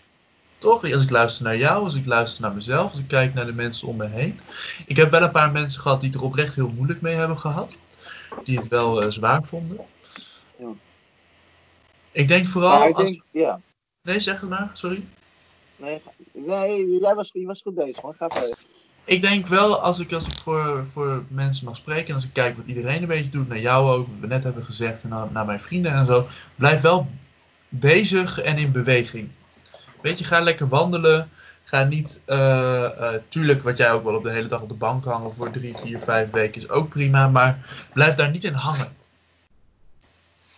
Toch, 0.59 0.93
als 0.93 1.03
ik 1.03 1.11
luister 1.11 1.45
naar 1.45 1.57
jou, 1.57 1.85
als 1.85 1.95
ik 1.95 2.07
luister 2.07 2.43
naar 2.43 2.55
mezelf, 2.55 2.91
als 2.91 3.01
ik 3.01 3.09
kijk 3.09 3.35
naar 3.35 3.47
de 3.47 3.53
mensen 3.53 3.89
om 3.89 3.97
me 3.97 4.07
heen. 4.07 4.41
Ik 4.87 4.97
heb 4.97 5.11
wel 5.11 5.23
een 5.23 5.31
paar 5.31 5.53
mensen 5.53 5.81
gehad 5.81 6.01
die 6.01 6.11
het 6.11 6.19
er 6.19 6.25
oprecht 6.25 6.55
heel 6.55 6.71
moeilijk 6.71 7.01
mee 7.01 7.15
hebben 7.15 7.39
gehad. 7.39 7.77
Die 8.45 8.59
het 8.59 8.69
wel 8.69 9.03
eh, 9.03 9.11
zwaar 9.11 9.43
vonden. 9.45 9.79
Ja. 10.59 10.69
Ik 12.13 12.29
denk 12.29 12.47
vooral. 12.47 12.79
maar 12.79 12.89
ik 12.89 12.97
als... 12.97 13.09
denk, 13.09 13.23
ja. 13.31 13.61
Nee, 14.03 14.21
zeg 14.21 14.41
het 14.41 14.51
maar, 14.51 14.71
sorry. 14.73 15.05
Nee, 15.77 16.03
jij 17.01 17.15
was, 17.15 17.31
je 17.33 17.47
was 17.47 17.63
goed 17.63 17.75
bezig 17.75 18.03
man. 18.03 18.15
Ga 18.15 18.29
verder. 18.29 18.59
Ik 19.05 19.21
denk 19.21 19.47
wel, 19.47 19.81
als 19.81 19.99
ik, 19.99 20.13
als 20.13 20.27
ik 20.27 20.39
voor, 20.39 20.87
voor 20.87 21.25
mensen 21.29 21.65
mag 21.65 21.77
spreken 21.77 22.09
en 22.09 22.15
als 22.15 22.25
ik 22.25 22.33
kijk 22.33 22.57
wat 22.57 22.67
iedereen 22.67 23.03
een 23.03 23.09
beetje 23.09 23.31
doet, 23.31 23.49
naar 23.49 23.59
jou 23.59 23.97
ook, 23.97 24.07
wat 24.07 24.19
we 24.21 24.27
net 24.27 24.43
hebben 24.43 24.63
gezegd, 24.63 25.03
en 25.03 25.09
naar, 25.09 25.33
naar 25.33 25.47
mijn 25.47 25.61
vrienden 25.61 25.93
en 25.93 26.07
zo, 26.07 26.27
blijf 26.55 26.81
wel 26.81 27.09
bezig 27.79 28.43
en 28.43 28.59
in 28.59 28.73
beweging. 28.73 29.29
Weet 30.03 30.19
je, 30.19 30.25
ga 30.25 30.41
lekker 30.41 30.69
wandelen. 30.69 31.31
Ga 31.63 31.85
niet, 31.85 32.23
eh, 32.27 33.15
eh, 33.15 33.23
tuurlijk, 33.29 33.63
wat 33.63 33.77
jij 33.77 33.93
ook 33.93 34.05
wel 34.05 34.15
op 34.17 34.23
de 34.23 34.31
hele 34.31 34.49
dag 34.49 34.63
op 34.63 34.69
de 34.69 34.75
bank 34.75 35.05
hangen 35.05 35.33
voor 35.33 35.51
drie, 35.51 35.77
vier, 35.77 35.99
vijf 36.01 36.31
weken 36.31 36.61
is 36.61 36.69
ook 36.69 36.89
prima, 36.89 37.29
maar 37.29 37.59
blijf 37.93 38.15
daar 38.15 38.31
niet 38.31 38.45
in 38.45 38.53
hangen. 38.53 38.97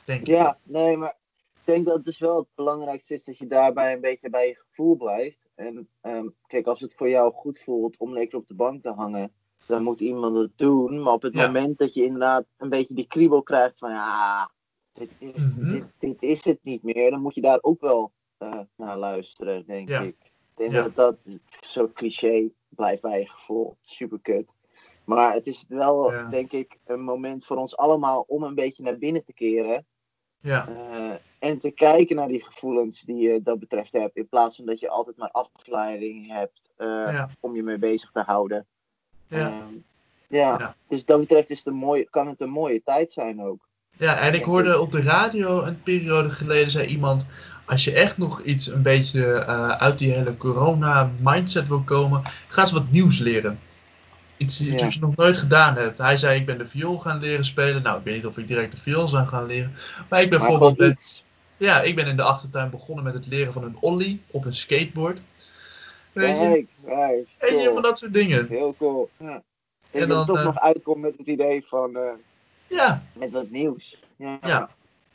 Denk 0.05 0.21
ik. 0.21 0.27
Ja, 0.27 0.59
nee, 0.63 0.97
maar 0.97 1.17
ik 1.39 1.65
denk 1.65 1.85
dat 1.87 1.95
het 1.95 2.05
dus 2.05 2.19
wel 2.19 2.37
het 2.37 2.47
belangrijkste 2.55 3.15
is 3.15 3.25
dat 3.25 3.39
je 3.39 3.47
daarbij 3.47 3.93
een 3.93 4.01
beetje 4.01 4.31
bij 4.31 4.47
je 4.49 4.63
gevoel 4.69 4.97
blijft. 4.97 5.39
En 5.55 5.89
ehm, 6.01 6.27
kijk, 6.47 6.67
als 6.67 6.81
het 6.81 6.95
voor 6.97 7.09
jou 7.09 7.33
goed 7.33 7.61
voelt 7.65 7.97
om 7.99 8.13
lekker 8.13 8.39
op 8.39 8.47
de 8.49 8.55
bank 8.55 8.83
te 8.83 8.93
hangen, 8.93 9.33
dan 9.67 9.83
moet 9.83 10.01
iemand 10.01 10.37
het 10.37 10.53
doen. 10.57 11.03
Maar 11.03 11.13
op 11.13 11.23
het 11.23 11.35
Ja. 11.35 11.47
moment 11.47 11.79
dat 11.79 11.95
je 11.95 12.05
inderdaad 12.05 12.45
een 12.57 12.69
beetje 12.69 12.95
die 12.95 13.07
kriebel 13.07 13.43
krijgt 13.43 13.79
van 13.79 13.91
ja, 13.91 14.51
dit 14.99 15.11
is, 15.19 15.33
Mhm. 15.57 15.73
dit, 15.73 15.85
dit 15.99 16.23
is 16.23 16.45
het 16.45 16.59
niet 16.63 16.83
meer, 16.83 17.11
dan 17.11 17.21
moet 17.21 17.35
je 17.35 17.41
daar 17.41 17.59
ook 17.61 17.81
wel 17.81 18.11
eh, 18.39 18.59
naar 18.77 18.97
luisteren, 18.99 19.67
denk 19.67 19.89
Ja. 19.89 20.01
ik. 20.01 20.17
Ik 20.25 20.31
denk 20.55 20.73
Ja. 20.73 20.83
dat 20.83 20.95
dat 20.95 21.17
zo 21.61 21.91
cliché 21.95 22.49
blijft 22.69 23.03
bij 23.03 23.19
je 23.21 23.29
gevoel. 23.29 23.77
Super 23.83 24.19
kut. 24.23 24.49
Maar 25.05 25.35
het 25.35 25.47
is 25.47 25.65
wel, 25.69 26.13
Ja. 26.13 26.25
denk 26.29 26.53
ik, 26.53 26.79
een 26.87 27.01
moment 27.03 27.45
voor 27.45 27.57
ons 27.57 27.77
allemaal 27.77 28.25
om 28.29 28.43
een 28.43 28.55
beetje 28.55 28.83
naar 28.83 28.99
binnen 28.99 29.25
te 29.25 29.33
keren. 29.33 29.87
Ja, 30.41 30.69
Eh, 30.69 31.15
en 31.39 31.61
te 31.61 31.71
kijken 31.71 32.17
naar 32.17 32.29
die 32.29 32.45
gevoelens 32.45 33.01
die 33.01 33.17
je 33.17 33.43
dat 33.43 33.59
betreft 33.59 33.93
hebt. 33.93 34.17
In 34.17 34.29
plaats 34.29 34.57
van 34.57 34.67
dat 34.67 34.81
je 34.81 34.89
altijd 34.89 35.17
maar 35.17 35.31
afleiding 35.31 36.27
hebt 36.33 36.61
eh, 36.77 36.87
ja, 36.87 37.31
om 37.41 37.55
je 37.57 37.63
mee 37.63 37.79
bezig 37.79 38.11
te 38.11 38.21
houden. 38.21 38.67
ja. 39.27 39.49
Ehm, 39.49 39.75
ja. 40.29 40.59
Ja. 40.59 40.77
dus 40.89 41.05
dat 41.05 41.21
betreft 41.21 41.51
is 41.51 41.59
het 41.59 41.67
een 41.67 41.75
mooie, 41.75 42.11
kan 42.11 42.27
het 42.29 42.41
een 42.41 42.51
mooie 42.51 42.83
tijd 42.83 43.13
zijn 43.13 43.43
ook. 43.43 43.68
Ja, 43.99 44.19
en 44.19 44.35
ik 44.35 44.45
hoorde 44.45 44.81
op 44.81 44.93
de 44.93 45.03
radio 45.03 45.63
een 45.63 45.83
periode 45.83 46.31
geleden, 46.31 46.71
zei 46.71 46.87
iemand, 46.87 47.29
als 47.65 47.85
je 47.85 47.93
echt 47.93 48.19
nog 48.19 48.43
iets 48.43 48.67
een 48.67 48.83
beetje 48.83 49.33
eh, 49.33 49.69
uit 49.69 49.99
die 49.99 50.13
hele 50.13 50.37
corona-mindset 50.37 51.69
wil 51.69 51.83
komen, 51.83 52.23
ga 52.49 52.63
eens 52.63 52.73
wat 52.73 52.91
nieuws 52.91 53.19
leren. 53.19 53.61
Iets, 54.37 54.59
Ja. 54.59 54.71
wat 54.71 54.95
je 54.95 55.01
nog 55.01 55.17
nooit 55.17 55.37
gedaan 55.37 55.77
hebt. 55.77 55.99
Hij 55.99 56.17
zei, 56.17 56.41
ik 56.41 56.47
ben 56.47 56.59
de 56.59 56.67
viool 56.67 56.99
gaan 56.99 57.21
leren 57.21 57.45
spelen. 57.45 57.83
Nou, 57.83 57.99
ik 57.99 58.05
weet 58.05 58.15
niet 58.15 58.27
of 58.27 58.39
ik 58.39 58.49
direct 58.49 58.73
de 58.73 58.81
viool 58.81 59.09
zou 59.09 59.27
gaan 59.27 59.47
leren. 59.47 59.75
Maar 60.09 60.23
ik 60.23 60.31
ben 60.31 60.39
Maar 60.39 60.49
bijvoorbeeld, 60.49 61.23
ja, 61.57 61.81
ik 61.81 61.95
ben 61.95 62.07
in 62.07 62.17
de 62.17 62.23
achtertuin 62.23 62.71
begonnen 62.71 63.05
met 63.05 63.15
het 63.15 63.27
leren 63.27 63.53
van 63.53 63.65
een 63.65 63.77
ollie 63.81 64.23
op 64.31 64.45
een 64.45 64.55
skateboard. 64.55 65.21
Weet 66.13 66.39
je, 66.39 66.67
Kijk, 66.87 67.27
Weet 67.39 67.63
je, 67.63 67.71
van 67.73 67.83
dat 67.83 67.99
soort 67.99 68.13
dingen. 68.13 68.47
Heel 68.49 68.75
cool. 68.79 69.11
Ja. 69.17 69.43
En 69.91 70.09
dat 70.09 70.09
dan, 70.09 70.19
het 70.19 70.27
toch 70.27 70.39
eh, 70.39 70.45
nog 70.45 70.61
uitkomt 70.61 71.01
met 71.01 71.15
het 71.19 71.27
idee 71.27 71.65
van 71.67 71.97
eh, 71.97 72.03
Ja, 72.69 73.03
met 73.13 73.31
wat 73.31 73.51
nieuws. 73.51 73.97
Ja. 74.17 74.39
Ja. 74.43 74.71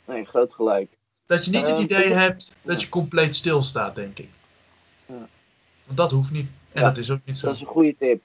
Nee, 0.05 0.25
groot 0.25 0.53
gelijk. 0.53 0.97
dat 1.25 1.45
je 1.45 1.51
niet 1.51 1.67
het 1.67 1.75
Ehm, 1.75 1.83
idee 1.83 2.03
ik- 2.05 2.13
hebt 2.19 2.55
dat 2.61 2.81
je 2.81 2.89
compleet 2.89 3.35
stilstaat, 3.35 3.95
denk 3.95 4.19
ik. 4.19 4.29
Ja. 5.05 5.27
Want 5.85 5.97
dat 5.97 6.11
hoeft 6.11 6.31
niet. 6.31 6.49
En 6.71 6.81
Ja, 6.81 6.87
dat 6.87 6.97
is 6.97 7.11
ook 7.11 7.19
niet 7.25 7.37
zo. 7.37 7.45
Dat 7.45 7.55
is 7.55 7.61
een 7.61 7.67
goede 7.67 7.95
tip. 7.97 8.23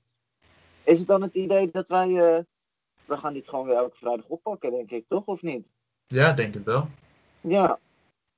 Is 0.85 0.99
het 0.99 1.09
dan 1.09 1.23
het 1.23 1.35
idee 1.35 1.71
dat 1.71 1.89
wij. 1.89 2.09
eh, 2.09 2.43
we 3.05 3.17
gaan 3.17 3.33
dit 3.33 3.49
gewoon 3.49 3.67
weer 3.67 3.77
elke 3.77 3.97
vrijdag 3.97 4.25
oppakken, 4.27 4.71
denk 4.71 4.91
ik, 4.91 5.05
toch? 5.09 5.25
Of 5.25 5.43
niet? 5.43 5.67
Ja, 6.07 6.33
denk 6.33 6.55
het 6.55 6.65
wel. 6.65 6.89
Ja, 7.41 7.79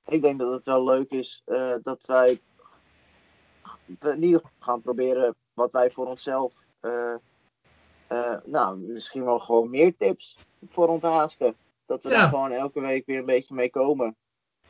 ik 0.07 0.23
denk 0.23 0.39
dat 0.39 0.53
het 0.53 0.65
wel 0.65 0.85
leuk 0.85 1.11
is 1.11 1.43
eh, 1.45 1.75
dat 1.83 2.01
wij 2.07 2.41
in 4.03 4.23
ieder 4.23 4.41
geval 4.41 4.51
gaan 4.59 4.81
proberen 4.81 5.35
wat 5.53 5.71
wij 5.73 5.91
voor 5.91 6.07
onszelf. 6.07 6.53
Eh, 8.11 8.35
nou, 8.45 8.79
misschien 8.79 9.25
wel 9.25 9.39
gewoon 9.39 9.71
meer 9.71 9.95
tips 9.99 10.37
voor 10.71 10.89
onthaasten. 10.89 11.55
Dat 11.87 12.03
we 12.03 12.09
Ja. 12.11 12.23
er 12.23 12.29
gewoon 12.29 12.51
elke 12.53 12.81
week 12.81 13.07
weer 13.07 13.19
een 13.19 13.25
beetje 13.25 13.55
mee 13.55 13.71
komen. 13.71 14.17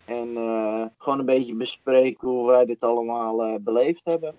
En 0.05 0.37
eh, 0.37 0.85
gewoon 0.99 1.19
een 1.19 1.25
beetje 1.27 1.55
bespreken 1.55 2.29
hoe 2.29 2.47
wij 2.47 2.65
dit 2.65 2.81
allemaal 2.81 3.43
eh, 3.43 3.55
beleefd 3.61 4.01
hebben. 4.05 4.35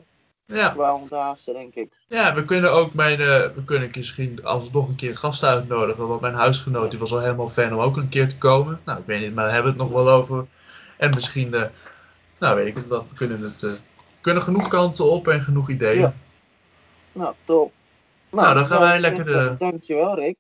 Ja, 0.46 0.70
Qua 0.70 0.96
onthaasten, 0.96 1.54
denk 1.54 1.76
ik. 1.76 1.94
ja 2.08 2.34
we 2.34 2.46
kunnen 2.46 2.72
ook 2.72 2.94
mijn, 2.94 3.18
we 3.18 3.62
kunnen 3.66 3.90
misschien 3.94 4.44
alsnog 4.44 4.90
een 4.90 4.96
keer 4.96 5.18
gasten 5.18 5.50
uitnodigen. 5.50 6.08
Want 6.08 6.22
mijn 6.22 6.34
huisgenoot 6.34 6.90
die 6.92 7.00
was 7.00 7.14
al 7.14 7.20
helemaal 7.20 7.50
fan 7.50 7.74
om 7.74 7.80
ook 7.80 7.98
een 7.98 8.10
keer 8.10 8.28
te 8.30 8.38
komen. 8.38 8.80
Nou, 8.86 9.00
ik 9.00 9.06
weet 9.06 9.22
niet, 9.22 9.34
maar 9.36 9.44
daar 9.44 9.54
hebben 9.54 9.74
we 9.74 9.84
het 9.84 9.92
nog 9.92 10.04
wel 10.04 10.14
over. 10.14 10.46
En 10.98 11.10
misschien, 11.14 11.50
nou 12.40 12.56
weet 12.56 12.68
ik 12.68 12.76
het 12.76 12.88
wel, 12.88 13.06
we 13.10 13.16
kunnen 13.16 13.40
het, 13.42 13.82
kunnen 14.22 14.44
genoeg 14.44 14.68
kanten 14.68 15.12
op 15.12 15.28
en 15.28 15.42
genoeg 15.42 15.70
ideeën. 15.70 16.00
Ja. 16.00 16.14
Nou, 17.12 17.34
top. 17.46 17.72
Nou, 18.32 18.54
dan 18.54 18.66
gaan 18.68 18.82
wij 18.82 19.00
lekker 19.00 19.26
de- 19.26 19.34
eh, 19.34 19.60
Dankjewel, 19.60 20.16
Rick. 20.16 20.38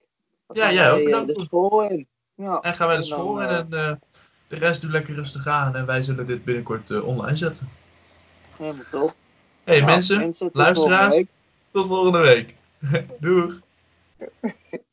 Dan 0.48 0.58
Ja, 0.58 0.72
jij 0.72 0.92
ook 0.92 0.98
eh, 1.00 1.06
bedankt. 1.06 1.36
de 1.36 1.42
school 1.42 1.84
in. 1.89 2.08
Ja. 2.36 2.60
En 2.62 2.74
gaan 2.76 2.88
wij 2.88 2.98
de 2.98 3.04
school 3.04 3.42
in 3.42 3.48
eh, 3.48 3.58
en 3.58 3.70
de 4.48 4.56
rest 4.58 4.82
doe 4.82 4.92
lekker 4.92 5.14
rustig 5.16 5.48
aan. 5.48 5.76
En 5.76 5.86
wij 5.86 6.02
zullen 6.02 6.26
dit 6.26 6.44
binnenkort 6.44 7.02
online 7.02 7.36
zetten. 7.38 7.70
Helemaal 8.58 8.84
top. 8.92 9.14
hey, 9.64 9.80
Nou, 9.80 9.92
mensen, 9.92 10.34
tot 10.34 10.56
luisteraars. 10.56 11.24
tot 11.72 11.88
volgende 11.88 12.20
week. 12.22 12.56
Doeg! 13.20 13.60